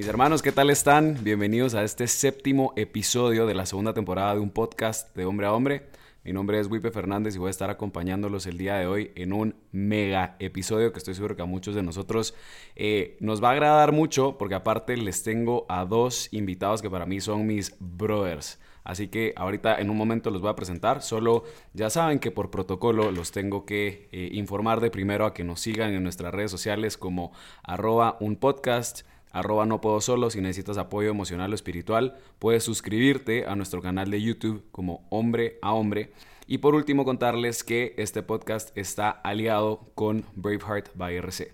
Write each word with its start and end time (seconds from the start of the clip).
Mis 0.00 0.08
hermanos, 0.08 0.40
¿qué 0.40 0.50
tal 0.50 0.70
están? 0.70 1.18
Bienvenidos 1.22 1.74
a 1.74 1.84
este 1.84 2.08
séptimo 2.08 2.72
episodio 2.74 3.44
de 3.44 3.52
la 3.52 3.66
segunda 3.66 3.92
temporada 3.92 4.32
de 4.32 4.40
un 4.40 4.48
podcast 4.48 5.14
de 5.14 5.26
hombre 5.26 5.46
a 5.46 5.52
hombre. 5.52 5.88
Mi 6.24 6.32
nombre 6.32 6.58
es 6.58 6.68
Wipe 6.68 6.90
Fernández 6.90 7.34
y 7.34 7.38
voy 7.38 7.48
a 7.48 7.50
estar 7.50 7.68
acompañándolos 7.68 8.46
el 8.46 8.56
día 8.56 8.76
de 8.76 8.86
hoy 8.86 9.10
en 9.14 9.34
un 9.34 9.56
mega 9.72 10.36
episodio 10.38 10.90
que 10.94 10.98
estoy 11.00 11.12
seguro 11.12 11.36
que 11.36 11.42
a 11.42 11.44
muchos 11.44 11.74
de 11.74 11.82
nosotros 11.82 12.34
eh, 12.76 13.18
nos 13.20 13.44
va 13.44 13.50
a 13.50 13.52
agradar 13.52 13.92
mucho 13.92 14.38
porque 14.38 14.54
aparte 14.54 14.96
les 14.96 15.22
tengo 15.22 15.66
a 15.68 15.84
dos 15.84 16.32
invitados 16.32 16.80
que 16.80 16.88
para 16.88 17.04
mí 17.04 17.20
son 17.20 17.46
mis 17.46 17.76
brothers. 17.78 18.58
Así 18.84 19.08
que 19.08 19.34
ahorita 19.36 19.78
en 19.78 19.90
un 19.90 19.98
momento 19.98 20.30
los 20.30 20.40
voy 20.40 20.48
a 20.48 20.56
presentar. 20.56 21.02
Solo 21.02 21.44
ya 21.74 21.90
saben 21.90 22.20
que 22.20 22.30
por 22.30 22.50
protocolo 22.50 23.12
los 23.12 23.32
tengo 23.32 23.66
que 23.66 24.08
eh, 24.12 24.30
informar 24.32 24.80
de 24.80 24.90
primero 24.90 25.26
a 25.26 25.34
que 25.34 25.44
nos 25.44 25.60
sigan 25.60 25.92
en 25.92 26.02
nuestras 26.02 26.32
redes 26.32 26.50
sociales 26.50 26.96
como 26.96 27.32
arroba 27.62 28.16
un 28.18 28.36
podcast 28.36 29.02
arroba 29.30 29.66
no 29.66 29.80
puedo 29.80 30.00
solo. 30.00 30.30
Si 30.30 30.40
necesitas 30.40 30.78
apoyo 30.78 31.10
emocional 31.10 31.52
o 31.52 31.54
espiritual, 31.54 32.16
puedes 32.38 32.64
suscribirte 32.64 33.46
a 33.46 33.56
nuestro 33.56 33.82
canal 33.82 34.10
de 34.10 34.22
YouTube 34.22 34.64
como 34.70 35.06
Hombre 35.10 35.58
a 35.62 35.72
Hombre. 35.72 36.12
Y 36.46 36.58
por 36.58 36.74
último, 36.74 37.04
contarles 37.04 37.62
que 37.62 37.94
este 37.96 38.22
podcast 38.22 38.76
está 38.76 39.10
aliado 39.10 39.90
con 39.94 40.24
Braveheart 40.34 40.88
by 40.96 41.16
RC. 41.16 41.52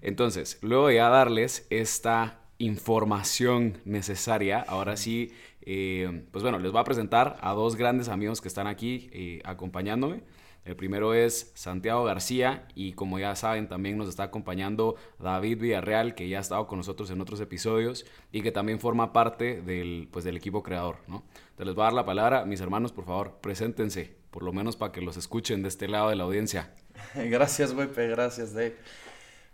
Entonces, 0.00 0.58
luego 0.62 0.88
de 0.88 0.96
ya 0.96 1.08
darles 1.10 1.66
esta 1.70 2.40
información 2.58 3.78
necesaria, 3.84 4.64
ahora 4.66 4.96
sí, 4.96 5.32
eh, 5.62 6.24
pues 6.32 6.42
bueno, 6.42 6.58
les 6.58 6.72
voy 6.72 6.80
a 6.80 6.84
presentar 6.84 7.36
a 7.42 7.52
dos 7.52 7.76
grandes 7.76 8.08
amigos 8.08 8.40
que 8.40 8.48
están 8.48 8.66
aquí 8.66 9.10
eh, 9.12 9.42
acompañándome. 9.44 10.22
El 10.68 10.76
primero 10.76 11.14
es 11.14 11.50
Santiago 11.54 12.04
García 12.04 12.68
y 12.74 12.92
como 12.92 13.18
ya 13.18 13.34
saben 13.36 13.70
también 13.70 13.96
nos 13.96 14.06
está 14.06 14.24
acompañando 14.24 14.96
David 15.18 15.60
Villarreal 15.60 16.14
que 16.14 16.28
ya 16.28 16.36
ha 16.36 16.40
estado 16.42 16.66
con 16.66 16.76
nosotros 16.76 17.10
en 17.10 17.22
otros 17.22 17.40
episodios 17.40 18.04
y 18.32 18.42
que 18.42 18.52
también 18.52 18.78
forma 18.78 19.14
parte 19.14 19.62
del, 19.62 20.10
pues, 20.12 20.26
del 20.26 20.36
equipo 20.36 20.62
creador. 20.62 20.98
¿no? 21.06 21.24
Entonces 21.52 21.68
les 21.68 21.74
voy 21.74 21.84
a 21.84 21.84
dar 21.84 21.94
la 21.94 22.04
palabra, 22.04 22.44
mis 22.44 22.60
hermanos, 22.60 22.92
por 22.92 23.06
favor, 23.06 23.38
preséntense, 23.40 24.14
por 24.30 24.42
lo 24.42 24.52
menos 24.52 24.76
para 24.76 24.92
que 24.92 25.00
los 25.00 25.16
escuchen 25.16 25.62
de 25.62 25.68
este 25.68 25.88
lado 25.88 26.10
de 26.10 26.16
la 26.16 26.24
audiencia. 26.24 26.74
Gracias, 27.14 27.72
Wipe, 27.72 28.06
gracias, 28.08 28.52
Dave. 28.52 28.76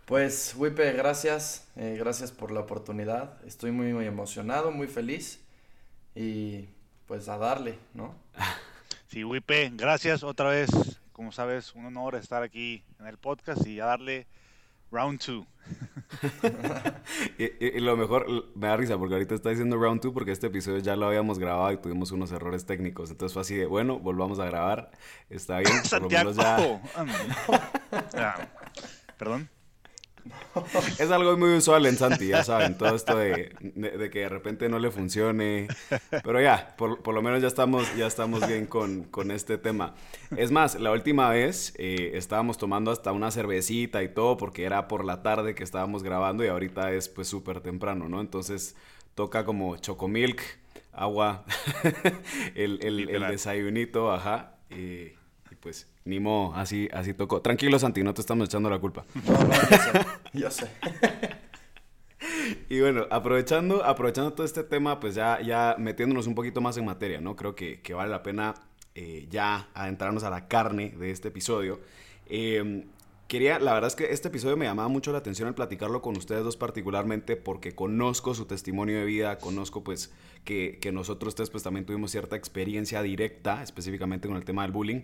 Pues, 0.03 0.53
Wipe, 0.57 0.91
gracias, 0.91 1.69
eh, 1.77 1.95
gracias 1.97 2.33
por 2.33 2.51
la 2.51 2.59
oportunidad. 2.59 3.41
Estoy 3.45 3.71
muy, 3.71 3.93
muy 3.93 4.05
emocionado, 4.05 4.69
muy 4.69 4.87
feliz 4.87 5.39
y 6.13 6.67
pues 7.05 7.29
a 7.29 7.37
darle, 7.37 7.79
¿no? 7.93 8.15
Sí, 9.07 9.23
Wipe, 9.23 9.71
gracias 9.75 10.23
otra 10.23 10.49
vez 10.49 10.69
como 11.15 11.31
sabes, 11.31 11.73
un 11.75 11.85
honor 11.85 12.15
estar 12.15 12.43
aquí 12.43 12.83
en 12.99 13.07
el 13.07 13.17
podcast 13.17 13.65
y 13.65 13.79
a 13.79 13.85
darle 13.85 14.27
round 14.91 15.17
two. 15.17 15.47
y, 17.37 17.79
lo 17.79 17.95
mejor, 17.95 18.51
me 18.53 18.67
da 18.67 18.75
risa 18.75 18.97
porque 18.97 19.13
ahorita 19.13 19.33
está 19.33 19.49
diciendo 19.49 19.77
round 19.77 20.01
two 20.01 20.13
porque 20.13 20.33
este 20.33 20.47
episodio 20.47 20.79
ya 20.79 20.97
lo 20.97 21.07
habíamos 21.07 21.39
grabado 21.39 21.71
y 21.71 21.77
tuvimos 21.77 22.11
unos 22.11 22.33
errores 22.33 22.65
técnicos. 22.65 23.11
Entonces 23.11 23.31
fue 23.31 23.43
así 23.43 23.55
de, 23.55 23.65
bueno, 23.65 23.97
volvamos 23.97 24.39
a 24.39 24.45
grabar. 24.45 24.91
Está 25.29 25.59
bien, 25.59 25.71
por 25.89 26.01
lo 26.01 26.09
menos 26.09 26.35
ya... 26.35 26.57
Ah, 28.17 28.49
Perdón. 29.17 29.49
Es 30.99 31.11
algo 31.11 31.37
muy 31.37 31.55
usual 31.55 31.85
en 31.85 31.97
Santi, 31.97 32.27
ya 32.27 32.43
saben, 32.43 32.77
todo 32.77 32.95
esto 32.95 33.17
de, 33.17 33.51
que 34.11 34.19
de 34.19 34.29
repente 34.29 34.69
no 34.69 34.79
le 34.79 34.91
funcione. 34.91 35.67
Pero 36.23 36.41
ya, 36.41 36.75
por, 36.77 37.13
lo 37.13 37.21
menos 37.21 37.41
ya 37.41 37.47
estamos, 37.47 37.95
ya 37.95 38.07
estamos 38.07 38.45
bien 38.47 38.65
con, 38.65 39.31
este 39.31 39.57
tema. 39.57 39.95
Es 40.37 40.51
más, 40.51 40.79
la 40.79 40.91
última 40.91 41.29
vez 41.29 41.73
eh, 41.77 42.11
estábamos 42.13 42.57
tomando 42.57 42.91
hasta 42.91 43.11
una 43.11 43.31
cervecita 43.31 44.03
y 44.03 44.09
todo 44.09 44.37
porque 44.37 44.63
era 44.63 44.87
por 44.87 45.03
la 45.03 45.21
tarde 45.23 45.55
que 45.55 45.63
estábamos 45.63 46.03
grabando 46.03 46.43
y 46.43 46.47
ahorita 46.47 46.91
es 46.91 47.09
pues 47.09 47.27
súper 47.27 47.61
temprano, 47.61 48.07
¿no? 48.07 48.21
Entonces 48.21 48.75
toca 49.15 49.45
como 49.45 49.77
chocomilk, 49.77 50.41
agua, 50.93 51.45
el, 52.55 52.79
el, 52.81 53.27
desayunito, 53.27 54.11
ajá. 54.11 54.55
y 54.69 55.13
pues 55.59 55.87
ni 56.05 56.19
modo, 56.19 56.53
así, 56.55 56.87
así 56.93 57.13
tocó. 57.13 57.41
Tranquilo, 57.41 57.77
Santi, 57.79 58.03
no 58.03 58.13
te 58.13 58.21
estamos 58.21 58.47
echando 58.47 58.69
la 58.69 58.79
culpa. 58.79 59.05
No, 59.25 59.33
no, 59.33 59.53
yo 59.53 59.77
sé. 59.77 60.05
Yo 60.33 60.51
sé. 60.51 60.69
y 62.69 62.79
bueno, 62.79 63.07
aprovechando, 63.09 63.83
aprovechando 63.83 64.33
todo 64.33 64.45
este 64.45 64.63
tema, 64.63 64.99
pues 64.99 65.15
ya, 65.15 65.41
ya 65.41 65.75
metiéndonos 65.79 66.27
un 66.27 66.35
poquito 66.35 66.61
más 66.61 66.77
en 66.77 66.85
materia, 66.85 67.19
¿no? 67.21 67.35
Creo 67.35 67.55
que, 67.55 67.81
vale 67.93 68.11
la 68.11 68.21
pena 68.21 68.53
eh, 68.93 69.27
ya 69.29 69.69
adentrarnos 69.73 70.23
a 70.23 70.29
la 70.29 70.47
carne 70.47 70.93
de 70.97 71.09
este 71.09 71.29
episodio. 71.29 71.79
Eh, 72.27 72.85
quería, 73.27 73.57
la 73.57 73.73
verdad 73.73 73.87
es 73.87 73.95
que 73.95 74.11
este 74.11 74.27
episodio 74.27 74.57
me 74.57 74.65
llamaba 74.65 74.87
mucho 74.89 75.11
la 75.11 75.17
atención 75.17 75.47
el 75.47 75.55
platicarlo 75.55 76.03
con 76.03 76.15
ustedes 76.17 76.43
dos 76.43 76.55
particularmente 76.55 77.35
porque 77.35 77.73
conozco 77.73 78.35
su 78.35 78.45
testimonio 78.45 78.99
de 78.99 79.05
vida, 79.05 79.39
conozco 79.39 79.83
pues 79.83 80.13
que, 80.43 80.77
que 80.79 80.91
nosotros 80.91 81.33
tres 81.33 81.49
pues 81.49 81.63
también 81.63 81.85
tuvimos 81.85 82.11
cierta 82.11 82.35
experiencia 82.35 83.01
directa, 83.01 83.63
específicamente 83.63 84.27
con 84.27 84.37
el 84.37 84.45
tema 84.45 84.61
del 84.61 84.71
bullying. 84.71 85.01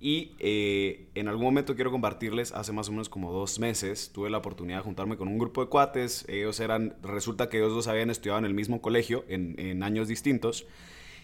Y 0.00 0.32
eh, 0.38 1.10
en 1.14 1.28
algún 1.28 1.44
momento 1.44 1.74
quiero 1.74 1.90
compartirles, 1.90 2.52
hace 2.52 2.72
más 2.72 2.88
o 2.88 2.92
menos 2.92 3.10
como 3.10 3.32
dos 3.32 3.58
meses, 3.58 4.10
tuve 4.14 4.30
la 4.30 4.38
oportunidad 4.38 4.78
de 4.78 4.84
juntarme 4.84 5.18
con 5.18 5.28
un 5.28 5.38
grupo 5.38 5.62
de 5.62 5.68
cuates. 5.68 6.24
Ellos 6.26 6.58
eran, 6.58 6.96
resulta 7.02 7.50
que 7.50 7.58
ellos 7.58 7.74
dos 7.74 7.86
habían 7.86 8.08
estudiado 8.08 8.38
en 8.38 8.46
el 8.46 8.54
mismo 8.54 8.80
colegio, 8.80 9.26
en, 9.28 9.54
en 9.58 9.82
años 9.82 10.08
distintos. 10.08 10.66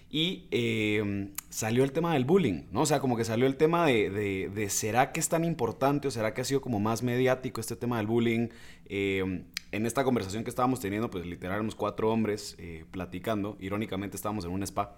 Y 0.08 0.46
eh, 0.50 1.30
salió 1.50 1.82
el 1.82 1.92
tema 1.92 2.14
del 2.14 2.24
bullying, 2.24 2.62
¿no? 2.70 2.82
O 2.82 2.86
sea, 2.86 3.00
como 3.00 3.16
que 3.16 3.24
salió 3.24 3.46
el 3.46 3.56
tema 3.56 3.86
de, 3.86 4.10
de, 4.54 4.70
¿será 4.70 5.12
que 5.12 5.20
es 5.20 5.28
tan 5.28 5.44
importante 5.44 6.08
o 6.08 6.10
será 6.10 6.32
que 6.32 6.40
ha 6.40 6.44
sido 6.44 6.60
como 6.60 6.78
más 6.78 7.02
mediático 7.02 7.60
este 7.60 7.76
tema 7.76 7.98
del 7.98 8.06
bullying? 8.06 8.48
Eh, 8.86 9.44
en 9.72 9.84
esta 9.86 10.04
conversación 10.04 10.44
que 10.44 10.50
estábamos 10.50 10.80
teniendo, 10.80 11.10
pues 11.10 11.26
literal 11.26 11.56
éramos 11.56 11.74
cuatro 11.74 12.10
hombres 12.10 12.56
eh, 12.58 12.84
platicando. 12.90 13.56
Irónicamente 13.60 14.16
estábamos 14.16 14.44
en 14.44 14.52
un 14.52 14.62
spa. 14.62 14.96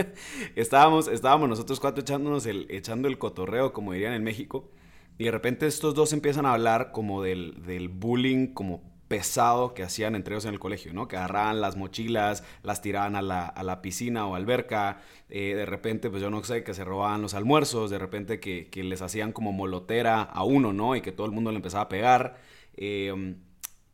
estábamos, 0.56 1.08
estábamos 1.08 1.48
nosotros 1.48 1.80
cuatro 1.80 2.02
echándonos 2.02 2.46
el, 2.46 2.66
echando 2.68 3.08
el 3.08 3.18
cotorreo, 3.18 3.72
como 3.72 3.92
dirían 3.92 4.12
en 4.12 4.24
México. 4.24 4.70
Y 5.18 5.24
de 5.24 5.30
repente 5.30 5.66
estos 5.66 5.94
dos 5.94 6.12
empiezan 6.12 6.46
a 6.46 6.52
hablar 6.52 6.92
como 6.92 7.22
del, 7.22 7.62
del 7.64 7.88
bullying 7.88 8.48
como 8.48 8.82
pesado 9.08 9.74
que 9.74 9.82
hacían 9.82 10.14
entre 10.14 10.34
ellos 10.34 10.44
en 10.44 10.52
el 10.52 10.60
colegio, 10.60 10.92
¿no? 10.92 11.08
Que 11.08 11.16
agarraban 11.16 11.60
las 11.60 11.76
mochilas, 11.76 12.44
las 12.62 12.82
tiraban 12.82 13.16
a 13.16 13.22
la, 13.22 13.46
a 13.46 13.62
la 13.62 13.82
piscina 13.82 14.26
o 14.26 14.34
alberca, 14.34 15.00
eh, 15.30 15.54
de 15.54 15.66
repente, 15.66 16.10
pues 16.10 16.22
yo 16.22 16.30
no 16.30 16.44
sé, 16.44 16.62
que 16.62 16.74
se 16.74 16.84
robaban 16.84 17.22
los 17.22 17.34
almuerzos, 17.34 17.90
de 17.90 17.98
repente 17.98 18.38
que, 18.38 18.68
que, 18.68 18.84
les 18.84 19.02
hacían 19.02 19.32
como 19.32 19.52
molotera 19.52 20.22
a 20.22 20.44
uno, 20.44 20.72
¿no? 20.72 20.94
Y 20.94 21.00
que 21.00 21.12
todo 21.12 21.26
el 21.26 21.32
mundo 21.32 21.50
le 21.50 21.56
empezaba 21.56 21.84
a 21.84 21.88
pegar. 21.88 22.38
Eh, 22.76 23.34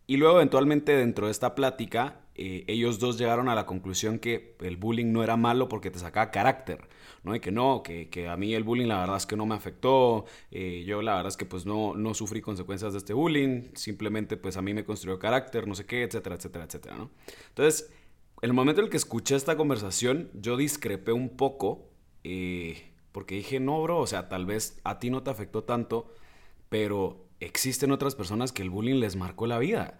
y 0.07 0.17
luego 0.19 0.37
eventualmente 0.37 0.97
dentro 0.97 1.27
de 1.27 1.33
esta 1.33 1.55
plática, 1.55 2.21
eh, 2.35 2.65
ellos 2.67 2.99
dos 2.99 3.17
llegaron 3.17 3.49
a 3.49 3.55
la 3.55 3.65
conclusión 3.65 4.19
que 4.19 4.57
el 4.61 4.77
bullying 4.77 5.13
no 5.13 5.23
era 5.23 5.37
malo 5.37 5.69
porque 5.69 5.91
te 5.91 5.99
sacaba 5.99 6.31
carácter, 6.31 6.89
¿no? 7.25 7.35
Y 7.35 7.41
que 7.41 7.51
no, 7.51 7.83
que, 7.83 8.09
que 8.09 8.29
a 8.29 8.37
mí 8.37 8.55
el 8.55 8.63
bullying 8.63 8.87
la 8.87 9.01
verdad 9.01 9.17
es 9.17 9.27
que 9.27 9.37
no 9.37 9.47
me 9.47 9.55
afectó, 9.55 10.27
eh, 10.51 10.85
yo 10.87 11.03
la 11.03 11.17
verdad 11.17 11.29
es 11.29 11.37
que 11.37 11.47
pues 11.47 11.67
no, 11.67 11.95
no 11.97 12.15
sufrí 12.15 12.41
consecuencias 12.41 12.93
de 12.93 12.99
este 12.99 13.15
bullying, 13.15 13.71
simplemente 13.75 14.37
pues 14.37 14.57
a 14.57 14.63
mí 14.63 14.75
me 14.75 14.85
construyó 14.85 15.19
carácter, 15.19 15.67
no 15.67 15.75
sé 15.75 15.87
qué, 15.87 16.03
etcétera, 16.03 16.37
etcétera, 16.37 16.65
etcétera, 16.67 16.97
¿no? 16.97 17.11
Entonces, 17.49 17.91
el 18.43 18.53
momento 18.53 18.81
en 18.81 18.87
el 18.87 18.91
que 18.91 18.99
escuché 18.99 19.37
esta 19.37 19.57
conversación, 19.57 20.31
yo 20.35 20.57
discrepé 20.57 21.13
un 21.13 21.31
poco, 21.31 21.89
eh, 22.25 22.93
porque 23.11 23.37
dije, 23.37 23.59
no, 23.59 23.83
bro, 23.83 23.99
o 24.01 24.07
sea, 24.07 24.29
tal 24.29 24.45
vez 24.45 24.81
a 24.85 24.99
ti 24.99 25.09
no 25.09 25.23
te 25.23 25.31
afectó 25.31 25.65
tanto, 25.65 26.13
pero 26.69 27.25
existen 27.41 27.91
otras 27.91 28.15
personas 28.15 28.53
que 28.53 28.63
el 28.63 28.71
bullying 28.71 29.01
les 29.01 29.17
marcó 29.17 29.47
la 29.47 29.59
vida. 29.59 29.99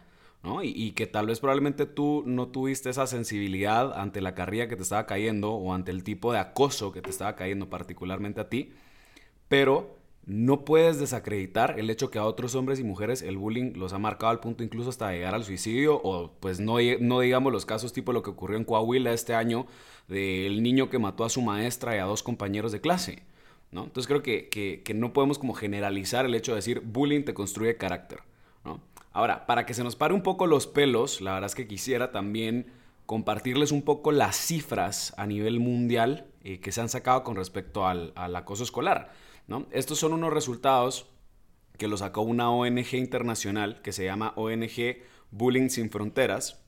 Y, 0.63 0.93
que 0.93 1.07
tal 1.07 1.27
vez 1.27 1.41
probablemente 1.41 1.87
tú 1.87 2.23
no 2.27 2.49
tuviste 2.49 2.91
esa 2.91 3.07
sensibilidad 3.07 3.99
ante 3.99 4.21
la 4.21 4.35
carrilla 4.35 4.69
que 4.69 4.77
te 4.77 4.83
estaba 4.83 5.07
cayendo 5.07 5.53
o 5.53 5.73
ante 5.73 5.91
el 5.91 6.05
tipo 6.05 6.33
de 6.33 6.39
acoso 6.39 6.93
que 6.93 7.01
te 7.01 7.09
estaba 7.11 7.35
cayendo 7.35 7.71
particularmente 7.71 8.41
a 8.43 8.49
ti, 8.51 8.73
pero 9.49 9.97
no 10.27 10.65
puedes 10.65 10.99
desacreditar 10.99 11.79
el 11.79 11.91
hecho 11.91 12.11
que 12.11 12.19
a 12.19 12.25
otros 12.25 12.55
hombres 12.55 12.79
y 12.81 12.85
mujeres 12.85 13.23
el 13.23 13.37
bullying 13.39 13.73
los 13.77 13.93
ha 13.93 13.99
marcado 13.99 14.31
al 14.31 14.41
punto 14.41 14.63
incluso 14.63 14.91
hasta 14.91 15.13
llegar 15.13 15.35
al 15.35 15.45
suicidio 15.45 16.01
o 16.03 16.33
pues 16.41 16.61
no, 16.61 16.77
no 17.01 17.21
digamos 17.21 17.53
los 17.53 17.67
casos 17.67 17.93
tipo 17.93 18.13
lo 18.13 18.23
que 18.23 18.31
ocurrió 18.31 18.57
en 18.57 18.65
Coahuila 18.65 19.13
este 19.13 19.35
año 19.35 19.67
del 20.09 20.63
niño 20.63 20.89
que 20.91 20.99
mató 20.99 21.25
a 21.25 21.31
su 21.31 21.43
maestra 21.43 21.97
y 21.97 21.99
a 21.99 22.05
dos 22.05 22.23
compañeros 22.23 22.73
de 22.73 22.81
clase. 22.81 23.23
¿no? 23.71 23.85
Entonces 23.85 24.07
creo 24.07 24.23
que, 24.23 24.49
que 24.49 24.95
no 24.95 25.13
podemos 25.13 25.39
como 25.39 25.55
generalizar 25.55 26.27
el 26.27 26.35
hecho 26.35 26.53
de 26.53 26.57
decir 26.57 26.81
bullying 26.81 27.25
te 27.25 27.35
construye 27.35 27.77
carácter. 27.77 28.21
¿no? 28.65 28.81
Ahora, 29.15 29.47
para 29.47 29.65
que 29.65 29.75
se 29.75 29.85
nos 29.85 29.95
pare 29.95 30.13
un 30.13 30.23
poco 30.23 30.47
los 30.47 30.67
pelos, 30.67 31.21
la 31.21 31.35
verdad 31.35 31.47
es 31.47 31.55
que 31.55 31.69
quisiera 31.69 32.11
también 32.11 32.67
compartirles 33.07 33.71
un 33.71 33.83
poco 33.83 34.11
las 34.11 34.35
cifras 34.37 35.15
a 35.17 35.25
nivel 35.25 35.61
mundial 35.61 36.27
eh, 36.43 36.59
que 36.59 36.73
se 36.73 36.81
han 36.81 36.89
sacado 36.89 37.23
con 37.23 37.37
respecto 37.37 37.87
al, 37.87 38.13
acoso 38.17 38.65
escolar. 38.65 39.13
¿no? 39.47 39.67
Estos 39.71 40.01
son 40.01 40.15
unos 40.15 40.33
resultados 40.33 41.07
que 41.79 41.87
lo 41.87 41.97
sacó 41.97 42.23
una 42.23 42.51
ONG 42.51 42.95
internacional 42.95 43.81
que 43.83 43.93
se 43.93 44.05
llama 44.05 44.33
ONG 44.35 44.99
Bullying 45.31 45.69
Sin 45.69 45.91
Fronteras. 45.91 46.61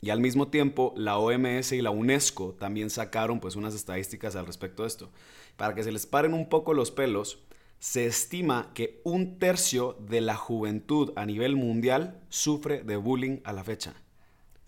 Y 0.00 0.08
al 0.08 0.20
mismo 0.20 0.48
tiempo, 0.48 0.94
la 0.96 1.18
OMS 1.18 1.72
y 1.72 1.82
la 1.82 1.90
UNESCO 1.90 2.54
también 2.58 2.88
sacaron 2.88 3.40
pues 3.40 3.56
unas 3.56 3.74
estadísticas 3.74 4.36
al 4.36 4.46
respecto 4.46 4.82
de 4.82 4.88
esto. 4.88 5.10
Para 5.56 5.74
que 5.74 5.82
se 5.82 5.92
les 5.92 6.06
paren 6.06 6.32
un 6.32 6.48
poco 6.48 6.72
los 6.72 6.90
pelos, 6.90 7.44
se 7.78 8.06
estima 8.06 8.72
que 8.74 9.00
un 9.04 9.38
tercio 9.38 9.96
de 10.08 10.20
la 10.20 10.36
juventud 10.36 11.12
a 11.16 11.26
nivel 11.26 11.56
mundial 11.56 12.20
sufre 12.28 12.82
de 12.82 12.96
bullying 12.96 13.38
a 13.44 13.52
la 13.52 13.64
fecha. 13.64 13.94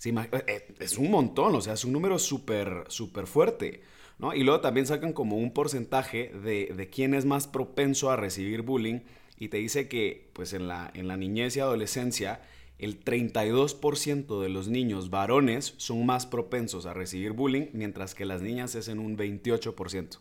Eh, 0.05 0.44
eh, 0.47 0.75
es 0.79 0.99
un 0.99 1.11
montón, 1.11 1.55
o 1.55 1.61
sea, 1.61 1.75
es 1.75 1.85
un 1.85 1.93
número 1.93 2.19
súper, 2.19 2.85
súper 2.88 3.26
fuerte. 3.26 3.82
¿no? 4.19 4.35
Y 4.35 4.44
luego 4.44 4.61
también 4.61 4.87
sacan 4.87 5.12
como 5.12 5.37
un 5.37 5.53
porcentaje 5.53 6.29
de, 6.29 6.73
de, 6.75 6.91
quién 6.91 7.14
es 7.14 7.25
más 7.25 7.47
propenso 7.47 8.11
a 8.11 8.17
recibir 8.17 8.62
bullying 8.62 9.00
y 9.38 9.49
te 9.49 9.59
dice 9.59 9.88
que 9.88 10.31
pues 10.32 10.52
en 10.52 10.69
la, 10.69 10.91
en 10.94 11.09
la 11.09 11.17
niñez 11.17 11.56
y 11.56 11.61
adolescencia 11.61 12.41
el 12.79 13.02
32% 13.02 14.41
de 14.41 14.49
los 14.49 14.69
niños 14.69 15.11
varones 15.11 15.75
son 15.79 16.05
más 16.05 16.26
propensos 16.26 16.85
a 16.87 16.93
recibir 16.93 17.32
bullying, 17.32 17.69
mientras 17.73 18.14
que 18.14 18.26
las 18.26 18.43
niñas 18.43 18.75
es 18.75 18.88
en 18.88 18.99
un 18.99 19.17
28%. 19.17 20.19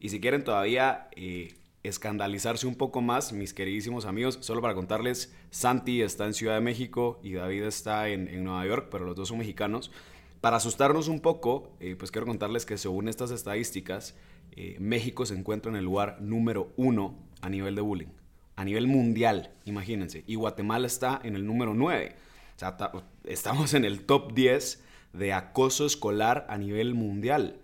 Y 0.00 0.08
si 0.08 0.20
quieren 0.20 0.42
todavía 0.42 1.08
eh, 1.14 1.54
escandalizarse 1.84 2.66
un 2.66 2.74
poco 2.74 3.02
más, 3.02 3.32
mis 3.32 3.52
queridísimos 3.52 4.06
amigos, 4.06 4.38
solo 4.40 4.62
para 4.62 4.74
contarles, 4.74 5.34
Santi 5.50 6.00
está 6.02 6.24
en 6.24 6.34
Ciudad 6.34 6.54
de 6.54 6.62
México 6.62 7.20
y 7.22 7.34
David 7.34 7.64
está 7.64 8.08
en, 8.08 8.42
Nueva 8.42 8.66
York, 8.66 8.88
pero 8.90 9.04
los 9.04 9.14
dos 9.14 9.28
son 9.28 9.38
mexicanos. 9.38 9.92
Para 10.40 10.56
asustarnos 10.56 11.08
un 11.08 11.20
poco, 11.20 11.70
eh, 11.80 11.94
pues 11.96 12.10
quiero 12.10 12.26
contarles 12.26 12.64
que 12.66 12.78
según 12.78 13.08
estas 13.08 13.30
estadísticas, 13.30 14.16
eh, 14.52 14.76
México 14.80 15.26
se 15.26 15.34
encuentra 15.34 15.70
en 15.70 15.76
el 15.76 15.84
lugar 15.84 16.20
número 16.20 16.72
uno 16.76 17.16
a 17.42 17.50
nivel 17.50 17.74
de 17.74 17.82
bullying, 17.82 18.12
a 18.56 18.64
nivel 18.64 18.86
mundial, 18.86 19.52
imagínense, 19.66 20.24
y 20.26 20.36
Guatemala 20.36 20.86
está 20.86 21.20
en 21.22 21.36
el 21.36 21.46
número 21.46 21.74
nueve. 21.74 22.16
O 22.56 22.58
sea, 22.58 22.76
estamos 23.24 23.74
en 23.74 23.84
el 23.84 24.06
top 24.06 24.32
10 24.32 24.82
de 25.12 25.32
acoso 25.32 25.86
escolar 25.86 26.46
a 26.48 26.56
nivel 26.56 26.94
mundial. 26.94 27.58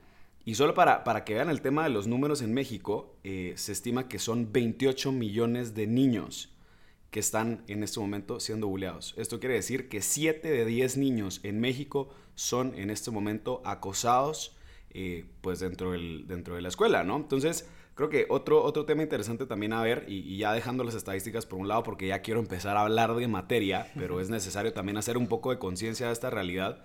Y 0.51 0.57
solo 0.57 0.75
para, 0.75 1.05
para 1.05 1.25
que 1.25 1.35
vean 1.35 1.49
el 1.49 1.61
tema 1.61 1.85
de 1.85 1.91
los 1.91 2.09
números 2.09 2.43
en 2.43 2.53
México, 2.53 3.15
eh, 3.23 3.53
se 3.55 3.71
estima 3.71 4.09
que 4.09 4.19
son 4.19 4.51
28 4.51 5.13
millones 5.13 5.77
de 5.77 5.87
niños 5.87 6.53
que 7.13 7.21
están 7.21 7.63
en 7.69 7.85
este 7.85 8.01
momento 8.01 8.41
siendo 8.41 8.67
bulleados. 8.67 9.15
Esto 9.17 9.39
quiere 9.39 9.55
decir 9.55 9.89
que 9.89 10.03
7 10.03 10.51
de 10.51 10.65
10 10.65 10.97
niños 10.97 11.39
en 11.45 11.61
México 11.61 12.09
son 12.35 12.75
en 12.75 12.91
este 12.91 13.13
momento 13.13 13.63
acosados 13.65 14.57
eh, 14.93 15.25
pues 15.41 15.61
dentro, 15.61 15.93
del, 15.93 16.27
dentro 16.27 16.57
de 16.57 16.63
la 16.63 16.69
escuela, 16.69 17.05
¿no? 17.05 17.15
Entonces, 17.15 17.69
creo 17.95 18.09
que 18.09 18.27
otro, 18.29 18.65
otro 18.65 18.85
tema 18.87 19.05
interesante 19.05 19.47
también 19.47 19.73
a 19.73 19.85
ver, 19.85 20.05
y, 20.09 20.37
ya 20.37 20.53
dejando 20.53 20.83
las 20.83 20.97
estadísticas 20.97 21.47
por 21.47 21.61
un 21.61 21.69
lado, 21.69 21.85
porque 21.85 22.09
ya 22.09 22.23
quiero 22.23 22.41
empezar 22.41 22.77
a 22.77 22.81
hablar 22.81 23.15
de 23.15 23.29
materia, 23.29 23.93
pero 23.95 24.21
es 24.21 24.31
necesario 24.31 24.73
también 24.73 24.97
hacer 24.97 25.17
un 25.17 25.29
poco 25.29 25.51
de 25.51 25.61
conciencia 25.61 26.09
de 26.09 26.13
esta 26.13 26.29
realidad 26.29 26.83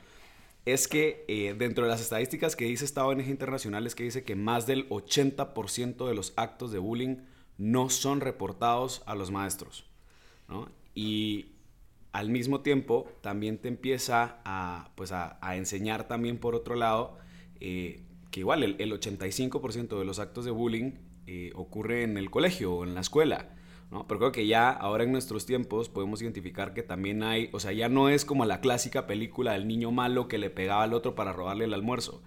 es 0.65 0.87
que 0.87 1.25
eh, 1.27 1.55
dentro 1.57 1.83
de 1.83 1.91
las 1.91 2.01
estadísticas 2.01 2.55
que 2.55 2.65
dice 2.65 2.85
esta 2.85 3.05
ONG 3.05 3.27
internacional 3.27 3.85
es 3.85 3.93
que 3.93 4.03
dice 4.03 4.23
que 4.23 4.35
más 4.35 4.65
del 4.65 4.89
80% 4.89 6.07
de 6.07 6.15
los 6.15 6.33
actos 6.37 6.71
de 6.71 6.79
bullying 6.79 7.17
no 7.57 7.89
son 7.89 8.19
reportados 8.19 9.03
a 9.05 9.15
los 9.15 9.31
maestros. 9.31 9.85
Y 10.93 11.53
al 12.11 12.29
mismo 12.29 12.61
tiempo 12.61 13.07
también 13.21 13.57
te 13.57 13.67
empieza 13.67 14.41
a, 14.43 14.91
pues 14.95 15.11
a, 15.11 15.37
enseñar 15.55 16.07
también 16.07 16.37
por 16.37 16.55
otro 16.55 16.75
lado 16.75 17.17
eh, 17.59 18.03
que 18.31 18.41
igual 18.41 18.63
el, 18.63 18.77
85% 18.77 19.99
de 19.99 20.05
los 20.05 20.19
actos 20.19 20.45
de 20.45 20.51
bullying 20.51 20.93
eh, 21.27 21.51
ocurre 21.55 22.03
en 22.03 22.17
el 22.17 22.29
colegio 22.29 22.73
o 22.73 22.83
en 22.83 22.95
la 22.95 23.01
escuela. 23.01 23.54
Pero 23.89 24.19
creo 24.19 24.31
que 24.31 24.47
ya 24.47 24.69
ahora 24.69 25.03
en 25.03 25.11
nuestros 25.11 25.45
tiempos 25.45 25.89
podemos 25.89 26.21
identificar 26.21 26.73
que 26.73 26.83
también 26.83 27.23
hay, 27.23 27.49
o 27.53 27.59
sea, 27.59 27.71
ya 27.71 27.87
no 27.87 28.09
es 28.09 28.25
como 28.25 28.45
la 28.45 28.59
clásica 28.59 29.07
película 29.07 29.53
del 29.53 29.67
niño 29.67 29.91
malo 29.91 30.27
que 30.27 30.37
le 30.37 30.49
pegaba 30.49 30.83
al 30.83 30.93
otro 30.93 31.15
para 31.15 31.33
robarle 31.33 31.65
el 31.65 31.73
almuerzo. 31.73 32.21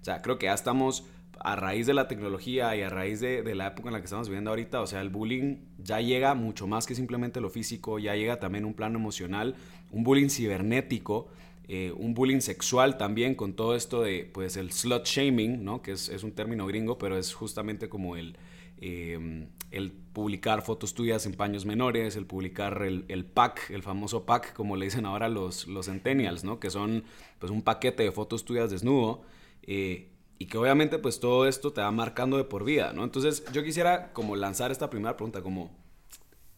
O 0.00 0.04
sea, 0.04 0.20
creo 0.22 0.38
que 0.38 0.46
ya 0.46 0.54
estamos 0.54 1.04
a 1.38 1.56
raíz 1.56 1.86
de 1.86 1.94
la 1.94 2.08
tecnología 2.08 2.74
y 2.76 2.82
a 2.82 2.88
raíz 2.88 3.20
de, 3.20 3.42
la 3.54 3.68
época 3.68 3.88
en 3.88 3.94
la 3.94 4.00
que 4.00 4.06
estamos 4.06 4.28
viviendo 4.28 4.50
ahorita, 4.50 4.80
o 4.80 4.86
sea, 4.86 5.00
el 5.00 5.10
bullying 5.10 5.58
ya 5.78 6.00
llega 6.00 6.34
mucho 6.34 6.66
más 6.66 6.86
que 6.86 6.94
simplemente 6.94 7.40
lo 7.40 7.50
físico, 7.50 7.98
ya 7.98 8.14
llega 8.14 8.38
también 8.38 8.64
un 8.64 8.74
plano 8.74 8.98
emocional, 8.98 9.54
un 9.90 10.04
bullying 10.04 10.28
cibernético, 10.28 11.28
eh, 11.68 11.92
un 11.96 12.14
bullying 12.14 12.40
sexual 12.40 12.96
también 12.96 13.34
con 13.34 13.54
todo 13.54 13.74
esto 13.76 14.02
de, 14.02 14.28
pues, 14.32 14.56
el 14.56 14.72
slut 14.72 15.04
shaming, 15.04 15.64
¿no? 15.64 15.82
Que 15.82 15.92
es, 15.92 16.08
es 16.08 16.22
un 16.22 16.32
término 16.32 16.66
gringo, 16.66 16.98
pero 16.98 17.16
es 17.16 17.32
justamente 17.32 17.88
como 17.88 18.16
el, 18.16 18.36
Em, 18.82 19.46
el 19.72 19.90
publicar 19.90 20.62
fotos 20.62 20.94
tuyas 20.94 21.24
en 21.26 21.32
paños 21.32 21.64
menores, 21.64 22.14
el 22.16 22.26
publicar 22.26 22.82
el, 22.82 23.24
pack, 23.24 23.70
el 23.70 23.82
famoso 23.82 24.24
pack, 24.24 24.52
como 24.52 24.76
le 24.76 24.84
dicen 24.84 25.06
ahora 25.06 25.28
los, 25.28 25.66
los 25.66 25.86
centennials, 25.86 26.44
¿no? 26.44 26.60
Que 26.60 26.70
son 26.70 27.04
pues 27.38 27.50
un 27.50 27.62
paquete 27.62 28.02
de 28.02 28.12
fotos 28.12 28.44
tuyas 28.44 28.70
desnudo. 28.70 29.22
Eh, 29.62 30.10
y 30.38 30.46
que 30.46 30.58
obviamente 30.58 30.98
pues 30.98 31.20
todo 31.20 31.46
esto 31.46 31.72
te 31.72 31.80
va 31.80 31.90
marcando 31.90 32.36
de 32.36 32.44
por 32.44 32.64
vida, 32.64 32.92
¿no? 32.92 33.04
Entonces 33.04 33.44
yo 33.52 33.62
quisiera 33.62 34.12
como 34.12 34.36
lanzar 34.36 34.70
esta 34.70 34.90
primera 34.90 35.16
pregunta 35.16 35.40
como, 35.40 35.70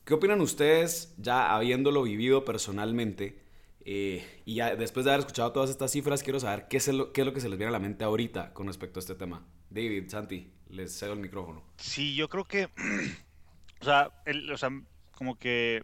¿qué 0.04 0.14
opinan 0.14 0.40
ustedes 0.40 1.14
ya 1.18 1.54
habiéndolo 1.54 2.02
vivido 2.02 2.44
personalmente? 2.44 3.38
Eh, 3.84 4.24
y 4.46 4.54
ya 4.54 4.74
después 4.74 5.04
de 5.04 5.12
haber 5.12 5.20
escuchado 5.20 5.52
todas 5.52 5.70
estas 5.70 5.90
cifras, 5.92 6.22
quiero 6.22 6.40
saber 6.40 6.66
qué 6.68 6.78
es, 6.78 6.88
lo, 6.88 7.12
qué 7.12 7.20
es 7.20 7.26
lo 7.26 7.34
que 7.34 7.40
se 7.40 7.48
les 7.48 7.58
viene 7.58 7.68
a 7.68 7.72
la 7.72 7.78
mente 7.78 8.04
ahorita 8.04 8.54
con 8.54 8.66
respecto 8.66 8.98
a 8.98 9.02
este 9.02 9.14
tema. 9.14 9.46
David, 9.70 10.08
Santi 10.08 10.50
les 10.74 10.98
cedo 10.98 11.12
el 11.12 11.20
micrófono. 11.20 11.62
Sí, 11.76 12.14
yo 12.14 12.28
creo 12.28 12.44
que, 12.44 12.68
o 13.80 13.84
sea, 13.84 14.10
o 14.52 14.56
sea, 14.56 14.70
como 15.12 15.38
que 15.38 15.82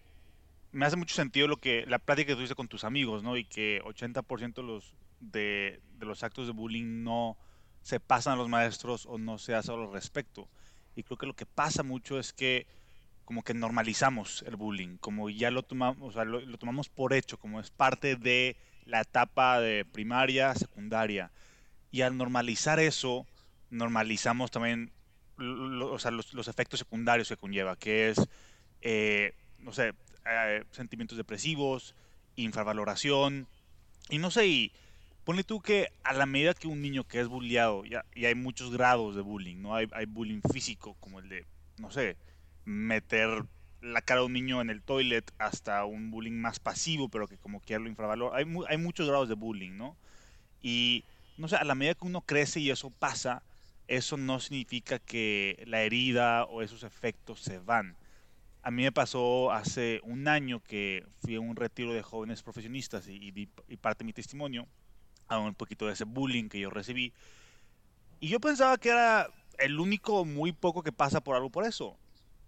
me 0.72 0.86
hace 0.86 0.96
mucho 0.96 1.14
sentido 1.14 1.48
lo 1.48 1.56
que 1.56 1.84
la 1.86 1.98
plática 1.98 2.28
que 2.28 2.36
tuviste 2.36 2.54
con 2.54 2.68
tus 2.68 2.84
amigos, 2.84 3.22
¿no? 3.22 3.36
Y 3.36 3.44
que 3.44 3.82
80% 3.82 4.54
de 4.54 4.62
los, 4.62 4.94
de, 5.20 5.80
de, 5.98 6.06
los 6.06 6.22
actos 6.22 6.46
de 6.46 6.52
bullying 6.52 7.02
no 7.02 7.36
se 7.82 8.00
pasan 8.00 8.34
a 8.34 8.36
los 8.36 8.48
maestros 8.48 9.06
o 9.06 9.18
no 9.18 9.38
se 9.38 9.54
hace 9.54 9.72
al 9.72 9.90
respecto. 9.92 10.48
Y 10.96 11.02
creo 11.02 11.16
que 11.16 11.26
lo 11.26 11.34
que 11.34 11.46
pasa 11.46 11.82
mucho 11.82 12.18
es 12.18 12.32
que 12.32 12.66
como 13.24 13.42
que 13.42 13.54
normalizamos 13.54 14.42
el 14.46 14.56
bullying, 14.56 14.96
como 14.98 15.30
ya 15.30 15.50
lo 15.50 15.62
tomamos, 15.62 16.10
o 16.10 16.12
sea, 16.12 16.24
lo, 16.24 16.40
lo 16.40 16.58
tomamos 16.58 16.88
por 16.88 17.12
hecho, 17.12 17.38
como 17.38 17.60
es 17.60 17.70
parte 17.70 18.16
de 18.16 18.56
la 18.86 19.02
etapa 19.02 19.60
de 19.60 19.84
primaria, 19.84 20.54
secundaria. 20.54 21.30
Y 21.92 22.02
al 22.02 22.16
normalizar 22.16 22.80
eso, 22.80 23.26
normalizamos 23.70 24.50
también 24.50 24.92
los, 25.36 26.48
efectos 26.48 26.80
secundarios 26.80 27.28
que 27.28 27.36
conlleva, 27.36 27.76
que 27.76 28.10
es, 28.10 28.28
eh, 28.82 29.34
no 29.58 29.72
sé, 29.72 29.94
eh, 30.26 30.64
sentimientos 30.70 31.16
depresivos, 31.16 31.94
infravaloración, 32.36 33.46
y 34.08 34.18
no 34.18 34.30
sé, 34.30 34.46
y 34.46 34.72
ponle 35.24 35.44
tú 35.44 35.60
que 35.60 35.88
a 36.02 36.12
la 36.12 36.26
medida 36.26 36.54
que 36.54 36.68
un 36.68 36.82
niño 36.82 37.04
que 37.04 37.20
es 37.20 37.28
bulliado, 37.28 37.84
ya, 37.84 38.04
y 38.14 38.26
hay 38.26 38.34
muchos 38.34 38.70
grados 38.70 39.14
de 39.14 39.22
bullying, 39.22 39.62
¿no? 39.62 39.74
Hay, 39.74 39.88
hay 39.92 40.06
bullying 40.06 40.40
físico, 40.52 40.96
como 41.00 41.20
el 41.20 41.28
de, 41.28 41.46
no 41.78 41.90
sé, 41.90 42.16
meter 42.64 43.44
la 43.80 44.02
cara 44.02 44.20
de 44.20 44.26
un 44.26 44.32
niño 44.34 44.60
en 44.60 44.68
el 44.68 44.82
toilet 44.82 45.32
hasta 45.38 45.84
un 45.84 46.10
bullying 46.10 46.38
más 46.38 46.60
pasivo, 46.60 47.08
pero 47.08 47.26
que 47.26 47.38
como 47.38 47.60
que 47.60 47.78
lo 47.78 47.88
infravalora. 47.88 48.36
Hay, 48.36 48.44
hay 48.68 48.76
muchos 48.76 49.08
grados 49.08 49.28
de 49.28 49.34
bullying, 49.34 49.76
¿no? 49.76 49.96
Y, 50.62 51.04
no 51.38 51.48
sé, 51.48 51.56
a 51.56 51.64
la 51.64 51.74
medida 51.74 51.94
que 51.94 52.04
uno 52.04 52.20
crece 52.20 52.60
y 52.60 52.70
eso 52.70 52.90
pasa, 52.90 53.42
eso 53.90 54.16
no 54.16 54.38
significa 54.38 55.00
que 55.00 55.64
la 55.66 55.82
herida 55.82 56.44
o 56.44 56.62
esos 56.62 56.84
efectos 56.84 57.40
se 57.40 57.58
van. 57.58 57.96
A 58.62 58.70
mí 58.70 58.84
me 58.84 58.92
pasó 58.92 59.50
hace 59.50 60.00
un 60.04 60.28
año 60.28 60.62
que 60.62 61.04
fui 61.18 61.34
a 61.34 61.40
un 61.40 61.56
retiro 61.56 61.92
de 61.92 62.00
jóvenes 62.00 62.40
profesionistas 62.44 63.08
y, 63.08 63.32
di 63.32 63.46
parte 63.80 64.04
de 64.04 64.06
mi 64.06 64.12
testimonio 64.12 64.68
a 65.26 65.38
un 65.40 65.56
poquito 65.56 65.86
de 65.86 65.94
ese 65.94 66.04
bullying 66.04 66.48
que 66.48 66.60
yo 66.60 66.70
recibí. 66.70 67.12
Y 68.20 68.28
yo 68.28 68.38
pensaba 68.38 68.78
que 68.78 68.90
era 68.90 69.28
el 69.58 69.80
único 69.80 70.24
muy 70.24 70.52
poco 70.52 70.84
que 70.84 70.92
pasa 70.92 71.20
por 71.20 71.34
algo 71.34 71.50
por 71.50 71.64
eso. 71.64 71.98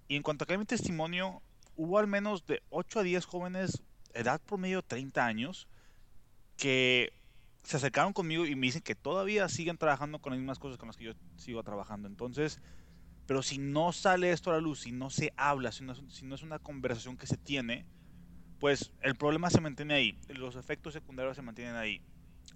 Y 0.07 0.15
en 0.15 0.23
cuanto 0.23 0.45
a 0.45 0.47
que 0.47 0.57
mi 0.57 0.65
testimonio, 0.65 1.43
hubo 1.75 1.99
al 1.99 2.07
menos 2.07 2.47
de 2.47 2.63
8 2.71 3.01
a 3.01 3.03
10 3.03 3.25
jóvenes 3.25 3.83
edad 4.15 4.41
promedio 4.41 4.83
30 4.83 5.27
años, 5.27 5.67
que 6.57 7.13
se 7.63 7.77
acercaron 7.77 8.13
conmigo 8.13 8.47
y 8.47 8.55
me 8.57 8.67
dicen 8.67 8.83
que 8.83 8.95
todavía 8.95 9.49
siguen 9.49 9.79
trabajando 9.79 10.19
con 10.19 10.33
las 10.33 10.39
mismas 10.39 10.59
cosas 10.59 10.79
con 10.79 10.89
las 10.89 10.97
que 10.97 11.05
yo 11.05 11.13
sigo 11.37 11.63
trabajando. 11.63 12.09
Entonces, 12.09 12.61
pero 13.27 13.43
si 13.43 13.59
no 13.59 13.93
sale 13.93 14.33
esto 14.33 14.51
a 14.51 14.55
la 14.55 14.61
luz, 14.61 14.81
si 14.81 14.93
no 14.93 15.11
se 15.11 15.33
habla, 15.37 15.73
si 15.73 15.85
no, 15.85 15.95
si 16.11 16.25
no 16.25 16.35
es 16.35 16.43
una 16.43 16.59
conversación 16.59 17.17
que 17.17 17.27
se 17.27 17.37
tiene, 17.37 17.87
pues 18.59 18.93
el 19.01 19.15
problema 19.15 19.51
se 19.51 19.61
mantiene 19.61 19.95
ahí, 19.95 20.19
los 20.29 20.57
efectos 20.57 20.93
secundarios 20.93 21.37
se 21.37 21.43
mantienen 21.43 21.77
ahí. 21.77 22.03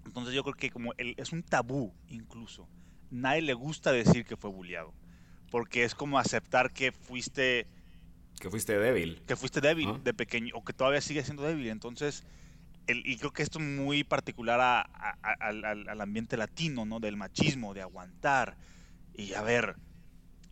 Entonces 0.04 0.34
yo 0.34 0.42
creo 0.42 0.54
que 0.54 0.70
como 0.70 0.92
es 0.96 1.32
un 1.32 1.42
tabú 1.42 1.92
incluso. 2.08 2.68
Nadie 3.10 3.42
le 3.42 3.54
gusta 3.54 3.92
decir 3.92 4.24
que 4.24 4.36
fue 4.36 4.50
bulliado. 4.50 4.92
Porque 5.50 5.84
es 5.84 5.94
como 5.94 6.18
aceptar 6.18 6.72
que 6.72 6.92
fuiste... 6.92 7.66
Que 8.40 8.50
fuiste 8.50 8.78
débil. 8.78 9.22
Que 9.26 9.36
fuiste 9.36 9.60
débil 9.60 10.02
de 10.02 10.12
pequeño 10.12 10.54
o 10.56 10.64
que 10.64 10.72
todavía 10.72 11.00
sigue 11.00 11.22
siendo 11.22 11.44
débil. 11.44 11.68
Entonces, 11.68 12.24
el, 12.86 13.06
y 13.06 13.16
creo 13.16 13.32
que 13.32 13.42
esto 13.42 13.58
es 13.58 13.64
muy 13.64 14.04
particular 14.04 14.86
al, 15.40 15.64
al, 15.64 16.00
ambiente 16.00 16.36
latino, 16.36 16.84
¿no? 16.84 17.00
Del 17.00 17.16
machismo, 17.16 17.74
de 17.74 17.82
aguantar. 17.82 18.56
Y 19.14 19.34
a 19.34 19.42
ver, 19.42 19.76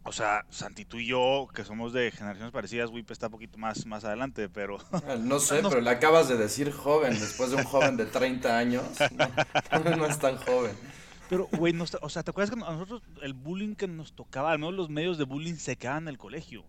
o 0.07 0.12
sea, 0.12 0.45
Santi, 0.50 0.85
tú 0.85 0.99
y 0.99 1.07
yo, 1.07 1.49
que 1.55 1.64
somos 1.64 1.95
de 1.95 2.11
generaciones 2.11 2.53
parecidas, 2.53 2.91
Wip 2.91 3.11
está 3.11 3.26
un 3.26 3.33
poquito 3.33 3.57
más, 3.57 3.87
más 3.87 4.05
adelante, 4.05 4.50
pero... 4.50 4.79
Ah, 4.93 5.17
no 5.19 5.38
sé, 5.41 5.62
pero 5.62 5.81
le 5.81 5.91
acabas 5.91 6.29
de 6.29 6.37
decir 6.37 6.71
joven, 6.73 7.14
después 7.14 7.50
de 7.50 7.57
un 7.57 7.64
joven 7.64 7.97
de 7.97 8.07
30 8.07 8.59
años. 8.59 8.85
No, 9.97 10.07
es 10.07 10.19
tan 10.19 10.37
joven. 10.37 10.76
Pero, 11.31 11.49
güey, 11.53 11.73
no, 11.73 11.85
o 12.03 12.09
sea, 12.11 12.23
¿te 12.23 12.31
acuerdas 12.31 12.55
que 12.55 12.62
a 12.62 12.73
nosotros 12.73 13.03
el 13.23 13.33
bullying 13.33 13.75
que 13.75 13.88
nos 13.88 14.12
tocaba, 14.12 14.53
al 14.53 14.59
menos 14.59 14.75
los 14.75 14.91
medios 14.91 15.17
de 15.17 15.25
bullying 15.25 15.55
se 15.55 15.76
quedaban 15.76 16.05
en 16.05 16.09
el 16.09 16.19
colegio? 16.19 16.67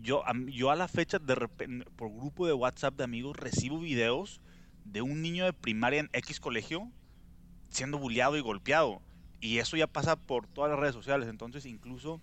Yo 0.00 0.26
a, 0.26 0.32
yo 0.46 0.70
a 0.70 0.76
la 0.76 0.88
fecha, 0.88 1.18
de 1.18 1.34
repente, 1.34 1.86
por 1.96 2.10
grupo 2.10 2.46
de 2.46 2.54
WhatsApp 2.54 2.96
de 2.96 3.04
amigos, 3.04 3.36
recibo 3.36 3.78
videos 3.78 4.40
de 4.84 5.02
un 5.02 5.22
niño 5.22 5.44
de 5.44 5.52
primaria 5.52 6.00
en 6.00 6.10
X 6.12 6.40
colegio 6.40 6.90
siendo 7.68 7.98
bulleado 7.98 8.36
y 8.36 8.40
golpeado. 8.40 9.02
Y 9.40 9.58
eso 9.58 9.76
ya 9.76 9.86
pasa 9.86 10.16
por 10.16 10.46
todas 10.46 10.70
las 10.70 10.80
redes 10.80 10.94
sociales. 10.94 11.28
Entonces, 11.28 11.66
incluso 11.66 12.20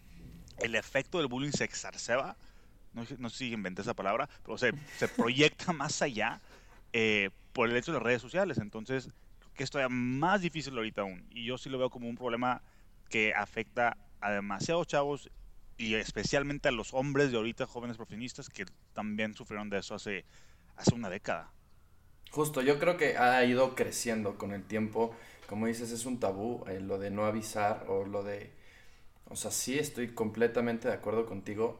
el 0.60 0.76
efecto 0.76 1.18
del 1.18 1.28
bullying 1.28 1.52
se 1.52 1.64
exacerba, 1.64 2.38
no, 2.94 3.06
no 3.20 3.30
sé 3.30 3.38
si 3.38 3.52
inventé 3.52 3.82
esa 3.82 3.94
palabra, 3.94 4.30
pero 4.44 4.58
se, 4.58 4.74
se 4.98 5.08
proyecta 5.08 5.74
más 5.74 6.02
allá 6.02 6.42
eh, 6.94 7.30
por 7.54 7.70
el 7.70 7.76
hecho 7.76 7.92
de 7.92 7.98
las 7.98 8.04
redes 8.04 8.22
sociales. 8.22 8.58
Entonces, 8.58 9.10
que 9.54 9.64
esto 9.64 9.80
es 9.80 9.88
más 9.90 10.42
difícil 10.42 10.76
ahorita 10.76 11.02
aún. 11.02 11.26
Y 11.32 11.46
yo 11.46 11.58
sí 11.58 11.70
lo 11.70 11.78
veo 11.78 11.90
como 11.90 12.10
un 12.10 12.16
problema 12.16 12.62
que 13.10 13.34
afecta 13.34 13.98
a 14.22 14.32
demasiados 14.32 14.88
chavos 14.88 15.30
y 15.78 15.96
especialmente 15.96 16.70
a 16.70 16.72
los 16.72 16.94
hombres 16.94 17.32
de 17.32 17.38
ahorita, 17.38 17.66
jóvenes 17.66 17.98
profesionistas, 17.98 18.50
que 18.50 18.66
también 18.94 19.34
sufrieron 19.34 19.70
de 19.70 19.80
eso 19.80 19.96
hace, 19.96 20.26
hace 20.76 20.94
una 20.94 21.10
década. 21.10 21.52
Justo, 22.32 22.62
yo 22.62 22.80
creo 22.80 22.98
que 22.98 23.18
ha 23.18 23.44
ido 23.46 23.76
creciendo 23.76 24.38
con 24.38 24.52
el 24.54 24.64
tiempo. 24.64 25.14
Como 25.48 25.68
dices, 25.68 25.92
es 25.92 26.06
un 26.06 26.20
tabú 26.20 26.64
eh, 26.68 26.80
lo 26.80 26.98
de 26.98 27.12
no 27.12 27.26
avisar 27.26 27.86
o 27.88 28.06
lo 28.06 28.24
de 28.24 28.52
o 29.32 29.36
sea, 29.38 29.50
sí 29.50 29.80
estoy 29.80 30.10
completamente 30.10 30.90
de 30.90 30.94
acuerdo 30.94 31.26
contigo, 31.26 31.80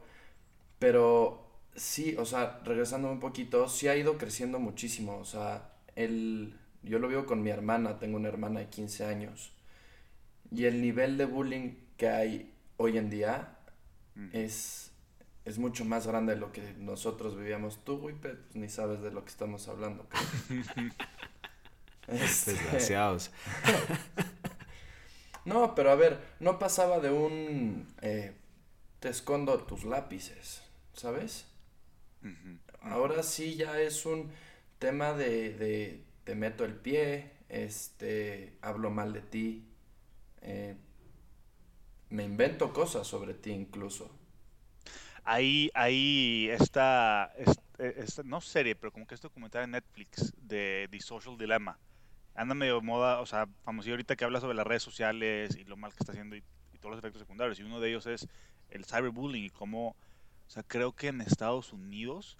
pero 0.78 1.46
sí, 1.76 2.16
o 2.18 2.24
sea, 2.24 2.60
regresando 2.64 3.12
un 3.12 3.20
poquito, 3.20 3.68
sí 3.68 3.88
ha 3.88 3.96
ido 3.96 4.16
creciendo 4.16 4.58
muchísimo. 4.58 5.18
O 5.18 5.24
sea, 5.26 5.74
el, 5.94 6.58
yo 6.82 6.98
lo 6.98 7.08
veo 7.08 7.26
con 7.26 7.42
mi 7.42 7.50
hermana, 7.50 7.98
tengo 7.98 8.16
una 8.16 8.28
hermana 8.28 8.60
de 8.60 8.68
15 8.68 9.04
años, 9.04 9.52
y 10.50 10.64
el 10.64 10.80
nivel 10.80 11.18
de 11.18 11.26
bullying 11.26 11.74
que 11.98 12.08
hay 12.08 12.54
hoy 12.78 12.96
en 12.96 13.10
día 13.10 13.58
mm. 14.14 14.28
es, 14.32 14.91
es 15.44 15.58
mucho 15.58 15.84
más 15.84 16.06
grande 16.06 16.34
de 16.34 16.40
lo 16.40 16.52
que 16.52 16.74
nosotros 16.78 17.36
vivíamos. 17.36 17.84
Tú, 17.84 17.96
Wipet, 17.96 18.38
pues 18.38 18.56
ni 18.56 18.68
sabes 18.68 19.00
de 19.02 19.10
lo 19.10 19.24
que 19.24 19.30
estamos 19.30 19.68
hablando. 19.68 20.06
este... 22.08 22.52
Desgraciados. 22.52 23.30
No, 25.44 25.74
pero 25.74 25.90
a 25.90 25.96
ver, 25.96 26.20
no 26.38 26.58
pasaba 26.60 27.00
de 27.00 27.10
un 27.10 27.92
eh, 28.00 28.32
te 29.00 29.08
escondo 29.08 29.58
tus 29.64 29.84
lápices, 29.84 30.62
¿sabes? 30.92 31.46
Ahora 32.80 33.24
sí 33.24 33.56
ya 33.56 33.80
es 33.80 34.06
un 34.06 34.30
tema 34.78 35.12
de, 35.12 35.52
de 35.54 36.04
te 36.22 36.36
meto 36.36 36.64
el 36.64 36.74
pie, 36.74 37.32
este, 37.48 38.56
hablo 38.62 38.90
mal 38.90 39.12
de 39.12 39.22
ti, 39.22 39.64
eh, 40.42 40.76
me 42.10 42.22
invento 42.22 42.72
cosas 42.72 43.06
sobre 43.06 43.34
ti 43.34 43.50
incluso. 43.50 44.10
Ahí, 45.24 45.70
ahí 45.74 46.48
está, 46.50 47.32
esta, 47.78 48.22
no 48.24 48.40
serie, 48.40 48.74
pero 48.74 48.92
como 48.92 49.06
que 49.06 49.14
este 49.14 49.28
documental 49.28 49.64
en 49.64 49.70
Netflix 49.72 50.32
de 50.36 50.88
The 50.90 51.00
Social 51.00 51.38
Dilemma 51.38 51.78
anda 52.34 52.54
medio 52.54 52.80
moda, 52.80 53.20
o 53.20 53.26
sea, 53.26 53.46
famoso 53.62 53.90
ahorita 53.90 54.16
que 54.16 54.24
habla 54.24 54.40
sobre 54.40 54.56
las 54.56 54.66
redes 54.66 54.82
sociales 54.82 55.56
y 55.56 55.64
lo 55.64 55.76
mal 55.76 55.92
que 55.92 55.98
está 56.00 56.12
haciendo 56.12 56.36
y, 56.36 56.42
todos 56.80 56.96
los 56.96 56.98
efectos 56.98 57.20
secundarios. 57.20 57.60
Y 57.60 57.62
uno 57.62 57.78
de 57.78 57.90
ellos 57.90 58.06
es 58.06 58.26
el 58.70 58.84
cyberbullying 58.84 59.44
y 59.44 59.50
cómo, 59.50 59.90
o 59.90 60.50
sea, 60.50 60.64
creo 60.64 60.90
que 60.90 61.06
en 61.06 61.20
Estados 61.20 61.72
Unidos, 61.72 62.38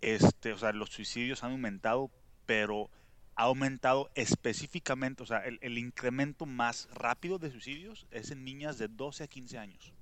este, 0.00 0.54
o 0.54 0.58
sea, 0.58 0.72
los 0.72 0.88
suicidios 0.88 1.44
han 1.44 1.50
aumentado, 1.50 2.10
pero 2.46 2.88
ha 3.34 3.42
aumentado 3.42 4.10
específicamente, 4.14 5.22
o 5.22 5.26
sea, 5.26 5.40
el 5.40 5.76
incremento 5.76 6.46
más 6.46 6.88
rápido 6.94 7.38
de 7.38 7.50
suicidios 7.50 8.06
es 8.10 8.30
en 8.30 8.44
niñas 8.44 8.78
de 8.78 8.88
12 8.88 9.24
a 9.24 9.26
15 9.26 9.58
años. 9.58 9.92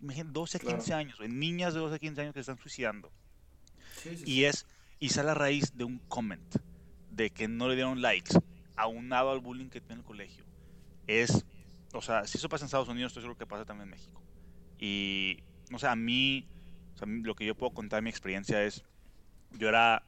Imagínate, 0.00 0.32
12 0.32 0.56
a 0.56 0.60
15 0.60 0.94
años, 0.94 1.18
en 1.20 1.38
niñas 1.38 1.74
de 1.74 1.80
12 1.80 1.96
a 1.96 1.98
15 1.98 2.20
años 2.20 2.34
que 2.34 2.40
están 2.40 2.58
suicidando. 2.58 3.10
y 4.24 4.44
es, 4.44 4.66
y 5.00 5.08
sale 5.08 5.30
a 5.30 5.34
raíz 5.34 5.76
de 5.76 5.84
un 5.84 5.98
comment 6.08 6.56
de 7.10 7.30
que 7.30 7.48
no 7.48 7.68
le 7.68 7.74
dieron 7.74 8.00
likes, 8.00 8.38
aunado 8.76 9.32
al 9.32 9.40
bullying 9.40 9.68
que 9.68 9.80
tiene 9.80 10.00
el 10.00 10.06
colegio, 10.06 10.44
es, 11.06 11.44
o 11.92 12.00
sea, 12.00 12.26
si 12.26 12.38
eso 12.38 12.48
pasa 12.48 12.64
en 12.64 12.66
Estados 12.66 12.88
Unidos, 12.88 13.10
estoy 13.10 13.22
seguro 13.22 13.38
que 13.38 13.46
pasa 13.46 13.64
también 13.64 13.84
en 13.84 13.90
México. 13.90 14.22
Y, 14.78 15.42
no 15.70 15.78
sé, 15.80 15.88
a 15.88 15.96
mí, 15.96 16.46
o 16.94 16.98
sea, 16.98 17.08
lo 17.08 17.34
que 17.34 17.44
yo 17.44 17.56
puedo 17.56 17.72
contar 17.72 18.02
mi 18.02 18.10
experiencia 18.10 18.62
es, 18.62 18.84
yo 19.50 19.68
era 19.68 20.04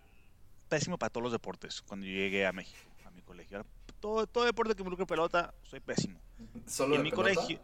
pésimo 0.69 0.99
para 0.99 1.11
todos 1.11 1.25
los 1.25 1.33
deportes 1.33 1.83
cuando 1.83 2.07
yo 2.07 2.13
llegué 2.13 2.47
a 2.47 2.53
México, 2.53 2.79
a 3.05 3.11
mi 3.11 3.23
colegio. 3.23 3.67
todo, 3.99 4.29
todo 4.29 4.45
deporte 4.45 4.77
que 4.77 4.83
involucre 4.83 5.07
pelota, 5.07 5.53
soy 5.65 5.81
pésimo. 5.81 6.21
¿Solo 6.67 6.95
en 6.95 7.03
mi 7.03 7.11
colegio 7.11 7.61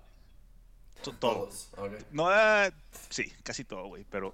todos. 1.02 1.70
No, 2.10 2.32
eh, 2.32 2.72
sí, 3.10 3.32
casi 3.42 3.64
todo, 3.64 3.86
güey, 3.86 4.04
pero 4.10 4.32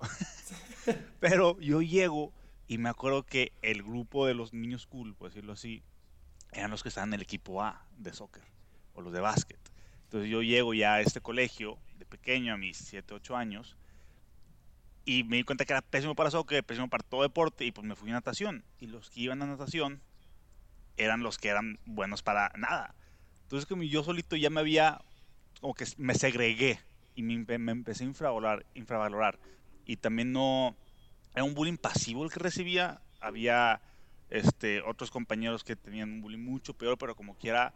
pero 1.21 1.59
yo 1.61 1.83
llego 1.83 2.33
y 2.67 2.79
me 2.79 2.89
acuerdo 2.89 3.25
que 3.25 3.53
el 3.63 3.83
grupo 3.83 4.27
de 4.27 4.35
los 4.35 4.53
niños 4.53 4.87
cool, 4.87 5.15
por 5.15 5.29
decirlo 5.29 5.53
así, 5.53 5.83
eran 6.53 6.71
los 6.71 6.83
que 6.83 6.89
estaban 6.89 7.11
en 7.11 7.15
el 7.15 7.23
equipo 7.23 7.63
A 7.63 7.87
de 7.99 8.13
soccer 8.13 8.45
o 8.95 9.03
los 9.03 9.13
de 9.13 9.21
básquet. 9.21 9.61
Entonces 10.05 10.31
yo 10.31 10.43
llego 10.43 10.75
ya 10.75 10.95
a 10.95 11.01
este 11.01 11.21
colegio 11.21 11.79
de 11.99 12.07
pequeño, 12.07 12.53
a 12.53 12.57
mis 12.57 12.77
7, 12.77 13.15
8 13.15 13.37
años, 13.37 13.77
y 15.05 15.25
me 15.25 15.37
di 15.37 15.43
cuenta 15.43 15.65
que 15.65 15.73
era 15.73 15.83
pésimo 15.83 16.15
para 16.15 16.31
soccer, 16.31 16.63
pésimo 16.63 16.89
para 16.89 17.03
todo 17.03 17.23
deporte, 17.23 17.65
y 17.65 17.73
pues 17.73 17.87
me 17.87 17.97
fui 17.97 18.11
a 18.11 18.15
natación. 18.15 18.65
Y 18.79 18.87
los 18.87 19.11
que 19.11 19.21
iban 19.21 19.43
a 19.43 19.47
natación 19.47 20.01
eran 20.97 21.23
los 21.23 21.39
que 21.39 21.49
eran 21.49 21.79
buenos 21.87 22.23
para 22.23 22.53
nada. 22.57 22.95
Entonces 23.43 23.67
como 23.67 23.83
yo 23.83 24.05
solito 24.05 24.37
ya 24.37 24.51
me 24.51 24.61
había, 24.61 25.03
como 25.63 25.75
que 25.75 25.87
me 25.97 26.15
segregué 26.17 26.81
y 27.15 27.23
me, 27.23 27.59
me 27.59 27.71
empecé 27.71 28.03
a 28.03 28.09
infravalorar, 28.09 28.67
infravalorar. 28.75 29.39
Y 29.87 29.97
también 29.97 30.33
no, 30.33 30.75
era 31.35 31.45
un 31.45 31.55
bullying 31.55 31.77
pasivo 31.77 32.25
el 32.25 32.33
que 32.33 32.41
recibía. 32.41 33.01
Había 33.21 33.81
este, 34.29 34.83
otros 34.83 35.13
compañeros 35.13 35.63
que 35.63 35.77
tenían 35.77 36.11
un 36.11 36.21
bullying 36.21 36.45
mucho 36.45 36.75
peor, 36.75 36.99
pero 36.99 37.15
como 37.15 37.37
quiera, 37.37 37.73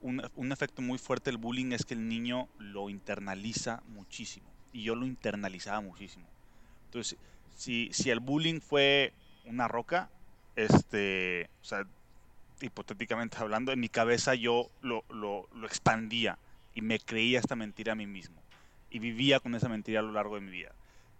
un, 0.00 0.22
un 0.34 0.50
efecto 0.50 0.80
muy 0.80 0.96
fuerte 0.96 1.30
del 1.30 1.36
bullying 1.36 1.72
es 1.72 1.84
que 1.84 1.92
el 1.92 2.08
niño 2.08 2.48
lo 2.58 2.88
internaliza 2.88 3.82
muchísimo. 3.88 4.46
Y 4.72 4.82
yo 4.82 4.94
lo 4.94 5.04
internalizaba 5.04 5.82
muchísimo. 5.82 6.24
Entonces, 6.86 7.18
si, 7.54 7.90
si 7.92 8.08
el 8.08 8.20
bullying 8.20 8.60
fue 8.60 9.12
una 9.44 9.68
roca, 9.68 10.08
este, 10.56 11.50
o 11.60 11.64
sea, 11.64 11.86
hipotéticamente 12.62 13.36
hablando, 13.36 13.72
en 13.72 13.80
mi 13.80 13.90
cabeza 13.90 14.34
yo 14.34 14.70
lo, 14.80 15.04
lo, 15.10 15.50
lo, 15.52 15.66
expandía 15.66 16.38
y 16.74 16.82
me 16.82 16.98
creía 16.98 17.38
esta 17.38 17.56
mentira 17.56 17.92
a 17.92 17.96
mí 17.96 18.06
mismo. 18.06 18.36
Y 18.90 18.98
vivía 18.98 19.40
con 19.40 19.54
esa 19.54 19.68
mentira 19.68 20.00
a 20.00 20.02
lo 20.02 20.12
largo 20.12 20.36
de 20.36 20.40
mi 20.42 20.50
vida. 20.50 20.72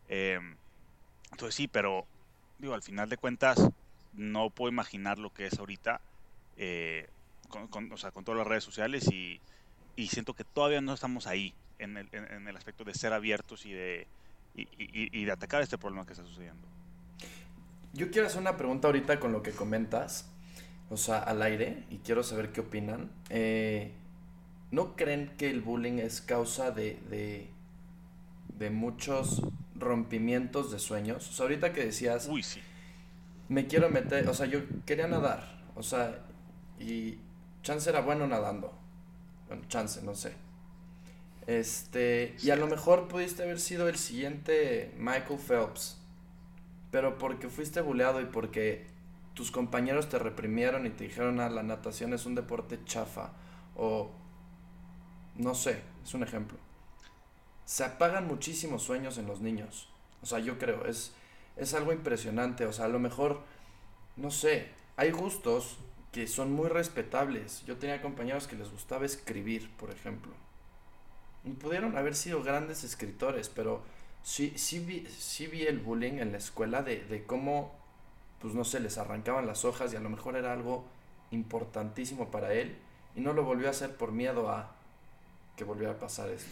Eh, 0.09 0.39
entonces 1.31 1.55
sí, 1.55 1.69
pero 1.69 2.07
digo, 2.59 2.75
al 2.75 2.83
final 2.83 3.09
de 3.09 3.17
cuentas 3.17 3.59
no 4.13 4.51
puedo 4.51 4.71
imaginar 4.71 5.19
lo 5.19 5.33
que 5.33 5.47
es 5.47 5.59
ahorita 5.59 6.01
eh, 6.57 7.09
con, 7.71 7.91
o 7.93 7.97
sea, 7.97 8.11
con 8.11 8.25
todas 8.25 8.39
las 8.39 8.47
redes 8.47 8.65
sociales 8.65 9.09
y, 9.13 9.41
y, 9.97 10.09
siento 10.09 10.35
que 10.35 10.45
todavía 10.45 10.81
no 10.81 10.95
estamos 10.95 11.27
ahí 11.27 11.55
en 11.79 11.97
el, 11.97 12.09
en, 12.13 12.49
el 12.49 12.57
aspecto 12.57 12.85
de 12.85 12.95
ser 12.95 13.13
abiertos 13.13 13.65
y 13.67 13.73
de, 13.73 14.07
y, 14.57 14.69
y, 14.79 15.25
de 15.25 15.33
atacar 15.33 15.63
este 15.63 15.79
problema 15.79 16.07
que 16.07 16.13
está 16.13 16.25
sucediendo. 16.25 16.67
Yo 17.93 18.11
quiero 18.11 18.27
hacer 18.27 18.41
una 18.41 18.57
pregunta 18.57 18.89
ahorita 18.89 19.21
con 19.21 19.33
lo 19.33 19.43
que 19.43 19.53
comentas, 19.53 20.29
o 20.91 20.97
sea, 20.97 21.19
al 21.19 21.43
aire, 21.43 21.85
y 21.91 21.99
quiero 21.99 22.25
saber 22.25 22.51
qué 22.51 22.61
opinan. 22.61 23.11
Eh, 23.31 23.93
¿No 24.71 24.97
creen 24.97 25.33
que 25.39 25.51
el 25.51 25.61
bullying 25.61 25.99
es 25.99 26.21
causa 26.21 26.71
de, 26.71 27.01
de, 27.11 27.51
de 28.59 28.71
muchos 28.71 29.43
rompimientos 29.75 30.71
de 30.73 30.79
sueños. 30.79 31.29
O 31.29 31.33
sea, 31.33 31.45
ahorita 31.45 31.73
que 31.73 31.85
decías... 31.85 32.29
Uy, 32.29 32.43
sí. 32.43 32.61
me 33.49 33.67
quiero 33.67 33.91
meter, 33.91 34.29
o 34.29 34.35
sea, 34.35 34.47
yo 34.47 34.61
quería 34.87 35.07
nadar, 35.07 35.63
o 35.75 35.83
sea, 35.83 36.25
y 36.79 37.19
chance 37.63 37.89
era 37.91 38.01
bueno 38.01 38.27
nadando. 38.27 38.79
Bueno, 39.49 39.63
chance, 39.69 40.03
no 40.03 40.15
sé. 40.15 40.33
Este, 41.47 42.37
y 42.43 42.51
a 42.51 42.57
lo 42.57 42.67
mejor 42.67 43.09
pudiste 43.09 43.43
haber 43.43 43.61
sido 43.61 43.89
el 43.89 43.97
siguiente 43.97 44.95
Michael 44.99 45.39
Phelps, 45.39 45.99
pero 46.91 47.19
porque 47.19 47.49
fuiste 47.49 47.81
buleado 47.83 48.21
y 48.21 48.27
porque 48.27 48.87
tus 49.35 49.51
compañeros 49.51 50.09
te 50.09 50.19
reprimieron 50.19 50.87
y 50.87 50.91
te 50.91 51.05
dijeron, 51.05 51.41
ah, 51.41 51.51
la 51.51 51.63
natación 51.63 52.15
es 52.15 52.25
un 52.25 52.35
deporte 52.35 52.79
chafa, 52.85 53.33
o 53.77 54.13
no 55.37 55.55
sé, 55.55 55.83
es 56.05 56.15
un 56.15 56.23
ejemplo. 56.23 56.59
Se 57.65 57.85
apagan 57.85 58.27
muchísimos 58.27 58.83
sueños 58.83 59.19
en 59.19 59.27
los 59.27 59.41
niños. 59.41 59.89
O 60.23 60.27
sea, 60.27 60.39
yo 60.39 60.59
creo, 60.59 60.87
es, 60.87 61.15
es 61.57 61.75
algo 61.75 61.93
impresionante. 61.93 62.67
O 62.67 62.73
sea, 62.73 62.87
a 62.87 62.89
lo 62.89 62.99
mejor, 62.99 63.41
no 64.17 64.31
sé, 64.31 64.69
hay 64.97 65.11
gustos 65.11 65.79
que 66.13 66.27
son 66.27 66.53
muy 66.53 66.69
respetables. 66.69 67.65
Yo 67.67 67.77
tenía 67.77 68.03
compañeros 68.03 68.47
que 68.47 68.57
les 68.57 68.71
gustaba 68.71 69.05
escribir, 69.05 69.71
por 69.77 69.91
ejemplo. 69.91 70.33
Y 71.45 71.51
pudieron 71.51 71.97
haber 71.97 72.15
sido 72.15 72.43
grandes 72.43 72.85
escritores, 72.85 73.49
pero 73.49 73.83
sí, 74.23 74.53
sí, 74.57 74.79
vi, 74.79 75.07
sí 75.07 75.47
vi 75.47 75.65
el 75.65 75.79
bullying 75.79 76.19
en 76.19 76.33
la 76.33 76.39
escuela 76.39 76.83
de, 76.83 77.05
de 77.05 77.25
cómo, 77.25 77.75
pues 78.41 78.55
no 78.55 78.65
sé, 78.65 78.81
les 78.81 78.97
arrancaban 78.97 79.47
las 79.47 79.65
hojas 79.65 79.93
y 79.93 79.97
a 79.97 80.01
lo 80.01 80.09
mejor 80.09 80.37
era 80.37 80.53
algo 80.53 80.85
importantísimo 81.31 82.31
para 82.31 82.55
él 82.55 82.77
y 83.15 83.21
no 83.21 83.33
lo 83.33 83.45
volvió 83.45 83.69
a 83.69 83.73
hacer 83.73 83.97
por 83.97 84.13
miedo 84.13 84.49
a 84.51 84.75
que 85.57 85.65
volviera 85.65 85.93
a 85.93 85.99
pasar 85.99 86.31
esto. 86.31 86.51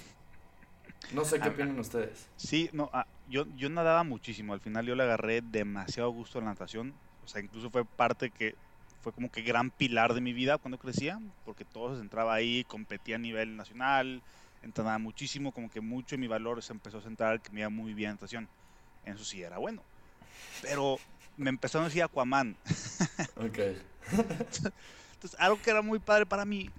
No 1.12 1.24
sé 1.24 1.40
qué 1.40 1.48
ah, 1.48 1.52
opinan 1.52 1.78
ustedes. 1.78 2.28
Sí, 2.36 2.70
no, 2.72 2.88
ah, 2.92 3.06
yo, 3.28 3.46
yo 3.56 3.68
nadaba 3.68 4.04
muchísimo. 4.04 4.52
Al 4.52 4.60
final 4.60 4.86
yo 4.86 4.94
le 4.94 5.02
agarré 5.02 5.42
demasiado 5.42 6.10
gusto 6.10 6.38
a 6.38 6.42
la 6.42 6.48
natación. 6.48 6.94
O 7.24 7.28
sea, 7.28 7.42
incluso 7.42 7.70
fue 7.70 7.84
parte 7.84 8.30
que 8.30 8.54
fue 9.02 9.12
como 9.12 9.30
que 9.30 9.42
gran 9.42 9.70
pilar 9.70 10.14
de 10.14 10.20
mi 10.20 10.32
vida 10.32 10.58
cuando 10.58 10.78
crecía, 10.78 11.20
porque 11.44 11.64
todo 11.64 11.94
se 11.94 12.00
centraba 12.00 12.34
ahí, 12.34 12.64
competía 12.64 13.16
a 13.16 13.18
nivel 13.18 13.56
nacional, 13.56 14.22
entrenaba 14.62 14.98
muchísimo, 14.98 15.52
como 15.52 15.70
que 15.70 15.80
mucho 15.80 16.14
de 16.14 16.20
mi 16.20 16.28
valor 16.28 16.62
se 16.62 16.72
empezó 16.72 16.98
a 16.98 17.02
centrar 17.02 17.40
que 17.40 17.50
me 17.50 17.60
iba 17.60 17.68
muy 17.68 17.94
bien 17.94 18.12
natación. 18.12 18.48
En 19.04 19.14
eso 19.14 19.24
sí 19.24 19.42
era 19.42 19.58
bueno. 19.58 19.82
Pero 20.62 20.98
me 21.36 21.50
empezó 21.50 21.80
a 21.80 21.84
decir 21.84 22.02
Aquaman. 22.02 22.56
Ok. 23.36 23.58
Entonces, 24.12 25.38
algo 25.38 25.60
que 25.60 25.70
era 25.70 25.82
muy 25.82 25.98
padre 25.98 26.26
para 26.26 26.44
mí, 26.44 26.70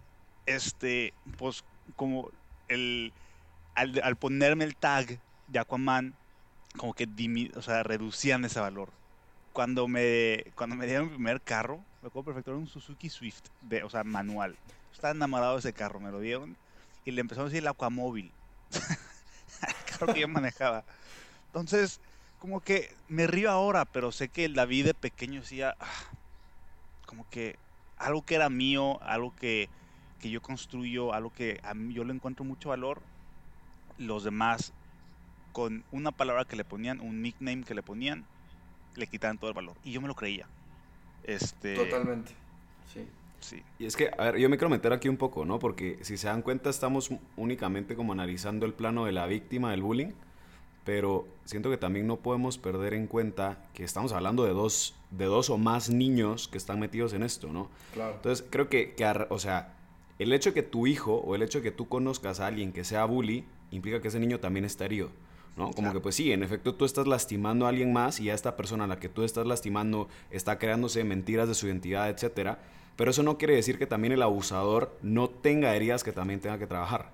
este, 0.46 1.14
pues 1.38 1.64
como 1.96 2.30
el, 2.68 3.14
al, 3.76 4.16
ponerme 4.16 4.64
el 4.64 4.76
tag 4.76 5.20
de 5.48 5.60
Aquaman, 5.60 6.14
como 6.78 6.94
que 6.94 7.08
o 7.56 7.62
sea, 7.62 7.84
reducían 7.84 8.46
ese 8.46 8.60
valor. 8.60 8.90
Cuando 9.52 9.88
me, 9.88 10.46
cuando 10.56 10.76
me 10.76 10.88
dieron 10.88 11.08
mi 11.08 11.14
primer 11.14 11.42
carro, 11.42 11.80
me 12.02 12.08
acuerdo 12.08 12.26
perfecto, 12.26 12.52
era 12.52 12.60
un 12.60 12.68
Suzuki 12.68 13.10
Swift, 13.10 13.44
de, 13.62 13.84
o 13.84 13.90
sea, 13.90 14.04
manual. 14.04 14.58
Estaba 14.92 15.14
enamorado 15.14 15.54
de 15.54 15.60
ese 15.60 15.74
carro, 15.74 16.00
me 16.00 16.12
lo 16.12 16.20
dieron 16.20 16.58
y 17.06 17.12
le 17.12 17.22
empezaron 17.22 17.48
a 17.48 17.50
decir 17.50 17.64
el 17.64 17.68
Aquamóvil. 17.68 18.32
el 18.72 19.76
carro 20.00 20.14
que 20.14 20.22
yo 20.22 20.28
manejaba. 20.28 20.84
Entonces, 21.48 22.00
como 22.40 22.62
que 22.62 22.94
me 23.08 23.28
río 23.28 23.52
ahora, 23.52 23.86
pero 23.86 24.12
sé 24.12 24.30
que 24.30 24.50
David 24.50 24.86
de 24.86 24.94
pequeño 24.94 25.42
decía, 25.42 25.76
ah, 25.80 26.10
como 27.06 27.30
que 27.30 27.58
algo 27.98 28.26
que 28.26 28.36
era 28.36 28.50
mío, 28.50 29.02
algo 29.04 29.34
que, 29.36 29.70
que 30.24 30.30
yo 30.30 30.42
construyo, 30.42 31.14
algo 31.14 31.34
que 31.34 31.60
a 31.64 31.74
mí 31.74 31.94
yo 31.94 32.06
le 32.06 32.14
encuentro 32.14 32.46
mucho 32.46 32.70
valor, 32.70 33.02
los 33.98 34.24
demás 34.24 34.72
con 35.52 35.84
una 35.92 36.14
palabra 36.14 36.46
que 36.46 36.56
le 36.56 36.64
ponían, 36.64 37.02
un 37.02 37.22
nickname 37.22 37.66
que 37.66 37.76
le 37.76 37.84
ponían, 37.84 38.24
le 38.96 39.06
quitaban 39.08 39.38
todo 39.38 39.50
el 39.50 39.54
valor. 39.54 39.76
Y 39.84 39.92
yo 39.92 40.00
me 40.00 40.08
lo 40.08 40.16
creía. 40.16 40.48
Este... 41.26 41.76
Totalmente. 41.76 42.32
Sí. 42.94 43.06
Sí. 43.42 43.62
Y 43.80 43.86
es 43.86 43.98
que, 43.98 44.12
a 44.18 44.32
ver, 44.32 44.38
yo 44.38 44.48
me 44.48 44.58
quiero 44.58 44.70
meter 44.70 44.94
aquí 44.94 45.10
un 45.10 45.18
poco, 45.18 45.44
¿no? 45.44 45.60
Porque 45.60 46.00
si 46.04 46.16
se 46.16 46.28
dan 46.28 46.42
cuenta, 46.42 46.70
estamos 46.70 47.12
únicamente 47.36 47.94
como 47.94 48.14
analizando 48.14 48.66
el 48.66 48.74
plano 48.74 49.04
de 49.04 49.12
la 49.12 49.28
víctima 49.28 49.72
del 49.72 49.82
bullying, 49.82 50.14
pero 50.86 51.28
siento 51.44 51.70
que 51.70 51.76
también 51.76 52.08
no 52.08 52.16
podemos 52.16 52.58
perder 52.58 52.94
en 52.94 53.08
cuenta 53.08 53.62
que 53.74 53.84
estamos 53.84 54.14
hablando 54.14 54.46
de 54.46 54.54
dos, 54.54 54.96
de 55.12 55.26
dos 55.26 55.50
o 55.50 55.58
más 55.58 55.90
niños 55.90 56.48
que 56.48 56.58
están 56.58 56.80
metidos 56.80 57.12
en 57.12 57.24
esto, 57.24 57.52
¿no? 57.52 57.70
Claro. 57.94 58.14
Entonces, 58.16 58.48
creo 58.50 58.70
que, 58.70 58.94
que, 58.94 59.06
o 59.30 59.38
sea, 59.38 59.74
el 60.20 60.34
hecho 60.34 60.52
de 60.52 60.54
que 60.54 60.64
tu 60.64 60.88
hijo 60.88 61.16
o 61.16 61.36
el 61.36 61.42
hecho 61.42 61.60
de 61.60 61.64
que 61.64 61.72
tú 61.72 61.88
conozcas 61.88 62.40
a 62.40 62.48
alguien 62.48 62.72
que 62.72 62.84
sea 62.84 63.06
bully 63.06 63.46
implica 63.72 64.02
que 64.02 64.08
ese 64.08 64.20
niño 64.20 64.40
también 64.40 64.66
está 64.66 64.86
herido. 64.86 65.10
¿no? 65.58 65.72
Como 65.72 65.94
que 65.94 66.00
pues 66.00 66.16
sí, 66.16 66.32
en 66.32 66.44
efecto 66.44 66.76
tú 66.76 66.86
estás 66.86 67.08
lastimando 67.08 67.66
a 67.66 67.70
alguien 67.70 67.94
más 67.94 68.20
y 68.20 68.30
a 68.30 68.34
esta 68.34 68.56
persona 68.56 68.86
a 68.86 68.88
la 68.88 69.00
que 69.00 69.10
tú 69.10 69.24
estás 69.24 69.46
lastimando 69.46 70.08
está 70.32 70.58
creándose 70.58 71.04
mentiras 71.04 71.48
de 71.48 71.56
su 71.56 71.68
identidad, 71.68 72.10
etcétera. 72.10 72.60
Pero 72.96 73.12
eso 73.12 73.24
no 73.24 73.38
quiere 73.38 73.56
decir 73.56 73.78
que 73.78 73.88
también 73.88 74.14
el 74.14 74.22
abusador 74.22 74.98
no 75.02 75.30
tenga 75.30 75.76
heridas 75.76 76.04
que 76.04 76.12
también 76.12 76.40
tenga 76.40 76.58
que 76.58 76.68
trabajar. 76.68 77.12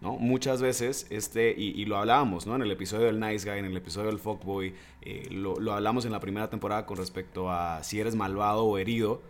¿no? 0.00 0.16
Muchas 0.16 0.62
veces, 0.62 1.06
este, 1.10 1.54
y, 1.56 1.84
lo 1.84 1.98
hablábamos 1.98 2.46
¿no? 2.46 2.56
en 2.56 2.62
el 2.62 2.70
episodio 2.70 3.06
del 3.06 3.20
Nice 3.20 3.48
Guy, 3.48 3.58
en 3.58 3.66
el 3.66 3.76
episodio 3.76 4.08
del 4.08 4.18
Fuckboy, 4.18 4.74
eh, 5.02 5.28
lo, 5.30 5.60
lo 5.60 5.72
hablamos 5.72 6.04
en 6.04 6.12
la 6.12 6.20
primera 6.20 6.48
temporada 6.48 6.86
con 6.86 6.96
respecto 6.96 7.50
a 7.50 7.84
si 7.84 8.00
eres 8.00 8.14
malvado 8.14 8.64
o 8.64 8.78
herido. 8.78 9.20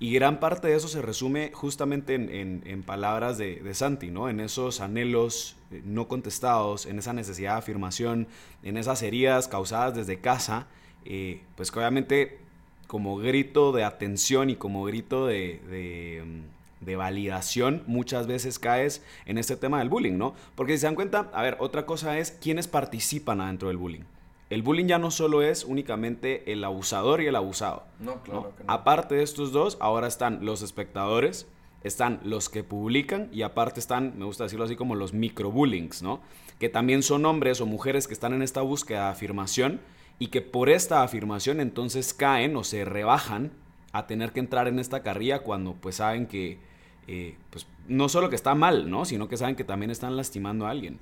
Y 0.00 0.12
gran 0.12 0.38
parte 0.38 0.68
de 0.68 0.76
eso 0.76 0.86
se 0.86 1.02
resume 1.02 1.50
justamente 1.52 2.14
en, 2.14 2.82
palabras 2.84 3.36
de, 3.36 3.74
Santi, 3.74 4.10
¿no? 4.10 4.28
En 4.28 4.38
esos 4.38 4.80
anhelos 4.80 5.56
eh, 5.72 5.82
no 5.84 6.06
contestados, 6.06 6.86
en 6.86 7.00
esa 7.00 7.12
necesidad 7.12 7.54
de 7.54 7.58
afirmación, 7.58 8.28
en 8.62 8.76
esas 8.76 9.02
heridas 9.02 9.48
causadas 9.48 9.96
desde 9.96 10.20
casa, 10.20 10.68
eh, 11.04 11.40
pues 11.56 11.76
obviamente 11.76 12.38
como 12.86 13.16
grito 13.18 13.72
de 13.72 13.84
atención 13.84 14.50
y 14.50 14.56
como 14.56 14.84
grito 14.84 15.26
de, 15.26 16.22
mm, 16.24 16.84
de, 16.84 16.96
validación 16.96 17.82
muchas 17.86 18.26
veces 18.28 18.58
caes 18.58 19.02
en 19.26 19.36
este 19.36 19.56
tema 19.56 19.80
del 19.80 19.88
bullying, 19.88 20.16
¿no? 20.16 20.34
Porque 20.54 20.74
si 20.74 20.78
se 20.78 20.86
dan 20.86 20.94
cuenta, 20.94 21.28
a 21.34 21.42
ver, 21.42 21.56
otra 21.58 21.86
cosa 21.86 22.18
es 22.18 22.30
quiénes 22.30 22.68
participan 22.68 23.40
adentro 23.40 23.68
del 23.68 23.78
bullying 23.78 24.04
el 24.50 24.62
bullying 24.62 24.86
ya 24.86 24.98
no 24.98 25.10
solo 25.10 25.42
es 25.42 25.64
únicamente 25.64 26.52
el 26.52 26.64
abusador 26.64 27.20
y 27.20 27.26
el 27.26 27.36
abusado. 27.36 27.84
No, 28.00 28.22
claro 28.22 28.54
Que 28.56 28.64
no. 28.64 28.72
Aparte 28.72 29.16
de 29.16 29.22
estos 29.22 29.52
dos, 29.52 29.76
ahora 29.80 30.06
están 30.08 30.44
los 30.44 30.62
espectadores, 30.62 31.46
están 31.84 32.20
los 32.24 32.48
que 32.48 32.64
publican 32.64 33.28
y 33.32 33.42
aparte 33.42 33.78
están, 33.78 34.18
me 34.18 34.24
gusta 34.24 34.44
decirlo 34.44 34.64
así, 34.64 34.74
como 34.74 34.94
los 34.94 35.12
microbullings, 35.12 36.02
¿no? 36.02 36.20
Que 36.58 36.68
también 36.68 37.02
son 37.02 37.26
hombres 37.26 37.60
o 37.60 37.66
mujeres 37.66 38.08
que 38.08 38.14
están 38.14 38.32
en 38.32 38.42
esta 38.42 38.62
búsqueda 38.62 39.04
de 39.04 39.10
afirmación 39.10 39.80
y 40.18 40.28
que 40.28 40.40
por 40.40 40.68
esta 40.68 41.02
afirmación 41.02 41.60
entonces 41.60 42.14
caen 42.14 42.56
o 42.56 42.64
se 42.64 42.84
rebajan 42.84 43.52
a 43.92 44.06
tener 44.06 44.32
que 44.32 44.40
entrar 44.40 44.66
en 44.66 44.78
esta 44.78 45.02
carrilla 45.02 45.40
cuando 45.40 45.74
pues 45.74 45.96
saben 45.96 46.26
que, 46.26 46.58
eh, 47.06 47.36
pues 47.50 47.66
no 47.86 48.08
solo 48.08 48.28
que 48.28 48.36
está 48.36 48.54
mal, 48.54 48.90
¿no? 48.90 49.04
Sino 49.04 49.28
que 49.28 49.36
saben 49.36 49.56
que 49.56 49.64
también 49.64 49.90
están 49.90 50.16
lastimando 50.16 50.66
a 50.66 50.70
alguien. 50.70 50.98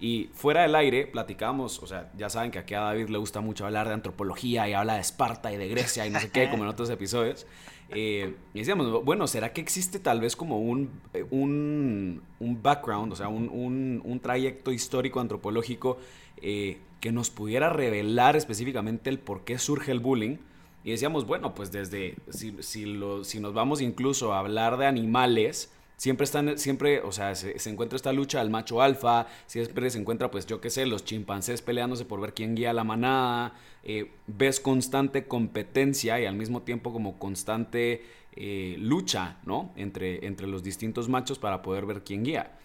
Y 0.00 0.30
fuera 0.32 0.62
del 0.62 0.74
aire 0.76 1.06
platicamos, 1.06 1.82
o 1.82 1.86
sea, 1.86 2.10
ya 2.16 2.30
saben 2.30 2.52
que 2.52 2.60
aquí 2.60 2.74
a 2.74 2.80
David 2.80 3.08
le 3.08 3.18
gusta 3.18 3.40
mucho 3.40 3.66
hablar 3.66 3.88
de 3.88 3.94
antropología 3.94 4.68
y 4.68 4.72
habla 4.72 4.94
de 4.94 5.00
Esparta 5.00 5.52
y 5.52 5.56
de 5.56 5.68
Grecia 5.68 6.06
y 6.06 6.10
no 6.10 6.20
sé 6.20 6.30
qué, 6.30 6.48
como 6.50 6.62
en 6.62 6.68
otros 6.68 6.88
episodios. 6.90 7.46
Eh, 7.90 8.36
y 8.54 8.58
decíamos, 8.58 9.04
bueno, 9.04 9.26
¿será 9.26 9.52
que 9.52 9.60
existe 9.60 9.98
tal 9.98 10.20
vez 10.20 10.36
como 10.36 10.60
un, 10.60 10.90
eh, 11.14 11.24
un, 11.30 12.22
un 12.38 12.62
background, 12.62 13.12
o 13.12 13.16
sea, 13.16 13.28
un, 13.28 13.48
un, 13.48 14.00
un 14.04 14.20
trayecto 14.20 14.72
histórico 14.72 15.20
antropológico 15.20 15.98
eh, 16.42 16.78
que 17.00 17.10
nos 17.10 17.30
pudiera 17.30 17.70
revelar 17.70 18.36
específicamente 18.36 19.10
el 19.10 19.18
por 19.18 19.44
qué 19.44 19.58
surge 19.58 19.90
el 19.90 20.00
bullying? 20.00 20.36
Y 20.84 20.92
decíamos, 20.92 21.26
bueno, 21.26 21.54
pues 21.54 21.72
desde, 21.72 22.14
si, 22.30 22.54
si, 22.60 22.84
lo, 22.84 23.24
si 23.24 23.40
nos 23.40 23.52
vamos 23.52 23.80
incluso 23.80 24.32
a 24.32 24.38
hablar 24.38 24.76
de 24.76 24.86
animales, 24.86 25.72
siempre 25.98 26.24
están, 26.24 26.56
siempre, 26.58 27.00
o 27.00 27.12
sea, 27.12 27.34
se, 27.34 27.56
encuentra 27.68 27.96
esta 27.96 28.12
lucha 28.12 28.40
al 28.40 28.48
macho 28.48 28.80
alfa, 28.80 29.26
siempre 29.46 29.90
se 29.90 29.98
encuentra, 29.98 30.30
pues 30.30 30.46
yo 30.46 30.60
qué 30.60 30.70
sé, 30.70 30.86
los 30.86 31.04
chimpancés 31.04 31.60
peleándose 31.60 32.06
por 32.06 32.20
ver 32.20 32.32
quién 32.32 32.54
guía 32.54 32.72
la 32.72 32.84
manada, 32.84 33.52
eh, 33.82 34.12
ves 34.26 34.60
constante 34.60 35.26
competencia 35.26 36.18
y 36.20 36.24
al 36.24 36.36
mismo 36.36 36.62
tiempo 36.62 36.92
como 36.92 37.18
constante 37.18 38.04
eh, 38.36 38.76
lucha, 38.78 39.38
¿no? 39.44 39.72
Entre, 39.76 40.24
entre 40.24 40.46
los 40.46 40.62
distintos 40.62 41.08
machos 41.08 41.38
para 41.38 41.62
poder 41.62 41.84
ver 41.84 42.04
quién 42.04 42.22
guía. 42.22 42.56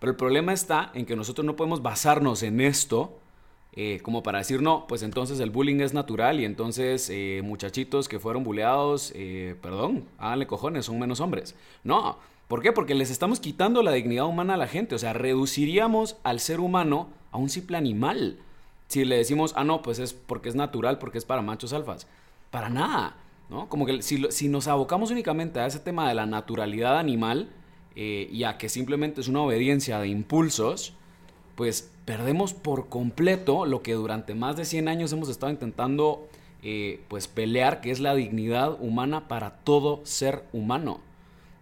Pero 0.00 0.12
el 0.12 0.16
problema 0.16 0.54
está 0.54 0.90
en 0.94 1.04
que 1.04 1.14
nosotros 1.14 1.44
no 1.44 1.56
podemos 1.56 1.82
basarnos 1.82 2.42
en 2.42 2.60
esto. 2.60 3.20
Eh, 3.74 4.00
como 4.02 4.22
para 4.22 4.38
decir, 4.38 4.62
no, 4.62 4.86
pues 4.88 5.02
entonces 5.02 5.38
el 5.40 5.50
bullying 5.50 5.80
es 5.80 5.92
natural 5.92 6.40
y 6.40 6.44
entonces 6.44 7.12
muchachitos 7.44 8.08
que 8.08 8.18
fueron 8.18 8.42
bulleados, 8.42 9.12
perdón, 9.60 10.04
háganle 10.18 10.46
cojones, 10.46 10.86
son 10.86 10.98
menos 10.98 11.20
hombres. 11.20 11.54
No, 11.84 12.18
¿Por 12.48 12.62
qué? 12.62 12.72
Porque 12.72 12.94
les 12.94 13.10
estamos 13.10 13.40
quitando 13.40 13.82
la 13.82 13.92
dignidad 13.92 14.26
humana 14.26 14.54
a 14.54 14.56
la 14.58 14.66
gente. 14.66 14.94
O 14.94 14.98
sea, 14.98 15.12
reduciríamos 15.12 16.16
al 16.24 16.40
ser 16.40 16.60
humano 16.60 17.08
a 17.30 17.36
un 17.36 17.50
simple 17.50 17.76
animal. 17.76 18.38
Si 18.88 19.04
le 19.04 19.18
decimos, 19.18 19.52
ah, 19.54 19.64
no, 19.64 19.82
pues 19.82 19.98
es 19.98 20.14
porque 20.14 20.48
es 20.48 20.54
natural, 20.54 20.98
porque 20.98 21.18
es 21.18 21.26
para 21.26 21.42
machos 21.42 21.74
alfas. 21.74 22.06
Para 22.50 22.70
nada. 22.70 23.16
¿no? 23.50 23.68
Como 23.68 23.86
que 23.86 24.02
si, 24.02 24.48
nos 24.48 24.66
abocamos 24.66 25.10
únicamente 25.10 25.60
a 25.60 25.66
ese 25.66 25.78
tema 25.78 26.08
de 26.08 26.14
la 26.14 26.26
naturalidad 26.26 26.98
animal 26.98 27.50
eh, 27.96 28.28
y 28.32 28.44
a 28.44 28.58
que 28.58 28.68
simplemente 28.68 29.20
es 29.20 29.28
una 29.28 29.42
obediencia 29.42 29.98
de 30.00 30.08
impulsos, 30.08 30.94
pues 31.54 31.90
perdemos 32.04 32.54
por 32.54 32.88
completo 32.88 33.66
lo 33.66 33.82
que 33.82 33.92
durante 33.92 34.34
más 34.34 34.56
de 34.56 34.64
100 34.64 34.88
años 34.88 35.12
hemos 35.12 35.28
estado 35.28 35.52
intentando 35.52 36.28
eh, 36.62 37.02
pues 37.08 37.28
pelear, 37.28 37.80
que 37.80 37.90
es 37.90 38.00
la 38.00 38.14
dignidad 38.14 38.80
humana 38.80 39.28
para 39.28 39.50
todo 39.50 40.00
ser 40.04 40.44
humano. 40.52 41.00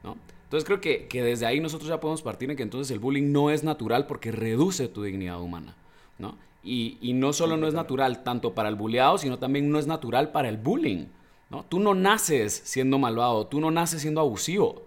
¿no? 0.05 0.17
Entonces 0.47 0.65
creo 0.65 0.81
que, 0.81 1.09
que, 1.09 1.25
desde 1.25 1.45
ahí 1.45 1.59
nosotros 1.59 1.89
ya 1.89 1.99
podemos 1.99 2.23
partir 2.23 2.49
en 2.49 2.57
que 2.57 2.63
entonces 2.63 2.93
el 2.93 3.01
bullying 3.01 3.33
no 3.33 3.51
es 3.51 3.65
natural 3.65 4.07
porque 4.07 4.31
reduce 4.31 4.87
tu 4.87 5.03
dignidad 5.03 5.41
humana. 5.41 5.75
¿no? 6.19 6.37
Y, 6.63 6.99
y 7.01 7.15
no 7.15 7.33
solo 7.33 7.57
no 7.57 7.67
es 7.67 7.75
natural 7.75 8.23
tanto 8.23 8.55
para 8.55 8.69
el 8.69 8.77
bulleado, 8.77 9.19
sino 9.19 9.39
también 9.41 9.71
no 9.71 9.81
es 9.81 9.89
natural 9.89 10.31
para 10.31 10.49
el 10.49 10.57
bullying. 10.57 11.07
¿no? 11.51 11.65
Tú 11.65 11.81
no 11.81 11.95
naces 11.95 12.63
siendo 12.65 12.99
malvado, 12.99 13.49
tú 13.49 13.61
no 13.61 13.73
naces 13.73 14.03
siendo 14.03 14.21
abusivo. 14.21 14.85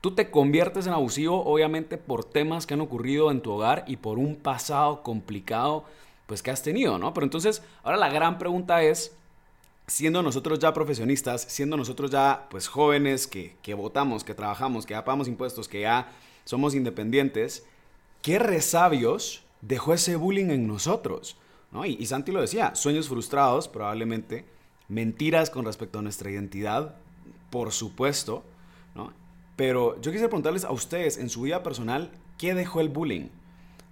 Tú 0.00 0.12
te 0.12 0.30
conviertes 0.30 0.86
en 0.86 0.92
abusivo 0.92 1.44
obviamente 1.44 1.98
por 1.98 2.24
temas 2.24 2.64
que 2.64 2.74
han 2.74 2.80
ocurrido 2.80 3.32
en 3.32 3.40
tu 3.40 3.50
hogar 3.50 3.84
y 3.88 3.96
por 3.96 4.18
un 4.18 4.36
pasado 4.36 5.02
complicado 5.02 5.86
pues 6.26 6.42
que 6.42 6.50
has 6.50 6.62
tenido, 6.62 6.98
¿no? 6.98 7.12
Pero 7.12 7.24
entonces, 7.24 7.62
ahora 7.82 7.98
la 7.98 8.08
gran 8.08 8.38
pregunta 8.38 8.82
es, 8.82 9.16
siendo 9.86 10.22
nosotros 10.22 10.58
ya 10.58 10.72
profesionistas, 10.72 11.42
siendo 11.42 11.76
nosotros 11.76 12.10
ya 12.10 12.46
pues 12.50 12.68
jóvenes 12.68 13.26
que, 13.26 13.56
que 13.62 13.74
votamos, 13.74 14.24
que 14.24 14.34
trabajamos, 14.34 14.86
que 14.86 14.94
ya 14.94 15.04
pagamos 15.04 15.28
impuestos, 15.28 15.68
que 15.68 15.82
ya 15.82 16.12
somos 16.44 16.74
independientes, 16.74 17.66
¿qué 18.22 18.38
resabios 18.38 19.44
dejó 19.60 19.94
ese 19.94 20.16
bullying 20.16 20.50
en 20.50 20.66
nosotros? 20.66 21.36
¿No? 21.72 21.84
Y, 21.84 21.96
y 21.98 22.06
Santi 22.06 22.32
lo 22.32 22.40
decía, 22.40 22.74
sueños 22.74 23.08
frustrados 23.08 23.68
probablemente, 23.68 24.44
mentiras 24.88 25.50
con 25.50 25.64
respecto 25.64 25.98
a 25.98 26.02
nuestra 26.02 26.30
identidad, 26.30 26.96
por 27.50 27.72
supuesto, 27.72 28.44
¿no? 28.94 29.12
Pero 29.56 29.94
yo 30.00 30.10
quisiera 30.10 30.28
preguntarles 30.28 30.64
a 30.64 30.72
ustedes, 30.72 31.16
en 31.18 31.28
su 31.28 31.42
vida 31.42 31.62
personal, 31.62 32.10
¿qué 32.38 32.54
dejó 32.54 32.80
el 32.80 32.88
bullying? 32.88 33.28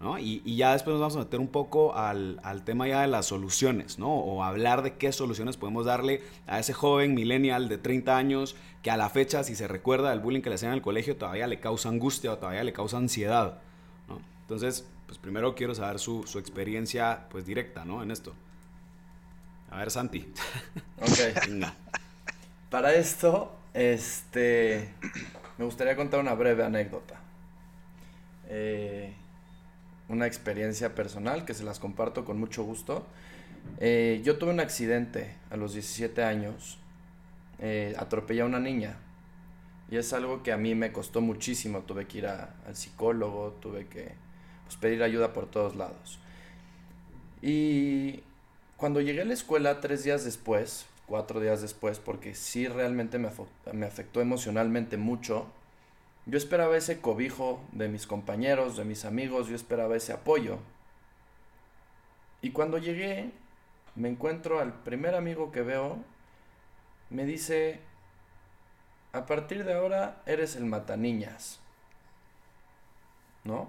¿No? 0.03 0.19
Y, 0.19 0.43
y, 0.45 0.57
ya 0.57 0.73
después 0.73 0.93
nos 0.95 1.01
vamos 1.01 1.17
a 1.17 1.21
meter 1.21 1.39
un 1.39 1.47
poco 1.47 1.95
al, 1.95 2.41
al, 2.43 2.65
tema 2.65 2.89
ya 2.89 3.03
de 3.03 3.07
las 3.07 3.27
soluciones, 3.27 4.01
¿no? 4.01 4.13
O 4.13 4.43
hablar 4.43 4.83
de 4.83 4.95
qué 4.95 5.13
soluciones 5.13 5.57
podemos 5.57 5.87
darle 5.87 6.23
a 6.49 6.59
ese 6.59 6.73
joven 6.73 7.15
millennial 7.15 7.69
de 7.69 7.79
30 7.79 8.17
años 8.17 8.57
que 8.83 8.91
a 8.91 8.97
la 8.97 9.09
fecha, 9.09 9.45
si 9.45 9.55
se 9.55 9.69
recuerda 9.69 10.11
del 10.11 10.19
bullying 10.19 10.43
que 10.43 10.49
le 10.49 10.57
hacían 10.57 10.73
en 10.73 10.79
el 10.79 10.83
colegio, 10.83 11.17
todavía 11.17 11.47
le 11.47 11.61
causa 11.61 11.89
angustia 11.89 12.33
o 12.33 12.39
todavía 12.39 12.65
le 12.65 12.73
causa 12.73 12.97
ansiedad, 12.97 13.61
¿no? 14.09 14.21
Entonces, 14.41 14.85
pues 15.07 15.19
primero 15.19 15.55
quiero 15.55 15.73
saber 15.75 16.01
su, 16.01 16.27
su 16.27 16.41
experiencia, 16.41 17.29
pues 17.31 17.47
directa, 17.47 17.85
¿no? 17.85 18.03
En 18.03 18.11
esto. 18.11 18.35
A 19.71 19.79
ver, 19.79 19.91
Santi. 19.91 20.33
Ok. 21.01 21.47
Venga. 21.49 21.75
Para 22.71 22.95
esto, 22.95 23.57
este, 23.75 24.95
me 25.59 25.65
gustaría 25.65 25.95
contar 25.95 26.21
una 26.21 26.35
breve 26.35 26.65
anécdota. 26.65 27.21
Eh, 28.49 29.15
una 30.09 30.27
experiencia 30.27 30.95
personal 30.95 31.45
que 31.45 31.55
se 31.55 31.65
las 31.65 31.79
comparto 31.79 32.25
con 32.25 32.39
mucho 32.39 32.65
gusto. 32.65 33.07
Eh, 33.79 34.21
yo 34.25 34.39
tuve 34.39 34.51
un 34.51 34.61
accidente 34.61 35.35
a 35.51 35.57
los 35.57 35.75
17 35.75 36.23
años. 36.23 36.79
Eh, 37.59 37.95
atropellé 37.99 38.43
a 38.43 38.47
una 38.47 38.61
niña. 38.61 38.97
Y 39.91 39.97
es 39.97 40.13
algo 40.13 40.43
que 40.43 40.53
a 40.53 40.57
mí 40.57 40.75
me 40.75 40.93
costó 40.93 41.21
muchísimo. 41.21 41.81
Tuve 41.81 42.07
que 42.07 42.19
ir 42.19 42.27
a, 42.27 42.55
al 42.67 42.77
psicólogo, 42.77 43.59
tuve 43.61 43.87
que 43.87 44.13
pues, 44.65 44.77
pedir 44.77 45.03
ayuda 45.03 45.33
por 45.33 45.51
todos 45.51 45.77
lados. 45.77 46.19
Y 47.43 48.23
cuando 48.77 49.01
llegué 49.01 49.23
a 49.23 49.25
la 49.25 49.35
escuela 49.35 49.81
tres 49.81 50.05
días 50.05 50.25
después, 50.25 50.87
cuatro 51.07 51.41
días 51.41 51.61
después, 51.61 51.99
porque 51.99 52.35
sí 52.35 52.69
realmente 52.69 53.19
me, 53.19 53.31
me 53.73 53.87
afectó 53.87 54.21
emocionalmente 54.21 54.97
mucho, 54.97 55.47
yo 56.27 56.39
esperaba 56.39 56.77
ese 56.77 57.01
cobijo 57.01 57.63
de 57.73 57.89
mis 57.89 58.07
compañeros, 58.07 58.77
de 58.77 58.85
mis 58.85 59.05
amigos, 59.05 59.49
yo 59.49 59.57
esperaba 59.57 59.97
ese 59.97 60.13
apoyo. 60.13 60.59
Y 62.41 62.51
cuando 62.51 62.79
llegué, 62.79 63.31
me 63.95 64.09
encuentro 64.09 64.61
al 64.61 64.73
primer 64.73 65.15
amigo 65.15 65.53
que 65.53 65.63
veo, 65.63 65.99
me 67.11 67.25
dice, 67.25 67.81
a 69.13 69.27
partir 69.27 69.65
de 69.65 69.75
ahora 69.75 70.23
eres 70.27 70.57
el 70.57 70.65
mataniñas. 70.65 71.61
¿No? 73.45 73.69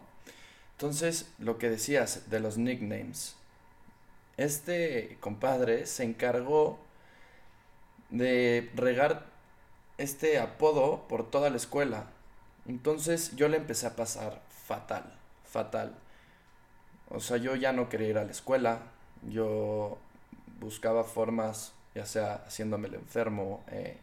Entonces, 0.74 1.32
lo 1.40 1.58
que 1.58 1.70
decías 1.70 2.30
de 2.30 2.40
los 2.40 2.58
nicknames. 2.58 3.36
Este 4.38 5.18
compadre 5.20 5.86
se 5.86 6.04
encargó 6.04 6.80
de 8.10 8.72
regar 8.76 9.26
este 9.98 10.40
apodo 10.40 11.08
por 11.08 11.30
toda 11.30 11.50
la 11.50 11.58
escuela. 11.58 12.08
Entonces 12.68 13.36
yo 13.36 13.48
le 13.48 13.58
empecé 13.58 13.88
a 13.88 13.96
pasar 13.96 14.42
fatal, 14.66 15.04
fatal. 15.44 15.96
O 17.10 17.20
sea, 17.20 17.38
yo 17.38 17.56
ya 17.56 17.74
no 17.74 17.90
quería 17.90 18.10
ir 18.10 18.18
a 18.18 18.24
la 18.24 18.32
escuela, 18.32 18.80
yo 19.30 19.98
buscaba 20.60 21.04
formas, 21.04 21.74
ya 21.94 22.06
sea 22.06 22.44
haciéndome 22.48 22.88
el 22.88 22.96
enfermo, 22.96 23.64
eh, 23.70 23.98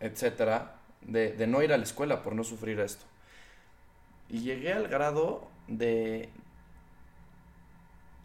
etcétera, 0.00 0.76
de, 1.00 1.46
no 1.46 1.62
ir 1.62 1.72
a 1.72 1.78
la 1.78 1.84
escuela 1.84 2.22
por 2.22 2.34
no 2.34 2.44
sufrir 2.44 2.80
esto. 2.80 3.04
Y 4.28 4.40
llegué 4.40 4.72
al 4.72 4.88
grado 4.88 5.48
de... 5.68 6.28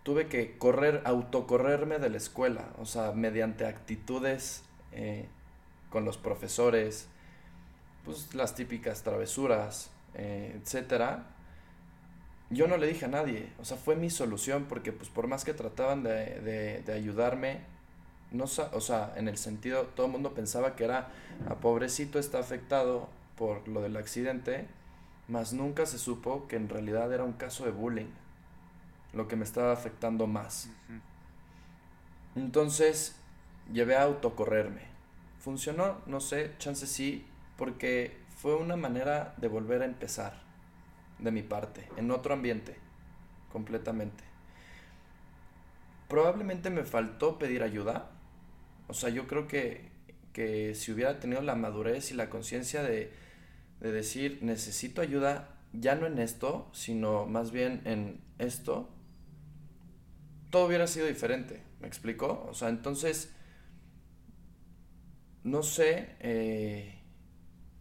Tuve 0.03 0.27
que 0.27 0.57
correr, 0.57 1.01
autocorrerme 1.05 1.99
de 1.99 2.09
la 2.09 2.17
escuela, 2.17 2.69
o 2.79 2.85
sea, 2.85 3.11
mediante 3.11 3.65
actitudes 3.65 4.63
eh, 4.91 5.27
con 5.89 6.05
los 6.05 6.17
profesores, 6.17 7.07
pues 8.05 8.33
las 8.33 8.55
típicas 8.55 9.03
travesuras, 9.03 9.89
eh, 10.15 10.59
etcétera. 10.61 11.27
Yo 12.49 12.67
no 12.67 12.77
le 12.77 12.87
dije 12.87 13.05
a 13.05 13.09
nadie, 13.09 13.51
o 13.59 13.65
sea, 13.65 13.77
fue 13.77 13.95
mi 13.95 14.09
solución 14.09 14.65
porque 14.67 14.91
pues 14.91 15.09
por 15.09 15.27
más 15.27 15.45
que 15.45 15.53
trataban 15.53 16.03
de, 16.03 16.39
de, 16.41 16.81
de 16.81 16.93
ayudarme, 16.93 17.59
no, 18.31 18.45
o 18.45 18.81
sea, 18.81 19.13
en 19.15 19.27
el 19.27 19.37
sentido, 19.37 19.83
todo 19.95 20.07
el 20.07 20.11
mundo 20.11 20.33
pensaba 20.33 20.75
que 20.75 20.83
era, 20.83 21.09
a 21.47 21.55
pobrecito 21.55 22.19
está 22.19 22.39
afectado 22.39 23.09
por 23.37 23.67
lo 23.67 23.81
del 23.81 23.97
accidente, 23.97 24.67
mas 25.27 25.53
nunca 25.53 25.85
se 25.85 25.99
supo 25.99 26.47
que 26.47 26.55
en 26.55 26.69
realidad 26.69 27.13
era 27.13 27.23
un 27.23 27.33
caso 27.33 27.65
de 27.65 27.71
bullying, 27.71 28.09
lo 29.13 29.27
que 29.27 29.35
me 29.35 29.43
estaba 29.43 29.71
afectando 29.71 30.27
más. 30.27 30.69
Entonces, 32.35 33.15
llevé 33.71 33.95
a 33.95 34.03
autocorrerme. 34.03 34.81
¿Funcionó? 35.39 35.97
No 36.05 36.19
sé, 36.19 36.51
chance 36.57 36.85
sí, 36.85 37.25
porque 37.59 38.17
fue 38.37 38.55
una 38.55 38.77
manera 38.77 39.35
de 39.35 39.49
volver 39.49 39.81
a 39.81 39.85
empezar 39.85 40.41
de 41.19 41.29
mi 41.29 41.43
parte, 41.43 41.89
en 41.97 42.09
otro 42.09 42.33
ambiente, 42.33 42.77
completamente. 43.51 44.23
Probablemente 46.07 46.69
me 46.69 46.85
faltó 46.85 47.37
pedir 47.37 47.61
ayuda, 47.61 48.11
o 48.87 48.93
sea, 48.93 49.09
yo 49.09 49.27
creo 49.27 49.45
que, 49.45 49.91
que 50.31 50.73
si 50.73 50.93
hubiera 50.93 51.19
tenido 51.19 51.41
la 51.41 51.55
madurez 51.55 52.11
y 52.11 52.13
la 52.13 52.29
conciencia 52.29 52.81
de, 52.81 53.11
de 53.81 53.91
decir, 53.91 54.39
necesito 54.41 55.01
ayuda, 55.01 55.57
ya 55.73 55.95
no 55.95 56.07
en 56.07 56.17
esto, 56.17 56.69
sino 56.71 57.25
más 57.25 57.51
bien 57.51 57.81
en 57.83 58.21
esto, 58.37 58.89
todo 60.49 60.65
hubiera 60.65 60.87
sido 60.87 61.07
diferente, 61.07 61.61
¿me 61.81 61.89
explico? 61.89 62.47
O 62.49 62.53
sea, 62.53 62.69
entonces, 62.69 63.35
no 65.43 65.61
sé 65.61 66.15
eh, 66.21 66.98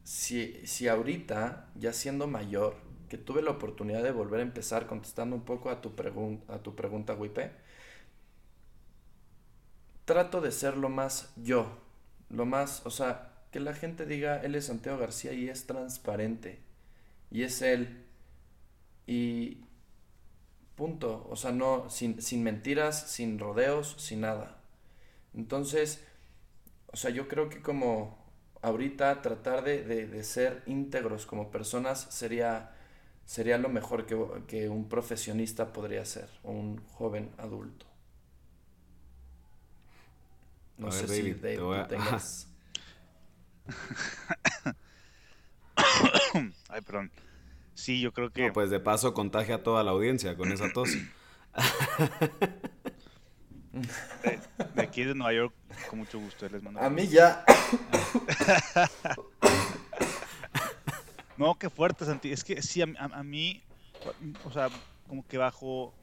si, 0.09 0.66
si 0.66 0.88
ahorita, 0.88 1.68
ya 1.75 1.92
siendo 1.92 2.27
mayor, 2.27 2.77
que 3.11 3.18
tuve 3.18 3.42
la 3.42 3.51
oportunidad 3.51 4.03
de 4.03 4.11
volver 4.11 4.40
a 4.40 4.42
empezar 4.42 4.87
contestando 4.87 5.37
un 5.37 5.44
poco 5.44 5.68
a 5.68 5.83
tu, 5.83 5.92
a 6.49 6.59
tu 6.62 6.75
pregunta, 6.75 7.12
Wipe, 7.12 7.51
trato 10.07 10.40
de 10.40 10.51
ser 10.51 10.79
lo 10.79 10.88
más 10.88 11.31
yo, 11.37 11.77
lo 12.31 12.47
más, 12.47 12.87
o 12.87 12.90
sea, 12.90 13.35
que 13.53 13.61
la 13.61 13.75
gente 13.75 14.07
diga, 14.07 14.40
él 14.40 14.55
es 14.55 14.64
Santiago 14.64 14.97
García 14.97 15.35
y 15.35 15.51
es 15.51 15.66
transparente, 15.66 16.59
y 17.31 17.42
es 17.42 17.61
él, 17.61 18.07
y 19.07 19.59
punto, 20.75 21.27
o 21.29 21.37
sea, 21.37 21.53
no, 21.53 21.90
sin, 21.90 22.23
sin 22.23 22.42
mentiras, 22.42 23.11
sin 23.11 23.38
rodeos, 23.38 23.97
sin 23.99 24.23
nada. 24.23 24.62
Entonces, 25.35 26.03
o 26.87 26.97
sea, 26.97 27.11
yo 27.11 27.29
creo 27.29 27.51
que 27.51 27.61
como 27.61 28.17
ahorita 28.62 29.23
tratar 29.23 29.64
de, 29.64 29.85
de, 29.85 30.07
de 30.07 30.25
ser 30.25 30.62
íntegros 30.66 31.27
como 31.27 31.51
personas 31.51 32.07
sería, 32.11 32.73
sería 33.27 33.59
lo 33.59 33.68
mejor 33.68 34.07
que, 34.07 34.16
que 34.47 34.68
un 34.68 34.88
profesionista 34.88 35.73
podría 35.73 36.05
ser, 36.05 36.29
o 36.44 36.53
un 36.53 36.79
joven 36.94 37.31
adulto. 37.38 37.87
No 40.79 40.87
A 40.88 40.90
sé 40.92 41.07
ver, 41.07 41.09
si 41.09 41.23
David, 41.23 41.37
Dave, 41.42 41.57
tú 41.57 41.75
a- 41.75 41.88
tengas... 41.88 42.47
Ay, 46.68 46.81
perdón. 46.83 47.11
Sí, 47.75 48.01
yo 48.01 48.12
creo 48.12 48.31
que. 48.33 48.49
No, 48.49 48.53
pues 48.53 48.71
de 48.71 48.81
paso 48.81 49.14
contagia 49.14 49.57
a 49.57 49.62
toda 49.62 49.85
la 49.85 49.92
audiencia 49.92 50.37
con 50.37 50.53
esa 50.53 50.73
tos. 50.73 50.90
de, 53.72 54.40
de 54.74 54.83
aquí 54.83 55.04
de 55.04 55.14
Nueva 55.14 55.33
York, 55.33 55.54
con 55.90 55.98
mucho 56.00 56.18
gusto 56.18 56.48
les 56.48 56.62
mando. 56.62 56.81
A 56.81 56.88
mí 56.90 57.07
ya... 57.07 57.44
No, 61.37 61.54
qué 61.57 61.70
fuerte, 61.70 62.04
Santi. 62.04 62.33
Es 62.33 62.42
que 62.42 62.61
sí, 62.62 62.83
a, 62.83 62.87
a- 62.98 63.18
a 63.20 63.22
mí, 63.22 63.62
o 64.44 64.50
sea, 64.50 64.68
como 65.07 65.26
que 65.26 65.38
bajo 65.38 65.94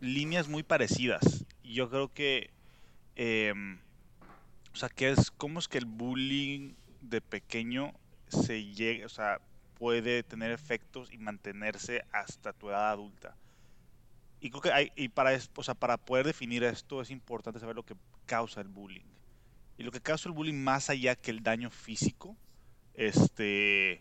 líneas 0.00 0.48
muy 0.48 0.62
parecidas. 0.62 1.44
Y 1.62 1.74
yo 1.74 1.88
creo 1.88 2.12
que 2.12 2.50
em, 3.14 3.78
o 4.72 4.76
sea, 4.76 4.88
¿qué 4.88 5.10
es, 5.10 5.30
¿cómo 5.30 5.58
es 5.60 5.68
que 5.68 5.78
el 5.78 5.84
bullying 5.84 6.74
de 7.00 7.20
pequeño 7.20 7.92
se 8.28 8.64
llega, 8.64 9.06
o 9.06 9.08
sea, 9.08 9.40
puede 9.78 10.22
tener 10.22 10.50
efectos 10.50 11.12
y 11.12 11.18
mantenerse 11.18 12.04
hasta 12.10 12.52
tu 12.52 12.70
edad 12.70 12.90
adulta? 12.90 13.36
Y 14.42 14.50
creo 14.50 14.60
que 14.60 15.10
para, 15.10 15.96
poder 15.98 16.26
definir 16.26 16.64
esto 16.64 17.00
es 17.00 17.12
importante 17.12 17.60
saber 17.60 17.76
lo 17.76 17.84
que 17.84 17.94
causa 18.26 18.60
el 18.60 18.66
bullying. 18.66 19.06
Y 19.78 19.84
lo 19.84 19.92
que 19.92 20.00
causa 20.00 20.28
el 20.28 20.34
bullying 20.34 20.60
más 20.60 20.90
allá 20.90 21.14
que 21.14 21.30
el 21.30 21.44
daño 21.44 21.70
físico, 21.70 22.36
este, 22.94 24.00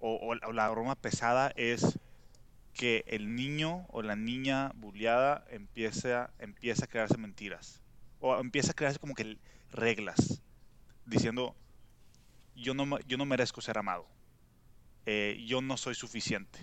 o, 0.00 0.34
la 0.34 0.68
broma 0.70 0.96
pesada 0.96 1.52
es 1.54 2.00
que 2.74 3.04
el 3.06 3.36
niño 3.36 3.86
o 3.90 4.02
la 4.02 4.16
niña 4.16 4.72
bulliada 4.74 5.46
empieza, 5.50 6.32
empieza 6.40 6.86
a 6.86 6.88
crearse 6.88 7.16
mentiras. 7.16 7.80
O 8.18 8.36
empieza 8.40 8.72
a 8.72 8.74
crearse 8.74 8.98
como 8.98 9.14
que 9.14 9.38
reglas. 9.70 10.42
Diciendo, 11.04 11.54
yo 12.56 12.74
no, 12.74 12.98
yo 13.06 13.16
no 13.18 13.24
merezco 13.24 13.60
ser 13.60 13.78
amado. 13.78 14.08
Eh, 15.06 15.44
yo 15.46 15.62
no 15.62 15.76
soy 15.76 15.94
suficiente. 15.94 16.58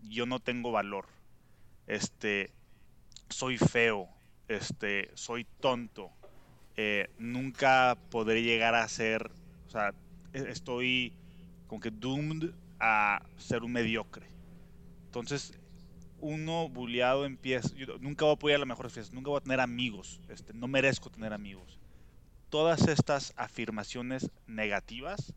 Yo 0.00 0.24
no 0.24 0.40
tengo 0.40 0.72
valor. 0.72 1.06
Este, 1.86 2.52
soy 3.28 3.58
feo. 3.58 4.08
Este, 4.48 5.10
soy 5.14 5.46
tonto. 5.60 6.10
Eh, 6.76 7.08
nunca 7.18 7.96
podré 8.10 8.42
llegar 8.42 8.74
a 8.74 8.86
ser, 8.88 9.30
o 9.66 9.70
sea, 9.70 9.94
e, 10.32 10.50
estoy 10.50 11.14
como 11.66 11.80
que 11.80 11.90
doomed 11.90 12.50
a 12.78 13.24
ser 13.38 13.62
un 13.64 13.72
mediocre. 13.72 14.26
Entonces, 15.06 15.58
uno 16.20 16.68
bulleado 16.68 17.24
empieza, 17.24 17.70
nunca 18.00 18.24
voy 18.24 18.34
a 18.34 18.38
poder 18.38 18.56
a 18.56 18.58
las 18.58 18.68
mejores 18.68 19.12
nunca 19.12 19.30
voy 19.30 19.38
a 19.38 19.42
tener 19.42 19.60
amigos, 19.60 20.20
este, 20.28 20.52
no 20.52 20.68
merezco 20.68 21.10
tener 21.10 21.32
amigos. 21.32 21.78
Todas 22.50 22.88
estas 22.88 23.32
afirmaciones 23.36 24.30
negativas, 24.46 25.32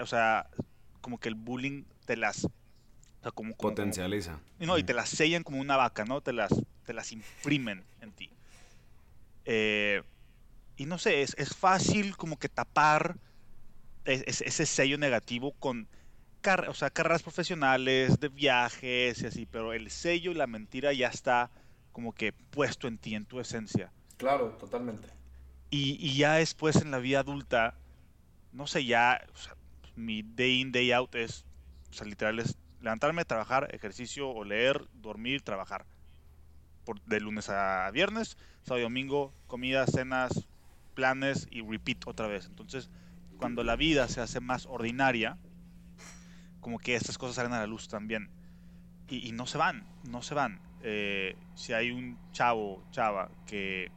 o 0.00 0.06
sea, 0.06 0.48
como 1.00 1.18
que 1.18 1.28
el 1.28 1.34
bullying 1.34 1.84
te 2.06 2.16
las... 2.16 2.48
como, 3.30 3.56
Potencializa. 3.56 4.40
y 4.58 4.66
no, 4.66 4.76
y 4.78 4.82
te 4.82 4.94
las 4.94 5.08
sellan 5.08 5.44
como 5.44 5.60
una 5.60 5.76
vaca, 5.76 6.04
¿no? 6.04 6.20
Te 6.20 6.32
las, 6.32 6.52
te 6.84 6.92
las 6.92 7.12
imprimen 7.12 7.84
en 8.00 8.12
ti. 8.12 8.30
Eh, 9.44 10.02
y 10.76 10.86
no 10.86 10.98
sé, 10.98 11.22
es, 11.22 11.34
es 11.38 11.54
fácil 11.54 12.16
como 12.16 12.38
que 12.38 12.48
tapar 12.48 13.16
ese 14.04 14.66
sello 14.66 14.98
negativo 14.98 15.52
con 15.52 15.86
o 16.68 16.74
sea, 16.74 16.90
carreras 16.90 17.22
profesionales, 17.22 18.18
de 18.18 18.28
viajes 18.28 19.22
y 19.22 19.26
así, 19.26 19.46
pero 19.46 19.72
el 19.72 19.90
sello 19.90 20.32
y 20.32 20.34
la 20.34 20.46
mentira 20.46 20.92
ya 20.92 21.08
está 21.08 21.50
como 21.92 22.12
que 22.12 22.32
puesto 22.32 22.88
en 22.88 22.98
ti, 22.98 23.14
en 23.14 23.24
tu 23.24 23.38
esencia. 23.38 23.92
Claro, 24.16 24.56
totalmente. 24.58 25.08
Y, 25.70 26.16
ya 26.16 26.34
después 26.34 26.76
en 26.76 26.90
la 26.90 26.98
vida 26.98 27.20
adulta, 27.20 27.74
no 28.52 28.66
sé, 28.66 28.84
ya 28.84 29.24
mi 29.94 30.22
day 30.22 30.60
in, 30.60 30.72
day 30.72 30.92
out 30.92 31.14
es, 31.14 31.44
o 31.90 31.94
sea, 31.94 32.06
literal 32.06 32.38
es 32.40 32.56
levantarme, 32.82 33.24
trabajar, 33.24 33.68
ejercicio 33.72 34.28
o 34.28 34.44
leer, 34.44 34.86
dormir, 34.92 35.42
trabajar. 35.42 35.86
Por, 36.84 37.00
de 37.02 37.20
lunes 37.20 37.48
a 37.48 37.88
viernes, 37.92 38.36
sábado 38.62 38.80
y 38.80 38.82
domingo, 38.82 39.32
comida, 39.46 39.86
cenas, 39.86 40.46
planes 40.94 41.46
y 41.50 41.62
repeat 41.62 42.06
otra 42.06 42.26
vez. 42.26 42.46
Entonces, 42.46 42.90
cuando 43.38 43.62
la 43.62 43.76
vida 43.76 44.08
se 44.08 44.20
hace 44.20 44.40
más 44.40 44.66
ordinaria, 44.66 45.38
como 46.60 46.78
que 46.78 46.96
estas 46.96 47.18
cosas 47.18 47.36
salen 47.36 47.52
a 47.52 47.60
la 47.60 47.66
luz 47.66 47.88
también. 47.88 48.30
Y, 49.08 49.32
no 49.32 49.46
se 49.46 49.58
van, 49.58 49.84
no 50.04 50.22
se 50.22 50.34
van. 50.34 50.60
Eh, 50.82 51.36
si 51.54 51.72
hay 51.74 51.90
un 51.90 52.18
chavo, 52.32 52.82
chava, 52.90 53.30
que, 53.46 53.90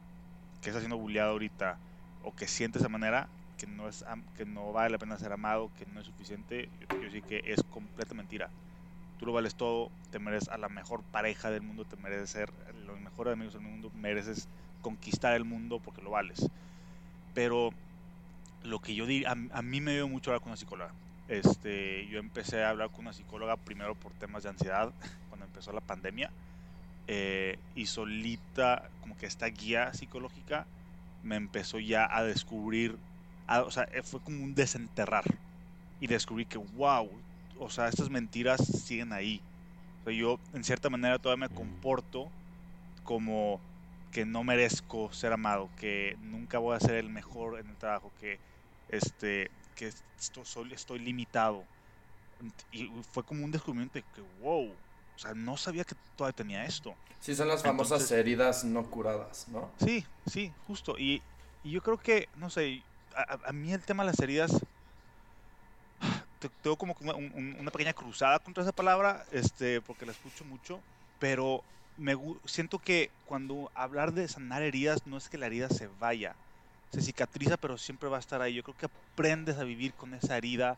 que 0.60 0.68
está 0.68 0.80
siendo 0.80 0.98
bulleado 0.98 1.30
ahorita, 1.30 1.78
o 2.22 2.34
que 2.34 2.46
siente 2.46 2.78
esa 2.78 2.88
manera, 2.88 3.28
que 3.56 3.66
no, 3.66 3.88
es, 3.88 4.04
que 4.36 4.44
no 4.44 4.72
vale 4.72 4.90
la 4.90 4.98
pena 4.98 5.18
ser 5.18 5.32
amado, 5.32 5.72
que 5.78 5.86
no 5.86 6.00
es 6.00 6.06
suficiente, 6.06 6.68
yo, 6.80 7.00
yo 7.00 7.10
sí 7.10 7.22
que 7.22 7.40
es 7.46 7.62
completa 7.70 8.14
mentira. 8.14 8.50
Tú 9.18 9.26
lo 9.26 9.32
vales 9.32 9.54
todo, 9.54 9.90
te 10.10 10.18
mereces 10.18 10.48
a 10.48 10.58
la 10.58 10.68
mejor 10.68 11.02
pareja 11.02 11.50
del 11.50 11.62
mundo, 11.62 11.84
te 11.84 11.96
mereces 11.96 12.30
ser 12.30 12.50
los 12.86 13.00
mejores 13.00 13.32
amigos 13.32 13.54
del 13.54 13.62
mundo, 13.62 13.90
mereces 13.94 14.48
conquistar 14.82 15.34
el 15.34 15.44
mundo 15.44 15.80
porque 15.82 16.02
lo 16.02 16.10
vales. 16.10 16.48
Pero 17.34 17.70
lo 18.62 18.80
que 18.80 18.94
yo 18.94 19.06
diría, 19.06 19.30
a, 19.30 19.62
mí 19.62 19.80
me 19.80 19.94
dio 19.94 20.08
mucho 20.08 20.30
hablar 20.30 20.42
con 20.42 20.50
una 20.50 20.56
psicóloga. 20.56 20.92
Este, 21.28 22.06
yo 22.08 22.18
empecé 22.18 22.62
a 22.62 22.70
hablar 22.70 22.90
con 22.90 23.00
una 23.00 23.12
psicóloga 23.12 23.56
primero 23.56 23.94
por 23.94 24.12
temas 24.12 24.42
de 24.42 24.50
ansiedad, 24.50 24.92
cuando 25.28 25.46
empezó 25.46 25.72
la 25.72 25.80
pandemia, 25.80 26.30
eh, 27.08 27.58
y 27.74 27.86
solita, 27.86 28.88
como 29.00 29.16
que 29.16 29.26
esta 29.26 29.46
guía 29.46 29.92
psicológica 29.94 30.66
me 31.22 31.36
empezó 31.36 31.78
ya 31.78 32.08
a 32.10 32.22
descubrir, 32.22 32.96
o 33.48 33.70
sea, 33.70 33.88
fue 34.04 34.20
como 34.20 34.42
un 34.42 34.54
desenterrar, 34.54 35.24
y 36.00 36.06
descubrí 36.06 36.44
que, 36.44 36.58
wow, 36.58 37.08
o 37.58 37.70
sea, 37.70 37.88
estas 37.88 38.10
mentiras 38.10 38.64
siguen 38.64 39.12
ahí. 39.12 39.40
O 40.02 40.04
sea, 40.04 40.12
yo, 40.12 40.38
en 40.54 40.64
cierta 40.64 40.90
manera, 40.90 41.18
todavía 41.18 41.48
me 41.48 41.54
comporto 41.54 42.28
como 43.04 43.60
que 44.12 44.24
no 44.24 44.44
merezco 44.44 45.12
ser 45.12 45.32
amado, 45.32 45.68
que 45.78 46.16
nunca 46.22 46.58
voy 46.58 46.76
a 46.76 46.80
ser 46.80 46.94
el 46.94 47.08
mejor 47.08 47.58
en 47.58 47.68
el 47.68 47.76
trabajo, 47.76 48.10
que 48.20 48.38
este, 48.88 49.50
que 49.74 49.92
estoy, 50.18 50.72
estoy 50.72 50.98
limitado. 50.98 51.64
Y 52.72 52.90
fue 53.12 53.24
como 53.24 53.44
un 53.44 53.50
descubrimiento 53.50 53.94
de 53.94 54.04
que, 54.14 54.22
wow, 54.40 54.70
o 55.16 55.18
sea, 55.18 55.34
no 55.34 55.56
sabía 55.56 55.84
que 55.84 55.94
todavía 56.16 56.36
tenía 56.36 56.64
esto. 56.64 56.94
Sí, 57.20 57.34
son 57.34 57.48
las 57.48 57.62
famosas 57.62 58.10
heridas 58.10 58.64
no 58.64 58.84
curadas, 58.90 59.48
¿no? 59.48 59.70
Sí, 59.82 60.04
sí, 60.26 60.52
justo. 60.66 60.98
Y, 60.98 61.22
y 61.64 61.70
yo 61.70 61.82
creo 61.82 61.98
que, 61.98 62.28
no 62.36 62.50
sé, 62.50 62.82
a, 63.16 63.52
mí 63.52 63.72
el 63.72 63.80
tema 63.80 64.04
de 64.04 64.10
las 64.10 64.20
heridas, 64.20 64.52
tengo 66.62 66.76
como 66.76 66.94
una, 67.00 67.70
pequeña 67.70 67.92
cruzada 67.92 68.38
contra 68.38 68.62
esa 68.62 68.72
palabra, 68.72 69.24
este, 69.32 69.80
porque 69.80 70.06
la 70.06 70.12
escucho 70.12 70.44
mucho, 70.44 70.80
pero 71.18 71.62
me 71.96 72.14
siento 72.44 72.78
que 72.78 73.10
cuando 73.26 73.70
hablar 73.74 74.12
de 74.12 74.28
sanar 74.28 74.62
heridas 74.62 75.06
no 75.06 75.16
es 75.16 75.28
que 75.28 75.38
la 75.38 75.46
herida 75.46 75.68
se 75.68 75.88
vaya, 75.98 76.34
se 76.92 77.02
cicatriza, 77.02 77.56
pero 77.56 77.78
siempre 77.78 78.08
va 78.08 78.18
a 78.18 78.20
estar 78.20 78.42
ahí. 78.42 78.54
Yo 78.54 78.62
creo 78.62 78.76
que 78.76 78.86
aprendes 78.86 79.58
a 79.58 79.64
vivir 79.64 79.92
con 79.94 80.14
esa 80.14 80.36
herida 80.36 80.76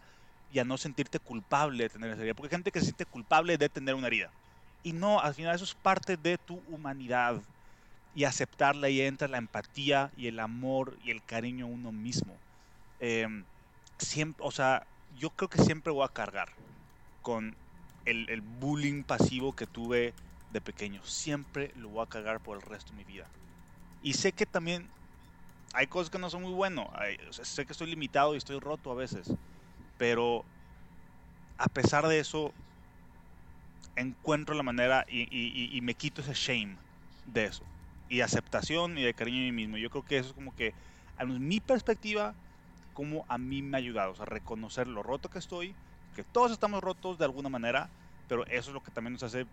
y 0.52 0.58
a 0.58 0.64
no 0.64 0.78
sentirte 0.78 1.18
culpable 1.18 1.84
de 1.84 1.90
tener 1.90 2.10
esa 2.10 2.20
herida. 2.22 2.34
Porque 2.34 2.48
hay 2.54 2.58
gente 2.58 2.70
que 2.70 2.80
se 2.80 2.86
siente 2.86 3.04
culpable 3.04 3.58
de 3.58 3.68
tener 3.68 3.94
una 3.94 4.06
herida. 4.06 4.30
Y 4.82 4.92
no, 4.92 5.20
al 5.20 5.34
final 5.34 5.54
eso 5.54 5.64
es 5.64 5.74
parte 5.74 6.16
de 6.16 6.38
tu 6.38 6.62
humanidad. 6.68 7.40
Y 8.14 8.24
aceptarla 8.24 8.88
y 8.88 9.00
entra 9.00 9.28
la 9.28 9.38
empatía 9.38 10.10
y 10.16 10.28
el 10.28 10.40
amor 10.40 10.96
y 11.04 11.10
el 11.10 11.22
cariño 11.22 11.66
a 11.66 11.68
uno 11.68 11.92
mismo. 11.92 12.34
Em, 13.00 13.44
siempre, 13.98 14.44
o 14.44 14.50
sea, 14.50 14.86
yo 15.16 15.30
creo 15.30 15.48
que 15.48 15.62
siempre 15.62 15.92
voy 15.92 16.04
a 16.04 16.12
cargar 16.12 16.50
con 17.22 17.56
el, 18.04 18.28
el 18.30 18.40
bullying 18.40 19.02
pasivo 19.02 19.54
que 19.54 19.66
tuve 19.66 20.14
de 20.52 20.60
pequeño. 20.60 21.02
Siempre 21.04 21.72
lo 21.76 21.88
voy 21.88 22.02
a 22.02 22.08
cargar 22.08 22.40
por 22.40 22.56
el 22.56 22.62
resto 22.62 22.92
de 22.92 22.98
mi 22.98 23.04
vida. 23.04 23.26
Y 24.02 24.14
sé 24.14 24.32
que 24.32 24.46
también 24.46 24.88
hay 25.74 25.86
cosas 25.86 26.10
que 26.10 26.18
no 26.18 26.30
son 26.30 26.42
muy 26.42 26.52
buenas. 26.52 26.86
sé 27.30 27.66
que 27.66 27.72
estoy 27.72 27.88
limitado 27.88 28.34
y 28.34 28.38
estoy 28.38 28.58
roto 28.58 28.90
a 28.90 28.94
veces. 28.94 29.30
Pero 29.98 30.44
a 31.58 31.68
pesar 31.68 32.06
de 32.06 32.20
eso, 32.20 32.52
encuentro 33.96 34.54
la 34.54 34.62
manera 34.62 35.04
y, 35.08 35.78
me 35.82 35.94
quito 35.94 36.20
ese 36.22 36.34
shame 36.34 36.76
de 37.26 37.46
eso. 37.46 37.64
Y 38.08 38.20
aceptación 38.20 38.96
y 38.96 39.02
de 39.02 39.14
cariño 39.14 39.38
a 39.38 39.44
mí 39.44 39.52
mismo. 39.52 39.76
Yo 39.76 39.90
creo 39.90 40.04
que 40.04 40.18
eso 40.18 40.28
es 40.30 40.34
como 40.34 40.54
que, 40.54 40.72
a 41.18 41.24
mi 41.24 41.60
perspectiva, 41.60 42.34
como 42.98 43.24
a 43.28 43.38
mí 43.38 43.62
me 43.62 43.76
ha 43.76 43.78
ayudado. 43.78 44.10
O 44.10 44.16
sea, 44.16 44.26
reconocer 44.26 44.88
lo 44.88 45.04
roto 45.04 45.28
que 45.28 45.38
estoy, 45.38 45.72
que 46.16 46.24
todos 46.24 46.50
estamos 46.50 46.82
rotos 46.82 47.16
de 47.16 47.26
alguna 47.26 47.48
manera, 47.48 47.88
pero 48.26 48.44
eso 48.46 48.70
es 48.70 48.74
lo 48.74 48.80
que 48.82 48.90
también 48.90 49.12
nos 49.12 49.22
hace, 49.22 49.46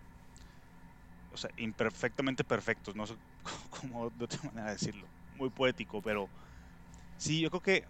o 1.29 1.37
sea, 1.37 1.51
imperfectamente 1.57 2.43
perfectos. 2.43 2.95
No 2.95 3.05
sé 3.05 3.13
cómo 3.69 4.09
de 4.09 4.25
otra 4.25 4.39
manera 4.45 4.71
decirlo 4.71 5.07
muy 5.35 5.51
poético, 5.51 6.01
pero 6.01 6.27
sí, 7.17 7.39
yo 7.39 7.51
creo 7.51 7.61
que 7.61 7.85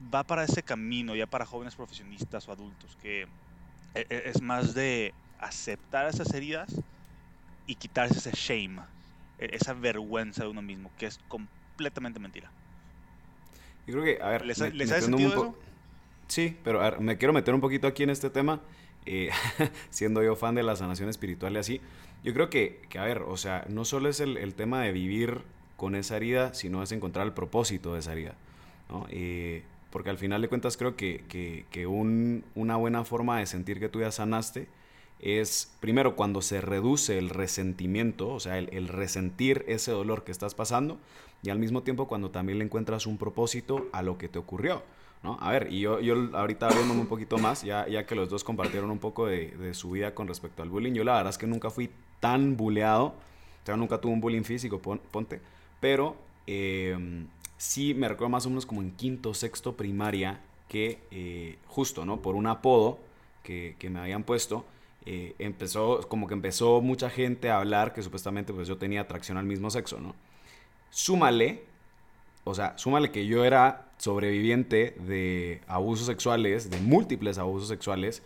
va 0.00 0.22
para 0.22 0.44
ese 0.44 0.62
camino 0.62 1.16
ya 1.16 1.26
para 1.26 1.44
jóvenes 1.44 1.74
profesionistas 1.74 2.46
o 2.46 2.52
adultos, 2.52 2.94
que 2.94 3.22
e, 3.94 4.06
e, 4.08 4.22
es 4.26 4.40
más 4.40 4.74
de 4.74 5.12
aceptar 5.38 6.06
esas 6.06 6.32
heridas 6.34 6.70
y 7.66 7.74
quitarse 7.74 8.18
ese 8.18 8.30
shame, 8.32 8.80
e, 9.38 9.56
esa 9.56 9.74
vergüenza 9.74 10.44
de 10.44 10.50
uno 10.50 10.62
mismo, 10.62 10.92
que 10.96 11.06
es 11.06 11.18
completamente 11.26 12.20
mentira. 12.20 12.54
Yo 13.90 14.00
creo 14.00 14.04
que, 14.04 14.22
a 14.22 14.28
ver, 14.28 14.46
¿les, 14.46 14.56
sentido 14.58 15.28
eso? 15.28 15.54
Sí, 16.28 16.56
pero 16.62 16.80
a 16.80 16.90
ver, 16.90 17.00
me 17.00 17.18
quiero 17.18 17.32
meter 17.32 17.54
un 17.54 17.60
poquito 17.60 17.86
aquí 17.86 18.04
en 18.04 18.10
este 18.10 18.30
tema, 18.30 18.60
eh, 19.04 19.30
siendo 19.90 20.22
yo 20.22 20.36
fan 20.36 20.54
de 20.54 20.62
la 20.62 20.76
sanación 20.76 21.08
espiritual 21.08 21.54
y 21.54 21.58
así. 21.58 21.80
Yo 22.22 22.32
creo 22.32 22.50
que, 22.50 22.82
que, 22.88 22.98
a 22.98 23.04
ver, 23.04 23.22
o 23.22 23.36
sea, 23.36 23.64
no 23.68 23.84
solo 23.84 24.08
es 24.08 24.20
el, 24.20 24.36
el 24.36 24.54
tema 24.54 24.82
de 24.82 24.92
vivir 24.92 25.42
con 25.76 25.94
esa 25.94 26.16
herida, 26.16 26.54
sino 26.54 26.82
es 26.82 26.92
encontrar 26.92 27.26
el 27.26 27.32
propósito 27.32 27.94
de 27.94 28.00
esa 28.00 28.12
herida. 28.12 28.34
¿no? 28.90 29.06
porque 29.90 30.10
al 30.10 30.18
final 30.18 30.42
de 30.42 30.48
cuentas 30.48 30.76
creo 30.76 30.96
que, 30.96 31.24
que, 31.70 31.86
una 31.86 32.76
buena 32.76 33.04
forma 33.04 33.38
de 33.38 33.46
sentir 33.46 33.80
que 33.80 33.88
tú 33.88 34.00
ya 34.00 34.10
sanaste 34.10 34.68
es, 35.22 35.72
primero, 35.80 36.16
cuando 36.16 36.42
se 36.42 36.60
reduce 36.60 37.18
el 37.18 37.28
resentimiento, 37.28 38.28
o 38.28 38.40
sea, 38.40 38.58
el, 38.58 38.88
resentir 38.88 39.64
ese 39.68 39.92
dolor 39.92 40.24
que 40.24 40.32
estás 40.32 40.54
pasando, 40.54 40.98
y 41.42 41.50
al 41.50 41.58
mismo 41.58 41.82
tiempo 41.82 42.08
cuando 42.08 42.30
también 42.30 42.58
le 42.58 42.64
encuentras 42.64 43.06
un 43.06 43.18
propósito 43.18 43.88
a 43.92 44.02
lo 44.02 44.18
que 44.18 44.28
te 44.28 44.38
ocurrió. 44.38 44.82
¿no? 45.22 45.36
A 45.40 45.50
ver, 45.50 45.68
y 45.70 45.80
yo, 45.80 46.00
yo 46.00 46.14
ahorita 46.32 46.68
viéndome 46.68 47.00
un 47.00 47.06
poquito 47.06 47.36
más, 47.36 47.62
ya, 47.62 47.86
ya 47.86 48.06
que 48.06 48.14
los 48.14 48.30
dos 48.30 48.42
compartieron 48.42 48.90
un 48.90 48.98
poco 48.98 49.26
de, 49.26 49.74
su 49.74 49.90
vida 49.90 50.14
con 50.14 50.26
respecto 50.26 50.62
al 50.62 50.70
bullying, 50.70 50.92
yo 50.92 51.04
la 51.04 51.14
verdad 51.14 51.30
es 51.30 51.38
que 51.38 51.46
nunca 51.46 51.70
fui 51.70 51.90
tan 52.20 52.56
buleado, 52.56 53.06
o 53.06 53.66
sea, 53.66 53.76
nunca 53.76 54.00
tuve 54.00 54.12
un 54.12 54.20
bullying 54.20 54.42
físico, 54.42 54.80
ponte, 54.80 55.40
pero 55.78 56.16
em, 56.46 57.26
sí 57.58 57.92
me 57.92 58.08
recuerdo 58.08 58.30
más 58.30 58.46
o 58.46 58.48
menos 58.48 58.64
como 58.64 58.80
en 58.80 58.92
quinto, 58.92 59.34
sexto 59.34 59.76
primaria, 59.76 60.40
que 60.68 61.00
eh, 61.10 61.58
justo, 61.66 62.06
¿no? 62.06 62.22
Por 62.22 62.34
un 62.34 62.46
apodo 62.46 62.98
que, 63.42 63.76
que 63.78 63.90
me 63.90 63.98
habían 63.98 64.22
puesto, 64.22 64.64
eh, 65.06 65.34
empezó, 65.38 66.00
como 66.08 66.26
que 66.26 66.34
empezó 66.34 66.80
mucha 66.80 67.08
gente 67.10 67.50
a 67.50 67.58
hablar 67.58 67.92
que 67.92 68.02
supuestamente 68.02 68.52
pues 68.52 68.68
yo 68.68 68.76
tenía 68.76 69.02
atracción 69.02 69.38
al 69.38 69.46
mismo 69.46 69.70
sexo, 69.70 69.98
¿no? 69.98 70.14
Súmale, 70.90 71.64
o 72.44 72.54
sea, 72.54 72.76
súmale 72.76 73.10
que 73.10 73.26
yo 73.26 73.44
era 73.44 73.92
sobreviviente 73.98 74.96
de 75.06 75.62
abusos 75.66 76.06
sexuales, 76.06 76.70
de 76.70 76.80
múltiples 76.80 77.38
abusos 77.38 77.68
sexuales, 77.68 78.22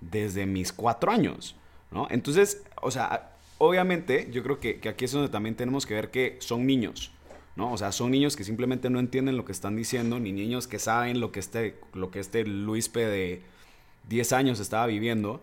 desde 0.00 0.46
mis 0.46 0.72
cuatro 0.72 1.10
años, 1.10 1.56
¿no? 1.90 2.06
Entonces, 2.10 2.62
o 2.82 2.90
sea, 2.90 3.32
obviamente 3.58 4.28
yo 4.30 4.42
creo 4.42 4.60
que, 4.60 4.80
que 4.80 4.88
aquí 4.88 5.04
es 5.04 5.12
donde 5.12 5.28
también 5.28 5.54
tenemos 5.54 5.86
que 5.86 5.94
ver 5.94 6.10
que 6.10 6.36
son 6.40 6.66
niños, 6.66 7.12
¿no? 7.56 7.72
O 7.72 7.78
sea, 7.78 7.92
son 7.92 8.10
niños 8.10 8.36
que 8.36 8.44
simplemente 8.44 8.90
no 8.90 8.98
entienden 8.98 9.36
lo 9.36 9.44
que 9.44 9.52
están 9.52 9.76
diciendo, 9.76 10.18
ni 10.18 10.32
niños 10.32 10.66
que 10.66 10.78
saben 10.78 11.20
lo 11.20 11.32
que 11.32 11.40
este, 11.40 11.78
lo 11.92 12.10
que 12.10 12.20
este 12.20 12.44
Luis 12.44 12.88
P. 12.88 13.04
de 13.06 13.42
10 14.08 14.32
años 14.32 14.60
estaba 14.60 14.86
viviendo, 14.86 15.40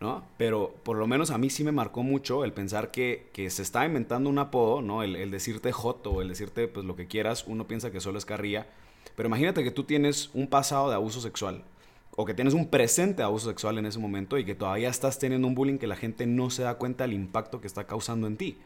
¿no? 0.00 0.24
Pero 0.38 0.74
por 0.82 0.96
lo 0.96 1.06
menos 1.06 1.30
a 1.30 1.38
mí 1.38 1.50
sí 1.50 1.62
me 1.62 1.72
marcó 1.72 2.02
mucho 2.02 2.44
el 2.44 2.52
pensar 2.52 2.90
que, 2.90 3.30
se 3.34 3.62
está 3.62 3.84
inventando 3.84 4.30
un 4.30 4.38
apodo, 4.38 4.80
¿no? 4.82 5.02
El, 5.02 5.30
decirte 5.30 5.72
joto 5.72 6.10
o 6.10 6.22
el 6.22 6.28
decirte 6.28 6.66
pues 6.68 6.86
lo 6.86 6.96
que 6.96 7.06
quieras, 7.06 7.44
uno 7.46 7.68
piensa 7.68 7.90
que 7.90 8.00
solo 8.00 8.18
es 8.18 8.24
carrilla. 8.24 8.66
Pero 9.14 9.28
imagínate 9.28 9.62
que 9.62 9.70
tú 9.70 9.84
tienes 9.84 10.30
un 10.32 10.46
pasado 10.46 10.88
de 10.88 10.94
abuso 10.94 11.20
sexual 11.20 11.64
o 12.16 12.24
que 12.24 12.34
tienes 12.34 12.54
un 12.54 12.68
presente 12.68 13.18
de 13.18 13.24
abuso 13.24 13.48
sexual 13.48 13.78
en 13.78 13.86
ese 13.86 13.98
momento 13.98 14.38
y 14.38 14.44
que 14.44 14.54
todavía 14.54 14.88
estás 14.88 15.18
teniendo 15.18 15.46
un 15.46 15.54
bullying 15.54 15.78
que 15.78 15.86
la 15.86 15.96
gente 15.96 16.26
no 16.26 16.50
se 16.50 16.62
da 16.62 16.74
cuenta 16.74 17.04
del 17.04 17.12
impacto 17.12 17.60
que 17.60 17.66
está 17.66 17.86
causando 17.86 18.26
en 18.26 18.36
ti, 18.36 18.58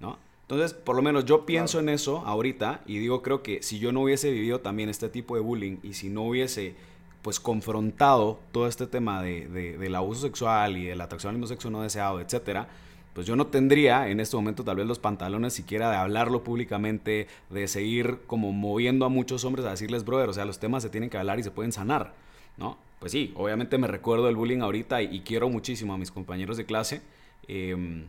¿no? 0.00 0.18
Entonces, 0.42 0.74
por 0.74 0.94
lo 0.94 1.00
menos 1.00 1.24
yo 1.24 1.46
pienso 1.46 1.80
en 1.80 1.88
eso 1.88 2.18
ahorita 2.26 2.82
y 2.86 2.98
digo, 2.98 3.22
creo 3.22 3.42
que 3.42 3.62
si 3.62 3.78
yo 3.78 3.92
no 3.92 4.02
hubiese 4.02 4.30
vivido 4.30 4.60
también 4.60 4.90
este 4.90 5.08
tipo 5.08 5.36
de 5.36 5.40
bullying 5.40 5.78
y 5.82 5.94
si 5.94 6.10
no 6.10 6.22
hubiese 6.24 6.74
pues 7.24 7.40
confrontado 7.40 8.38
todo 8.52 8.68
este 8.68 8.86
tema 8.86 9.22
de, 9.22 9.48
del 9.48 9.94
abuso 9.94 10.20
sexual 10.20 10.76
y 10.76 10.84
de 10.84 10.94
la 10.94 11.04
atracción 11.04 11.30
al 11.30 11.36
mismo 11.36 11.46
sexo 11.46 11.70
no 11.70 11.80
deseado, 11.80 12.20
etcétera, 12.20 12.68
pues 13.14 13.26
yo 13.26 13.34
no 13.34 13.46
tendría 13.46 14.10
en 14.10 14.20
este 14.20 14.36
momento 14.36 14.62
tal 14.62 14.76
vez 14.76 14.86
los 14.86 14.98
pantalones 14.98 15.54
siquiera 15.54 15.90
de 15.90 15.96
hablarlo 15.96 16.44
públicamente, 16.44 17.26
de 17.48 17.66
seguir 17.66 18.18
como 18.26 18.52
moviendo 18.52 19.06
a 19.06 19.08
muchos 19.08 19.42
hombres 19.46 19.64
a 19.64 19.70
decirles, 19.70 20.04
brother, 20.04 20.28
o 20.28 20.34
sea, 20.34 20.44
los 20.44 20.58
temas 20.58 20.82
se 20.82 20.90
tienen 20.90 21.08
que 21.08 21.16
hablar 21.16 21.38
y 21.38 21.42
se 21.42 21.50
pueden 21.50 21.72
sanar, 21.72 22.12
¿no? 22.58 22.76
Pues 22.98 23.12
sí, 23.12 23.32
obviamente 23.36 23.78
me 23.78 23.86
recuerdo 23.86 24.28
el 24.28 24.36
bullying 24.36 24.60
ahorita 24.60 25.00
y, 25.00 25.20
quiero 25.20 25.48
muchísimo 25.48 25.94
a 25.94 25.98
mis 25.98 26.10
compañeros 26.10 26.58
de 26.58 26.66
clase. 26.66 27.00
Em, 27.48 28.06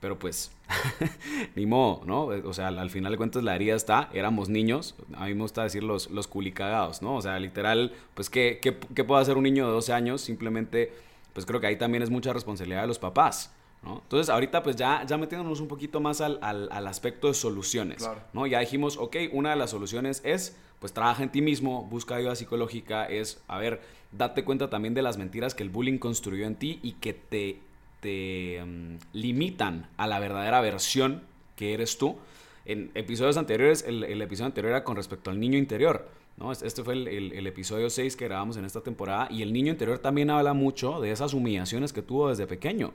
pero 0.00 0.18
pues, 0.18 0.52
ni 1.56 1.66
modo, 1.66 2.02
¿no? 2.04 2.24
O 2.26 2.52
sea, 2.52 2.68
al 2.68 2.90
final 2.90 3.12
de 3.12 3.18
cuentas 3.18 3.42
la 3.42 3.54
herida 3.54 3.74
está, 3.74 4.08
éramos 4.12 4.48
niños, 4.48 4.94
a 5.14 5.26
mí 5.26 5.34
me 5.34 5.42
gusta 5.42 5.62
decir 5.62 5.82
los, 5.82 6.10
los 6.10 6.28
culicagados, 6.28 7.02
¿no? 7.02 7.16
O 7.16 7.22
sea, 7.22 7.38
literal, 7.38 7.92
pues, 8.14 8.30
¿qué, 8.30 8.58
qué, 8.62 8.76
qué 8.94 9.04
puede 9.04 9.22
hacer 9.22 9.36
un 9.36 9.44
niño 9.44 9.66
de 9.66 9.72
12 9.72 9.92
años? 9.92 10.20
Simplemente, 10.20 10.92
pues 11.32 11.46
creo 11.46 11.60
que 11.60 11.66
ahí 11.66 11.76
también 11.76 12.02
es 12.02 12.10
mucha 12.10 12.32
responsabilidad 12.32 12.82
de 12.82 12.86
los 12.86 12.98
papás, 12.98 13.52
¿no? 13.82 14.00
Entonces, 14.02 14.28
ahorita 14.28 14.62
pues 14.62 14.76
ya, 14.76 15.04
ya 15.06 15.16
metiéndonos 15.18 15.60
un 15.60 15.68
poquito 15.68 16.00
más 16.00 16.20
al, 16.20 16.38
al, 16.42 16.68
al 16.70 16.86
aspecto 16.86 17.28
de 17.28 17.34
soluciones, 17.34 18.08
¿no? 18.32 18.46
Ya 18.46 18.60
dijimos, 18.60 18.96
ok, 18.96 19.16
una 19.32 19.50
de 19.50 19.56
las 19.56 19.70
soluciones 19.70 20.20
es, 20.24 20.56
pues 20.78 20.92
trabaja 20.92 21.22
en 21.22 21.30
ti 21.30 21.42
mismo, 21.42 21.84
busca 21.84 22.16
ayuda 22.16 22.36
psicológica, 22.36 23.06
es, 23.06 23.42
a 23.48 23.58
ver, 23.58 23.80
date 24.12 24.44
cuenta 24.44 24.70
también 24.70 24.94
de 24.94 25.02
las 25.02 25.18
mentiras 25.18 25.54
que 25.54 25.62
el 25.62 25.70
bullying 25.70 25.98
construyó 25.98 26.46
en 26.46 26.56
ti 26.56 26.78
y 26.82 26.92
que 26.92 27.14
te 27.14 27.60
te 28.00 28.62
mm, 28.64 28.98
limitan 29.12 29.88
a 29.96 30.06
la 30.06 30.18
verdadera 30.18 30.60
versión 30.60 31.22
que 31.56 31.74
eres 31.74 31.98
tú. 31.98 32.16
En 32.64 32.90
episodios 32.94 33.36
anteriores, 33.36 33.84
el, 33.86 34.20
episodio 34.20 34.46
anterior 34.46 34.72
era 34.72 34.84
con 34.84 34.96
respecto 34.96 35.30
al 35.30 35.40
niño 35.40 35.58
interior. 35.58 36.08
¿no? 36.36 36.52
Este 36.52 36.84
fue 36.84 36.94
el, 36.94 37.46
episodio 37.46 37.90
6 37.90 38.14
que 38.14 38.26
grabamos 38.26 38.56
en 38.56 38.64
esta 38.64 38.82
temporada 38.82 39.26
y 39.30 39.42
el 39.42 39.52
niño 39.52 39.72
interior 39.72 39.98
también 39.98 40.30
habla 40.30 40.52
mucho 40.52 41.00
de 41.00 41.10
esas 41.10 41.34
humillaciones 41.34 41.92
que 41.92 42.02
tuvo 42.02 42.28
desde 42.28 42.46
pequeño. 42.46 42.92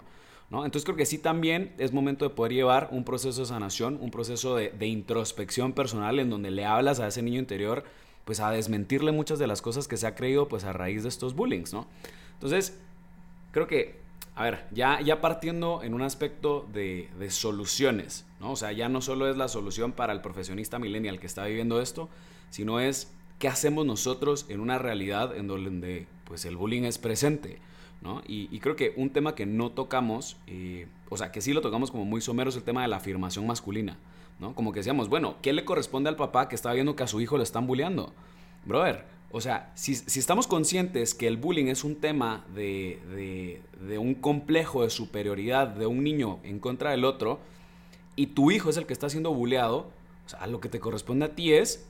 ¿no? 0.50 0.64
Entonces 0.64 0.86
creo 0.86 0.96
que 0.96 1.06
sí 1.06 1.18
también 1.18 1.74
es 1.80 1.92
momento 1.92 2.24
de 2.24 2.36
poder 2.36 2.54
llevar 2.54 2.90
un 2.92 3.04
proceso 3.04 3.42
de 3.42 3.48
sanación, 3.48 3.98
un 4.00 4.12
proceso 4.12 4.56
de, 4.56 4.88
introspección 4.88 5.74
personal 5.74 6.20
en 6.20 6.30
donde 6.30 6.52
le 6.52 6.66
hablas 6.66 7.00
a 7.00 7.08
ese 7.08 7.24
niño 7.24 7.40
interior 7.40 7.84
pues 8.26 8.40
a 8.40 8.52
desmentirle 8.52 9.12
muchas 9.12 9.40
de 9.40 9.48
las 9.48 9.62
cosas 9.62 9.88
que 9.88 9.98
se 9.98 10.08
ha 10.08 10.16
creído 10.16 10.48
pues 10.48 10.64
a 10.64 10.72
raíz 10.72 11.04
de 11.04 11.10
estos 11.10 11.36
bullings, 11.36 11.74
¿no? 11.74 11.88
Entonces, 12.36 12.80
creo 13.52 13.68
que 13.68 14.03
a 14.36 14.44
ver, 14.44 14.66
ya, 14.72 15.00
ya 15.02 15.22
partiendo 15.22 15.84
en 15.84 15.94
un 15.94 16.02
aspecto 16.02 16.68
de, 16.74 17.10
soluciones, 17.30 18.26
¿no? 18.40 18.52
O 18.52 18.56
sea, 18.56 18.72
ya 18.72 18.90
no 18.90 19.02
solo 19.02 19.30
es 19.30 19.38
la 19.38 19.48
solución 19.48 19.92
para 19.92 20.12
el 20.12 20.22
profesionista 20.22 20.80
millennial 20.80 21.20
que 21.20 21.28
está 21.28 21.46
viviendo 21.46 21.80
esto, 21.82 22.10
sino 22.50 22.80
es 22.80 23.12
qué 23.38 23.48
hacemos 23.48 23.86
nosotros 23.86 24.46
en 24.50 24.60
una 24.60 24.80
realidad 24.80 25.36
en 25.36 25.48
donde 25.48 26.08
pues, 26.26 26.46
el 26.46 26.58
bullying 26.58 26.84
es 26.84 26.98
presente, 26.98 27.60
¿no? 28.02 28.22
Y, 28.28 28.60
creo 28.60 28.76
que 28.76 28.94
un 28.98 29.12
tema 29.12 29.36
que 29.36 29.46
no 29.46 29.72
tocamos, 29.72 30.38
eh, 30.48 30.88
o 31.10 31.18
sea, 31.18 31.32
que 31.32 31.42
sí 31.42 31.54
lo 31.54 31.62
tocamos 31.62 31.92
como 31.92 32.06
muy 32.06 32.20
somero 32.20 32.50
es 32.50 32.56
el 32.56 32.64
tema 32.64 32.82
de 32.82 32.88
la 32.88 32.98
afirmación 32.98 33.46
masculina, 33.46 33.98
¿no? 34.40 34.56
Como 34.56 34.74
que 34.74 34.80
decíamos, 34.80 35.10
bueno, 35.10 35.36
¿qué 35.44 35.54
le 35.54 35.64
corresponde 35.64 36.10
al 36.10 36.16
papá 36.16 36.50
que 36.50 36.56
está 36.56 36.74
viendo 36.74 36.96
que 36.96 37.04
a 37.04 37.08
su 37.08 37.22
hijo 37.22 37.38
le 37.38 37.44
están 37.44 37.68
bulleando? 37.68 38.14
Brother, 38.66 39.06
o 39.36 39.42
sea, 39.42 39.72
si, 39.74 39.94
estamos 39.94 40.46
conscientes 40.46 41.16
que 41.16 41.26
el 41.26 41.38
bullying 41.38 41.66
es 41.66 41.84
un 41.84 41.96
tema 41.96 42.46
de, 42.54 43.60
un 44.00 44.14
complejo 44.14 44.84
de 44.84 44.92
superioridad 44.92 45.68
de 45.70 45.88
un 45.88 46.04
niño 46.04 46.40
en 46.44 46.60
contra 46.60 46.92
del 46.92 47.04
otro, 47.04 47.40
y 48.16 48.28
tu 48.28 48.52
hijo 48.52 48.70
es 48.70 48.78
el 48.78 48.86
que 48.86 48.94
está 48.94 49.10
siendo 49.10 49.34
bulleado, 49.34 49.90
o 50.28 50.30
sea, 50.30 50.46
lo 50.46 50.60
que 50.60 50.70
te 50.70 50.80
corresponde 50.80 51.26
a 51.26 51.34
ti 51.34 51.52
es, 51.52 51.84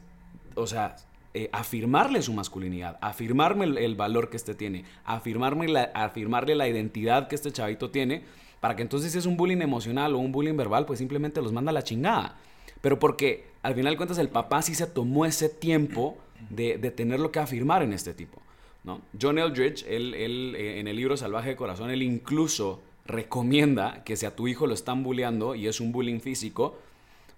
o 0.55 0.67
sea, 0.67 0.95
eh, 1.33 1.49
afirmarle 1.51 2.21
su 2.21 2.31
masculinidad, 2.31 2.97
afirmarme 3.01 3.65
el, 3.65 3.95
valor 3.95 4.29
que 4.29 4.37
este 4.37 4.55
tiene, 4.55 4.85
afirmarme 5.03 5.89
afirmarle 5.93 6.55
la 6.55 6.69
identidad 6.69 7.27
que 7.27 7.35
este 7.35 7.51
chavito 7.51 7.91
tiene, 7.91 8.23
para 8.61 8.77
que 8.77 8.83
entonces 8.83 9.11
si 9.11 9.17
es 9.17 9.25
un 9.25 9.35
bullying 9.35 9.61
emocional 9.61 10.15
o 10.15 10.19
un 10.19 10.31
bullying 10.31 10.55
verbal, 10.55 10.85
pues 10.85 10.99
simplemente 10.99 11.41
los 11.41 11.51
manda 11.51 11.71
a 11.71 11.73
la 11.73 11.83
chingada. 11.83 12.37
Pero 12.79 12.99
porque 12.99 13.47
al 13.63 13.75
final 13.75 13.93
de 13.93 13.97
cuentas 13.97 14.17
el 14.17 14.29
papá 14.29 14.61
sí 14.61 14.75
se 14.75 14.87
tomó 14.87 15.25
ese 15.25 15.49
tiempo 15.49 16.17
de, 16.49 16.77
de 16.77 16.91
tenerlo 16.91 17.31
que 17.31 17.39
afirmar 17.39 17.83
en 17.83 17.93
este 17.93 18.13
tipo. 18.13 18.41
¿no? 18.83 19.01
John 19.19 19.37
Eldridge, 19.37 19.85
él, 19.87 20.13
él, 20.13 20.55
eh, 20.57 20.79
en 20.79 20.87
el 20.87 20.95
libro 20.95 21.17
Salvaje 21.17 21.49
de 21.49 21.55
Corazón, 21.55 21.89
él 21.89 22.03
incluso 22.03 22.81
recomienda 23.05 24.03
que 24.03 24.15
si 24.15 24.25
a 24.25 24.35
tu 24.35 24.47
hijo 24.47 24.67
lo 24.67 24.73
están 24.73 25.03
bulleando 25.03 25.55
y 25.55 25.67
es 25.67 25.79
un 25.79 25.91
bullying 25.91 26.19
físico, 26.19 26.77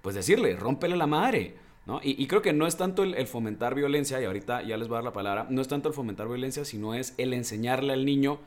pues 0.02 0.16
decirle, 0.16 0.56
rómpele 0.56 0.96
la 0.96 1.08
madre. 1.08 1.56
¿no? 1.86 2.00
Y, 2.04 2.26
creo 2.26 2.42
que 2.42 2.54
no 2.54 2.66
es 2.66 2.78
tanto 2.78 3.04
el, 3.04 3.28
fomentar 3.28 3.76
violencia, 3.76 4.20
y 4.20 4.26
ahorita 4.26 4.64
ya 4.64 4.76
les 4.76 4.88
voy 4.88 4.96
a 4.96 4.98
dar 4.98 5.04
la 5.04 5.14
palabra, 5.14 5.46
no 5.50 5.62
es 5.62 5.68
tanto 5.68 5.88
el 5.90 5.94
fomentar 5.94 6.28
violencia, 6.28 6.66
sino 6.66 6.96
es 6.96 7.14
el 7.18 7.32
enseñarle 7.34 7.94
al 7.94 8.06
niño 8.06 8.40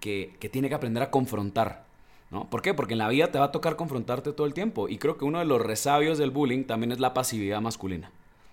que, 0.00 0.34
que 0.40 0.48
tiene 0.48 0.68
que 0.68 0.74
aprender 0.74 1.02
a 1.04 1.10
confrontar. 1.10 1.84
¿no? 2.30 2.50
¿Por 2.50 2.62
qué? 2.62 2.74
Porque 2.74 2.94
en 2.94 2.98
la 2.98 3.08
vida 3.08 3.30
te 3.30 3.38
va 3.38 3.46
a 3.46 3.52
tocar 3.52 3.76
confrontarte 3.76 4.32
todo 4.32 4.46
el 4.46 4.54
tiempo. 4.54 4.88
Y 4.88 4.98
creo 4.98 5.16
que 5.16 5.24
uno 5.24 5.38
de 5.38 5.44
los 5.44 5.60
resabios 5.60 6.18
del 6.18 6.30
bullying 6.30 6.64
también 6.64 6.90
es 6.90 6.98
la 6.98 7.14
pasividad 7.14 7.60
masculina. 7.60 8.10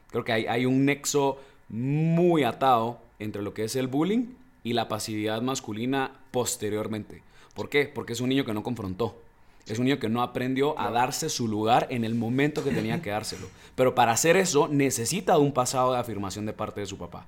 Creo 0.10 0.24
que 0.24 0.32
hay, 0.32 0.65
un 0.65 0.86
nexo 0.86 1.39
muy 1.70 2.43
atado 2.43 3.00
entre 3.20 3.41
lo 3.41 3.54
que 3.54 3.65
es 3.65 3.76
el 3.76 3.88
bullying 3.88 4.34
y 4.63 4.74
la 4.74 4.88
pasividad 4.88 5.41
masculina 5.41 6.12
posteriormente. 6.32 7.22
¿Por 7.54 7.70
qué? 7.70 7.91
Porque 7.93 8.13
es 8.13 8.22
un 8.22 8.30
niño 8.30 8.46
que 8.46 8.54
no 8.54 8.63
confrontó. 8.63 9.22
Es 9.65 9.80
un 9.80 9.86
niño 9.86 10.00
que 10.00 10.08
no 10.08 10.22
aprendió 10.22 10.80
a 10.80 10.91
darse 10.91 11.30
su 11.30 11.48
lugar 11.48 11.88
en 11.89 12.06
el 12.06 12.15
momento 12.15 12.63
que 12.63 12.72
tenía 12.72 13.02
que 13.02 13.10
dárselo. 13.10 13.48
Pero 13.76 13.96
para 13.96 14.13
hacer 14.13 14.38
eso 14.38 14.70
necesita 14.70 15.34
de 15.34 15.39
un 15.39 15.52
pasado 15.52 15.91
de 15.91 16.00
afirmación 16.00 16.46
de 16.46 16.54
parte 16.54 16.80
de 16.80 16.88
su 16.88 16.98
papá. 16.98 17.26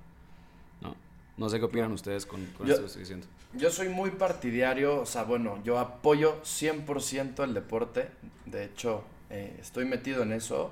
¿no? 0.81 0.95
No 1.37 1.49
sé 1.49 1.59
qué 1.59 1.65
opinan 1.65 1.91
ustedes 1.91 2.25
con, 2.25 2.41
esto 2.43 2.63
que 2.63 2.85
estoy 2.85 3.01
diciendo. 3.01 3.27
Yo 3.53 3.71
soy 3.71 3.89
muy 3.89 4.11
partidario, 4.11 5.01
o 5.01 5.05
sea, 5.05 5.23
bueno, 5.23 5.59
yo 5.65 5.79
apoyo 5.79 6.41
100% 6.43 7.43
el 7.43 7.53
deporte. 7.53 8.07
De 8.45 8.63
hecho, 8.63 9.03
eh, 9.29 9.57
estoy 9.59 9.85
metido 9.85 10.23
en 10.23 10.31
eso. 10.31 10.71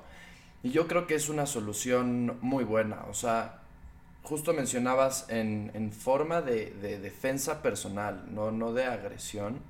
Y 0.62 0.70
yo 0.70 0.88
creo 0.88 1.06
que 1.06 1.14
es 1.14 1.28
una 1.28 1.46
solución 1.46 2.36
muy 2.40 2.64
buena. 2.64 3.04
O 3.08 3.14
sea, 3.14 3.60
justo 4.22 4.52
mencionabas 4.52 5.26
en, 5.28 5.92
forma 5.92 6.42
de, 6.42 6.98
defensa 6.98 7.62
personal, 7.62 8.26
no, 8.34 8.50
no 8.50 8.72
de 8.72 8.84
agresión. 8.84 9.60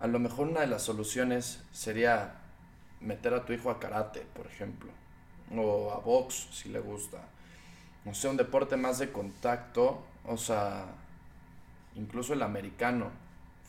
A 0.00 0.06
lo 0.06 0.18
mejor 0.18 0.48
una 0.48 0.60
de 0.60 0.66
las 0.66 0.82
soluciones 0.82 1.62
sería 1.72 2.34
meter 3.00 3.34
a 3.34 3.44
tu 3.44 3.52
hijo 3.52 3.70
a 3.70 3.80
karate, 3.80 4.26
por 4.34 4.46
ejemplo, 4.46 4.90
o 5.56 5.90
a 5.92 5.98
box 5.98 6.48
si 6.52 6.68
le 6.68 6.80
gusta. 6.80 7.18
No 8.04 8.14
sé, 8.14 8.28
un 8.28 8.36
deporte 8.36 8.76
más 8.76 8.98
de 8.98 9.10
contacto, 9.10 10.04
o 10.26 10.36
sea, 10.36 10.84
incluso 11.94 12.34
el 12.34 12.42
americano, 12.42 13.10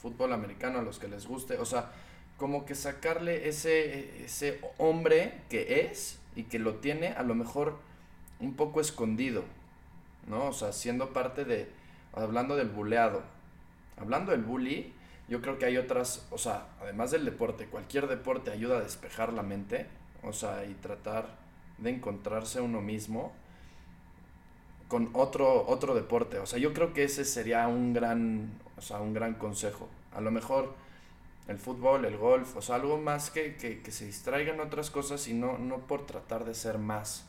fútbol 0.01 0.33
americano, 0.33 0.79
a 0.79 0.81
los 0.81 0.99
que 0.99 1.07
les 1.07 1.25
guste, 1.25 1.57
o 1.57 1.65
sea, 1.65 1.91
como 2.37 2.65
que 2.65 2.75
sacarle 2.75 3.47
ese, 3.47 4.25
ese 4.25 4.59
hombre 4.77 5.41
que 5.49 5.87
es 5.89 6.19
y 6.35 6.43
que 6.43 6.59
lo 6.59 6.75
tiene 6.75 7.09
a 7.09 7.23
lo 7.23 7.35
mejor 7.35 7.77
un 8.39 8.55
poco 8.55 8.81
escondido, 8.81 9.43
¿no? 10.27 10.47
O 10.47 10.53
sea, 10.53 10.71
siendo 10.73 11.13
parte 11.13 11.45
de, 11.45 11.69
hablando 12.13 12.55
del 12.55 12.69
buleado, 12.69 13.23
hablando 13.97 14.31
del 14.31 14.43
bully, 14.43 14.93
yo 15.27 15.41
creo 15.41 15.57
que 15.57 15.65
hay 15.65 15.77
otras, 15.77 16.27
o 16.31 16.37
sea, 16.37 16.67
además 16.81 17.11
del 17.11 17.25
deporte, 17.25 17.65
cualquier 17.67 18.07
deporte 18.07 18.51
ayuda 18.51 18.77
a 18.77 18.81
despejar 18.81 19.33
la 19.33 19.43
mente, 19.43 19.87
o 20.23 20.33
sea, 20.33 20.65
y 20.65 20.73
tratar 20.75 21.37
de 21.77 21.89
encontrarse 21.89 22.61
uno 22.61 22.81
mismo 22.81 23.33
con 24.87 25.09
otro, 25.13 25.65
otro 25.67 25.95
deporte. 25.95 26.39
O 26.39 26.45
sea, 26.45 26.59
yo 26.59 26.73
creo 26.73 26.93
que 26.93 27.03
ese 27.03 27.25
sería 27.25 27.67
un 27.67 27.93
gran, 27.93 28.51
o 28.77 28.81
sea, 28.81 28.99
un 29.01 29.13
gran 29.13 29.35
consejo. 29.35 29.89
A 30.13 30.21
lo 30.21 30.31
mejor 30.31 30.75
el 31.47 31.57
fútbol, 31.57 32.05
el 32.05 32.17
golf, 32.17 32.55
o 32.57 32.61
sea, 32.61 32.75
algo 32.75 32.97
más 32.97 33.29
que, 33.29 33.55
que, 33.55 33.81
que 33.81 33.91
se 33.91 34.05
distraigan 34.05 34.59
otras 34.59 34.89
cosas 34.89 35.27
y 35.27 35.33
no, 35.33 35.57
no 35.57 35.79
por 35.79 36.05
tratar 36.05 36.45
de 36.45 36.53
ser 36.53 36.77
más 36.77 37.27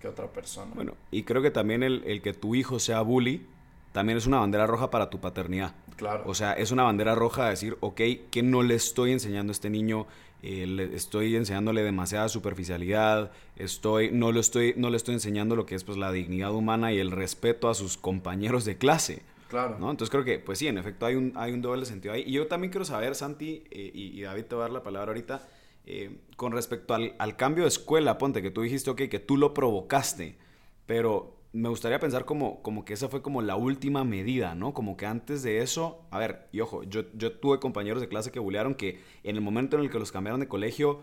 que 0.00 0.08
otra 0.08 0.28
persona. 0.28 0.72
Bueno, 0.74 0.94
y 1.10 1.24
creo 1.24 1.42
que 1.42 1.50
también 1.50 1.82
el, 1.82 2.02
el 2.06 2.22
que 2.22 2.32
tu 2.32 2.54
hijo 2.54 2.78
sea 2.78 3.02
bully 3.02 3.46
también 3.92 4.16
es 4.16 4.26
una 4.26 4.38
bandera 4.38 4.66
roja 4.66 4.90
para 4.90 5.10
tu 5.10 5.20
paternidad. 5.20 5.74
Claro. 5.96 6.22
O 6.26 6.34
sea, 6.34 6.52
es 6.52 6.70
una 6.70 6.84
bandera 6.84 7.14
roja 7.14 7.46
a 7.46 7.50
decir, 7.50 7.76
ok, 7.80 8.00
que 8.30 8.42
no 8.42 8.62
le 8.62 8.74
estoy 8.74 9.12
enseñando 9.12 9.50
a 9.50 9.52
este 9.52 9.68
niño, 9.68 10.06
eh, 10.42 10.66
le 10.66 10.94
estoy 10.94 11.36
enseñándole 11.36 11.82
demasiada 11.82 12.28
superficialidad, 12.28 13.32
estoy, 13.56 14.10
no, 14.10 14.32
lo 14.32 14.40
estoy, 14.40 14.72
no 14.76 14.88
le 14.88 14.96
estoy 14.96 15.14
enseñando 15.14 15.56
lo 15.56 15.66
que 15.66 15.74
es 15.74 15.84
pues, 15.84 15.98
la 15.98 16.12
dignidad 16.12 16.54
humana 16.54 16.92
y 16.92 16.98
el 16.98 17.10
respeto 17.10 17.68
a 17.68 17.74
sus 17.74 17.98
compañeros 17.98 18.64
de 18.64 18.78
clase. 18.78 19.22
Claro. 19.50 19.78
¿no? 19.80 19.90
Entonces 19.90 20.10
creo 20.10 20.24
que, 20.24 20.38
pues 20.38 20.60
sí, 20.60 20.68
en 20.68 20.78
efecto 20.78 21.04
hay 21.06 21.16
un, 21.16 21.32
hay 21.34 21.52
un 21.52 21.60
doble 21.60 21.84
sentido 21.84 22.14
ahí. 22.14 22.22
Y 22.24 22.32
yo 22.32 22.46
también 22.46 22.70
quiero 22.70 22.84
saber, 22.84 23.16
Santi, 23.16 23.64
eh, 23.72 23.90
y, 23.92 24.22
David 24.22 24.44
te 24.44 24.54
va 24.54 24.62
a 24.62 24.64
dar 24.66 24.72
la 24.72 24.84
palabra 24.84 25.10
ahorita, 25.10 25.46
eh, 25.86 26.20
con 26.36 26.52
respecto 26.52 26.94
al, 26.94 27.14
al, 27.18 27.36
cambio 27.36 27.64
de 27.64 27.68
escuela, 27.68 28.16
ponte 28.16 28.42
que 28.42 28.52
tú 28.52 28.62
dijiste, 28.62 28.90
ok, 28.90 29.02
que 29.10 29.18
tú 29.18 29.36
lo 29.36 29.52
provocaste, 29.52 30.38
pero 30.86 31.36
me 31.52 31.68
gustaría 31.68 31.98
pensar 31.98 32.24
como, 32.24 32.62
como 32.62 32.84
que 32.84 32.92
esa 32.92 33.08
fue 33.08 33.22
como 33.22 33.42
la 33.42 33.56
última 33.56 34.04
medida, 34.04 34.54
¿no? 34.54 34.72
Como 34.72 34.96
que 34.96 35.06
antes 35.06 35.42
de 35.42 35.62
eso, 35.62 36.06
a 36.12 36.18
ver, 36.20 36.46
y 36.52 36.60
ojo, 36.60 36.84
yo, 36.84 37.02
yo 37.14 37.32
tuve 37.32 37.58
compañeros 37.58 38.00
de 38.00 38.08
clase 38.08 38.30
que 38.30 38.38
bullearon 38.38 38.76
que 38.76 39.00
en 39.24 39.34
el 39.34 39.42
momento 39.42 39.76
en 39.76 39.82
el 39.82 39.90
que 39.90 39.98
los 39.98 40.12
cambiaron 40.12 40.38
de 40.38 40.46
colegio, 40.46 41.00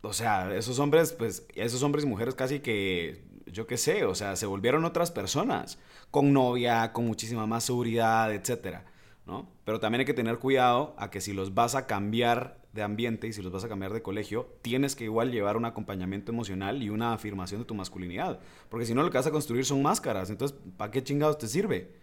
o 0.00 0.14
sea, 0.14 0.54
esos 0.56 0.78
hombres, 0.78 1.12
pues, 1.12 1.46
esos 1.54 1.82
hombres 1.82 2.04
y 2.04 2.08
mujeres 2.08 2.34
casi 2.34 2.60
que, 2.60 3.22
yo 3.46 3.66
qué 3.66 3.76
sé, 3.76 4.04
o 4.04 4.14
sea, 4.14 4.36
se 4.36 4.46
volvieron 4.46 4.84
otras 4.84 5.10
personas, 5.10 5.78
con 6.10 6.32
novia, 6.32 6.92
con 6.92 7.06
muchísima 7.06 7.46
más 7.46 7.64
seguridad, 7.64 8.32
etcétera, 8.32 8.84
¿no? 9.26 9.48
Pero 9.64 9.80
también 9.80 10.00
hay 10.00 10.06
que 10.06 10.14
tener 10.14 10.38
cuidado 10.38 10.94
a 10.98 11.10
que 11.10 11.20
si 11.20 11.32
los 11.32 11.54
vas 11.54 11.74
a 11.74 11.86
cambiar 11.86 12.60
de 12.72 12.82
ambiente 12.82 13.26
y 13.26 13.32
si 13.32 13.42
los 13.42 13.52
vas 13.52 13.64
a 13.64 13.68
cambiar 13.68 13.92
de 13.92 14.02
colegio, 14.02 14.48
tienes 14.62 14.96
que 14.96 15.04
igual 15.04 15.30
llevar 15.30 15.56
un 15.56 15.64
acompañamiento 15.64 16.32
emocional 16.32 16.82
y 16.82 16.88
una 16.88 17.12
afirmación 17.12 17.60
de 17.60 17.66
tu 17.66 17.74
masculinidad. 17.74 18.40
Porque 18.68 18.86
si 18.86 18.94
no, 18.94 19.02
lo 19.02 19.10
que 19.10 19.18
vas 19.18 19.26
a 19.26 19.30
construir 19.30 19.64
son 19.64 19.82
máscaras. 19.82 20.30
Entonces, 20.30 20.58
¿para 20.76 20.90
qué 20.90 21.02
chingados 21.02 21.38
te 21.38 21.48
sirve? 21.48 21.94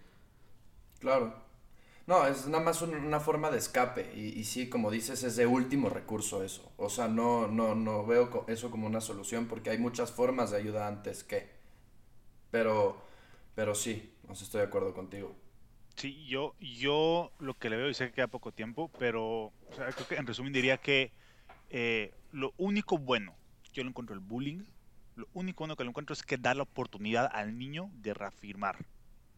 Claro. 0.99 1.48
No, 2.10 2.26
es 2.26 2.47
nada 2.47 2.64
más 2.64 2.82
un, 2.82 2.95
una 2.95 3.20
forma 3.20 3.51
de 3.51 3.60
escape. 3.60 4.12
Y, 4.16 4.39
y, 4.39 4.43
sí, 4.43 4.68
como 4.68 4.89
dices, 4.89 5.22
es 5.22 5.36
de 5.36 5.45
último 5.45 5.89
recurso 5.91 6.43
eso. 6.43 6.72
O 6.76 6.89
sea, 6.89 7.07
no, 7.07 7.47
no, 7.47 7.76
no 7.76 8.03
veo 8.03 8.45
eso 8.47 8.72
como 8.72 8.88
una 8.88 8.99
solución 8.99 9.45
porque 9.45 9.70
hay 9.70 9.78
muchas 9.78 10.12
formas 10.12 10.49
de 10.49 10.57
ayuda 10.57 10.88
antes 10.88 11.24
que. 11.24 11.47
Pero, 12.49 12.99
pero 13.53 13.76
sí, 13.76 14.12
sé, 14.34 14.43
estoy 14.43 14.62
de 14.62 14.66
acuerdo 14.66 14.95
contigo. 14.95 15.36
Sí, 15.97 16.26
yo, 16.26 16.55
yo 16.60 17.32
lo 17.38 17.53
que 17.60 17.70
le 17.70 17.78
veo, 17.78 17.89
y 17.89 17.93
sé 17.93 18.07
que 18.07 18.14
queda 18.14 18.28
poco 18.28 18.51
tiempo, 18.51 18.89
pero 18.97 19.22
o 19.28 19.53
en 20.10 20.26
resumen 20.26 20.51
diría 20.51 20.78
que 20.78 21.12
eh, 21.70 22.16
lo 22.32 22.55
único 22.57 22.97
bueno, 22.97 23.36
yo 23.72 23.84
lo 23.84 23.89
encuentro 23.89 24.16
el 24.16 24.22
bullying, 24.22 24.64
lo 25.16 25.28
único 25.34 25.60
bueno 25.60 25.76
que 25.76 25.84
lo 25.84 25.91
encuentro 25.91 26.14
es 26.14 26.24
que 26.24 26.38
da 26.38 26.55
la 26.55 26.64
oportunidad 26.64 27.30
al 27.32 27.55
niño 27.55 27.91
de 27.93 28.16
reafirmar 28.16 28.84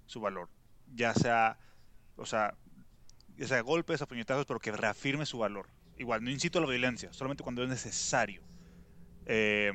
su 0.06 0.22
valor, 0.22 0.48
ya 0.96 1.14
sea, 1.14 1.58
o 2.16 2.26
sea, 2.26 2.56
ya 3.38 3.48
sea 3.48 3.62
golpes 3.62 4.02
o 4.02 4.08
puñetazos, 4.08 4.46
pero 4.46 4.60
que 4.60 4.72
reafirme 4.72 5.26
su 5.26 5.38
valor. 5.40 5.68
Igual, 5.98 6.24
no 6.24 6.30
incito 6.30 6.60
a 6.60 6.62
la 6.62 6.68
violencia, 6.68 7.12
solamente 7.14 7.44
cuando 7.44 7.64
es 7.64 7.70
necesario. 7.70 8.42
Eh, 9.26 9.72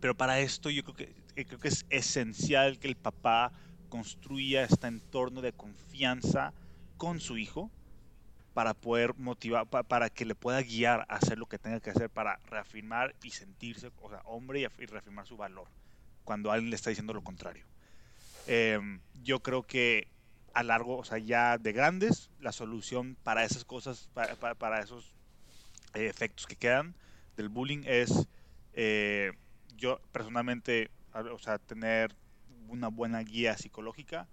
pero 0.00 0.14
para 0.16 0.40
esto 0.40 0.70
yo 0.70 0.82
creo 0.84 0.94
que, 0.94 1.44
creo 1.44 1.58
que 1.58 1.68
es 1.68 1.86
esencial 1.90 2.78
que 2.78 2.88
el 2.88 2.96
papá 2.96 3.52
construya 3.88 4.64
este 4.64 4.86
entorno 4.86 5.40
de 5.40 5.52
confianza 5.52 6.52
con 6.96 7.20
su 7.20 7.38
hijo 7.38 7.70
para 8.52 8.74
poder 8.74 9.14
motivar, 9.16 9.66
para, 9.66 9.82
para, 9.82 10.10
que 10.10 10.24
le 10.24 10.34
pueda 10.34 10.62
guiar 10.62 11.06
a 11.08 11.16
hacer 11.16 11.38
lo 11.38 11.46
que 11.46 11.58
tenga 11.58 11.80
que 11.80 11.90
hacer 11.90 12.08
para 12.08 12.38
reafirmar 12.46 13.14
y 13.22 13.30
sentirse, 13.30 13.90
o 14.00 14.08
sea, 14.08 14.20
hombre 14.24 14.60
y, 14.60 14.82
y 14.82 14.86
reafirmar 14.86 15.26
su 15.26 15.36
valor 15.36 15.68
cuando 16.24 16.50
alguien 16.50 16.70
le 16.70 16.76
está 16.76 16.90
diciendo 16.90 17.12
lo 17.12 17.22
contrario. 17.22 17.64
Eh, 18.46 18.78
yo 19.22 19.40
creo 19.40 19.62
que 19.62 20.08
a 20.54 20.62
largo, 20.62 20.98
o 20.98 21.04
sea, 21.04 21.18
ya 21.18 21.58
de 21.58 21.72
grandes, 21.72 22.30
la 22.40 22.52
solución 22.52 23.16
para 23.22 23.44
esas 23.44 23.64
cosas, 23.64 24.08
para, 24.14 24.54
para, 24.54 24.80
esos 24.80 25.12
eh, 25.94 26.06
efectos 26.06 26.46
que 26.46 26.56
quedan 26.56 26.94
del 27.36 27.48
bullying 27.48 27.82
es, 27.84 28.28
eh, 28.72 29.32
yo 29.76 30.00
personalmente, 30.12 30.90
o 31.12 31.38
sea, 31.38 31.58
tener 31.58 32.14
una 32.68 32.88
buena 32.88 33.20
guía 33.20 33.56
psicológica, 33.56 34.28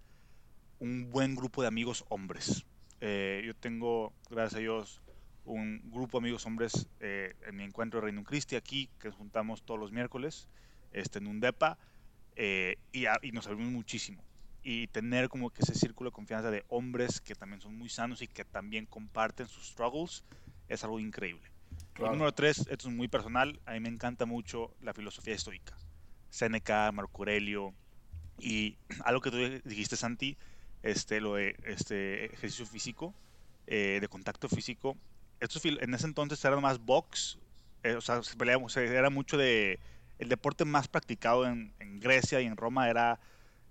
un 0.80 1.09
buen 1.11 1.36
grupo 1.36 1.61
de 1.61 1.67
amigos 1.67 2.05
hombres. 2.09 2.65
Eh, 3.01 3.43
yo 3.45 3.55
tengo, 3.55 4.13
gracias 4.30 4.55
a 4.55 4.59
Dios, 4.59 5.01
un 5.45 5.82
grupo 5.91 6.19
de 6.19 6.24
amigos 6.26 6.45
hombres 6.45 6.88
eh, 6.99 7.36
en 7.47 7.55
mi 7.55 7.63
encuentro 7.63 7.99
de 7.99 8.05
Reino 8.05 8.24
Cristi 8.24 8.55
aquí, 8.55 8.89
que 8.99 9.11
juntamos 9.11 9.63
todos 9.63 9.80
los 9.80 9.91
miércoles 9.91 10.49
este, 10.91 11.19
en 11.19 11.28
un 11.28 11.39
DEPA 11.39 11.78
eh, 12.36 12.78
y, 12.91 13.05
y, 13.22 13.32
nos 13.32 13.47
abrimos 13.47 13.72
muchísimo. 13.72 14.24
Y 14.64 14.88
tener 14.88 15.30
como 15.30 15.49
que 15.49 15.64
ese 15.64 15.74
círculo 15.74 16.09
de 16.09 16.14
confianza 16.14 16.51
de 16.51 16.64
hombres 16.68 17.20
que 17.20 17.36
también 17.36 17.62
son 17.62 17.76
muy 17.76 17.89
sanos 17.89 18.22
y 18.22 18.28
que 18.28 18.45
también 18.45 18.86
comparten 18.86 19.47
sus 19.47 19.68
struggles 19.68 20.24
es 20.68 20.84
algo 20.84 20.99
increíble. 20.99 21.49
Claro. 21.93 22.14
Y 22.14 22.16
número 22.16 22.34
tres, 22.34 22.59
esto 22.70 22.88
es 22.88 22.93
muy 22.93 23.07
personal, 23.07 23.59
a 23.66 23.74
mí 23.74 23.80
me 23.80 23.89
encanta 23.89 24.26
mucho 24.26 24.74
la 24.82 24.93
filosofía 24.93 25.36
estoica. 25.36 25.76
Seneca, 26.30 26.91
Marco 26.91 27.24
Aurelio, 27.24 27.74
y 28.39 28.78
algo 29.05 29.22
que 29.22 29.32
tú 29.32 29.70
dijiste, 29.70 29.95
Santi, 29.95 30.38
este, 30.84 31.22
lo 31.22 31.36
de 31.36 31.55
este 31.66 32.26
ejercicio 32.26 32.66
físico, 32.66 33.14
eh, 33.68 33.99
de 34.01 34.07
contacto 34.07 34.49
físico. 34.49 34.97
Esto 35.39 35.59
en 35.64 35.93
ese 35.93 36.05
entonces 36.05 36.43
era 36.43 36.59
más 36.59 36.80
box, 36.80 37.38
eh, 37.84 37.95
o 37.95 38.01
sea, 38.01 38.22
peleamos, 38.38 38.76
era 38.78 39.09
mucho 39.09 39.38
de. 39.38 39.80
El 40.20 40.30
deporte 40.30 40.66
más 40.66 40.88
practicado 40.88 41.47
en, 41.47 41.74
en 41.80 41.99
Grecia 41.99 42.41
y 42.41 42.45
en 42.45 42.55
Roma 42.55 42.88
era 42.88 43.20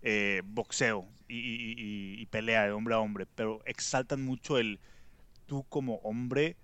eh, 0.03 0.43
boxeo 0.45 1.07
y, 1.29 1.37
y, 1.37 2.21
y, 2.21 2.27
pelea 2.27 2.65
de 2.65 2.73
hombre 2.73 2.95
a 2.95 2.99
hombre, 2.99 3.27
pero 3.35 3.61
exaltan 3.67 4.23
mucho 4.23 4.59
el 4.59 4.81
tú 5.47 5.65
como 5.69 5.97
hombre, 5.97 6.57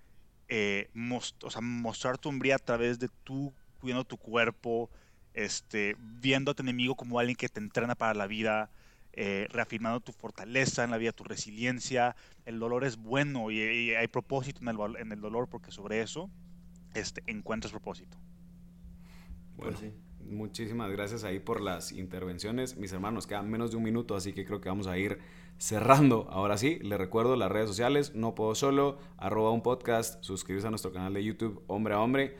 most, 0.93 1.43
o 1.43 1.49
sea, 1.49 1.61
mostrar 1.61 2.17
tu 2.17 2.29
hombría 2.29 2.55
a 2.55 2.59
través 2.59 2.99
de 2.99 3.09
tú 3.23 3.53
cuidando 3.79 4.05
tu 4.05 4.17
cuerpo, 4.17 4.89
este, 5.33 5.95
viendo 5.99 6.51
a 6.51 6.53
tu 6.53 6.63
enemigo 6.63 6.95
como 6.95 7.19
alguien 7.19 7.35
que 7.35 7.49
te 7.49 7.59
entrena 7.59 7.95
para 7.95 8.13
la 8.13 8.27
vida, 8.27 8.71
eh, 9.13 9.47
reafirmando 9.49 9.99
tu 9.99 10.11
fortaleza 10.11 10.83
en 10.83 10.91
la 10.91 10.97
vida, 10.97 11.11
tu 11.11 11.23
resiliencia. 11.23 12.15
El 12.45 12.59
dolor 12.59 12.83
es 12.83 12.97
bueno 12.97 13.49
y, 13.51 13.59
y 13.59 13.95
hay 13.95 14.07
propósito 14.07 14.61
en 14.61 14.67
el, 14.67 14.95
en 14.97 15.11
el, 15.11 15.21
dolor 15.21 15.47
porque 15.49 15.71
sobre 15.71 16.01
eso 16.01 16.29
este, 16.93 17.23
encuentras 17.25 17.71
propósito. 17.71 18.17
Bueno, 19.55 19.77
pues 19.77 19.79
sí. 19.79 20.06
Muchísimas 20.29 20.91
gracias 20.91 21.23
ahí 21.23 21.39
por 21.39 21.61
las 21.61 21.91
intervenciones. 21.91 22.77
Mis 22.77 22.93
hermanos, 22.93 23.27
quedan 23.27 23.49
menos 23.49 23.71
de 23.71 23.77
un 23.77 23.83
minuto, 23.83 24.15
así 24.15 24.33
que 24.33 24.45
creo 24.45 24.61
que 24.61 24.69
vamos 24.69 24.87
a 24.87 24.97
ir 24.97 25.19
cerrando. 25.57 26.27
Ahora 26.29 26.57
sí, 26.57 26.79
les 26.81 26.97
recuerdo 26.97 27.35
las 27.35 27.51
redes 27.51 27.69
sociales, 27.69 28.15
no 28.15 28.35
puedo 28.35 28.55
solo, 28.55 28.99
arroba 29.17 29.51
un 29.51 29.63
podcast, 29.63 30.23
suscribirse 30.23 30.67
a 30.67 30.69
nuestro 30.69 30.91
canal 30.91 31.13
de 31.13 31.23
YouTube, 31.23 31.63
hombre 31.67 31.93
a 31.93 32.01
hombre 32.01 32.35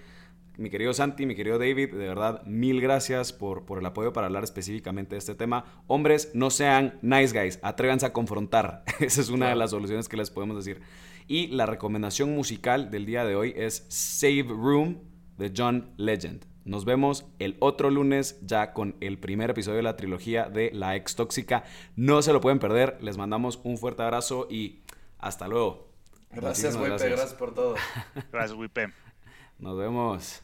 mi 0.57 0.71
querido 0.71 0.93
Santi, 0.93 1.25
mi 1.25 1.35
querido 1.35 1.59
David, 1.59 1.91
de 1.91 2.07
verdad, 2.07 2.43
mil 2.45 2.81
gracias 2.81 3.31
por, 3.31 3.65
por 3.65 3.77
el 3.77 3.85
apoyo 3.85 4.11
para 4.11 4.25
hablar 4.25 4.43
específicamente 4.43 5.13
de 5.13 5.19
este 5.19 5.35
tema. 5.35 5.65
Hombres, 5.85 6.31
no 6.33 6.49
sean 6.49 6.97
nice 7.01 7.39
guys, 7.39 7.59
atrévanse 7.61 8.07
a 8.07 8.13
confrontar. 8.13 8.83
Esa 8.99 9.21
es 9.21 9.29
una 9.29 9.49
de 9.49 9.55
las 9.55 9.71
soluciones 9.71 10.09
que 10.09 10.17
les 10.17 10.31
podemos 10.31 10.57
decir. 10.57 10.81
Y 11.27 11.47
la 11.47 11.65
recomendación 11.65 12.33
musical 12.33 12.89
del 12.89 13.05
día 13.05 13.23
de 13.23 13.35
hoy 13.35 13.53
es 13.55 13.85
Save 13.89 14.47
Room 14.47 14.99
de 15.37 15.53
John 15.55 15.91
Legend. 15.97 16.45
Nos 16.67 16.83
vemos 16.83 17.25
el 17.39 17.55
otro 17.59 17.89
lunes 17.89 18.41
ya 18.45 18.73
con 18.73 18.97
el 18.99 19.17
primer 19.17 19.51
episodio 19.51 19.77
de 19.77 19.83
la 19.83 19.95
trilogía 19.95 20.49
de 20.49 20.69
La 20.73 20.97
Ex 20.97 21.15
Tóxica. 21.15 21.63
No 21.95 22.21
se 22.21 22.33
lo 22.33 22.41
pueden 22.41 22.59
perder. 22.59 22.97
Les 23.01 23.17
mandamos 23.17 23.61
un 23.63 23.77
fuerte 23.77 24.03
abrazo 24.03 24.47
y 24.49 24.81
hasta 25.17 25.47
luego. 25.47 25.87
Gracias, 26.29 26.75
Wipe. 26.75 26.89
Gracias. 26.89 27.09
gracias 27.11 27.33
por 27.35 27.53
todo. 27.53 27.75
gracias, 28.33 28.51
Wipe. 28.57 28.91
Nos 29.59 29.77
vemos. 29.77 30.43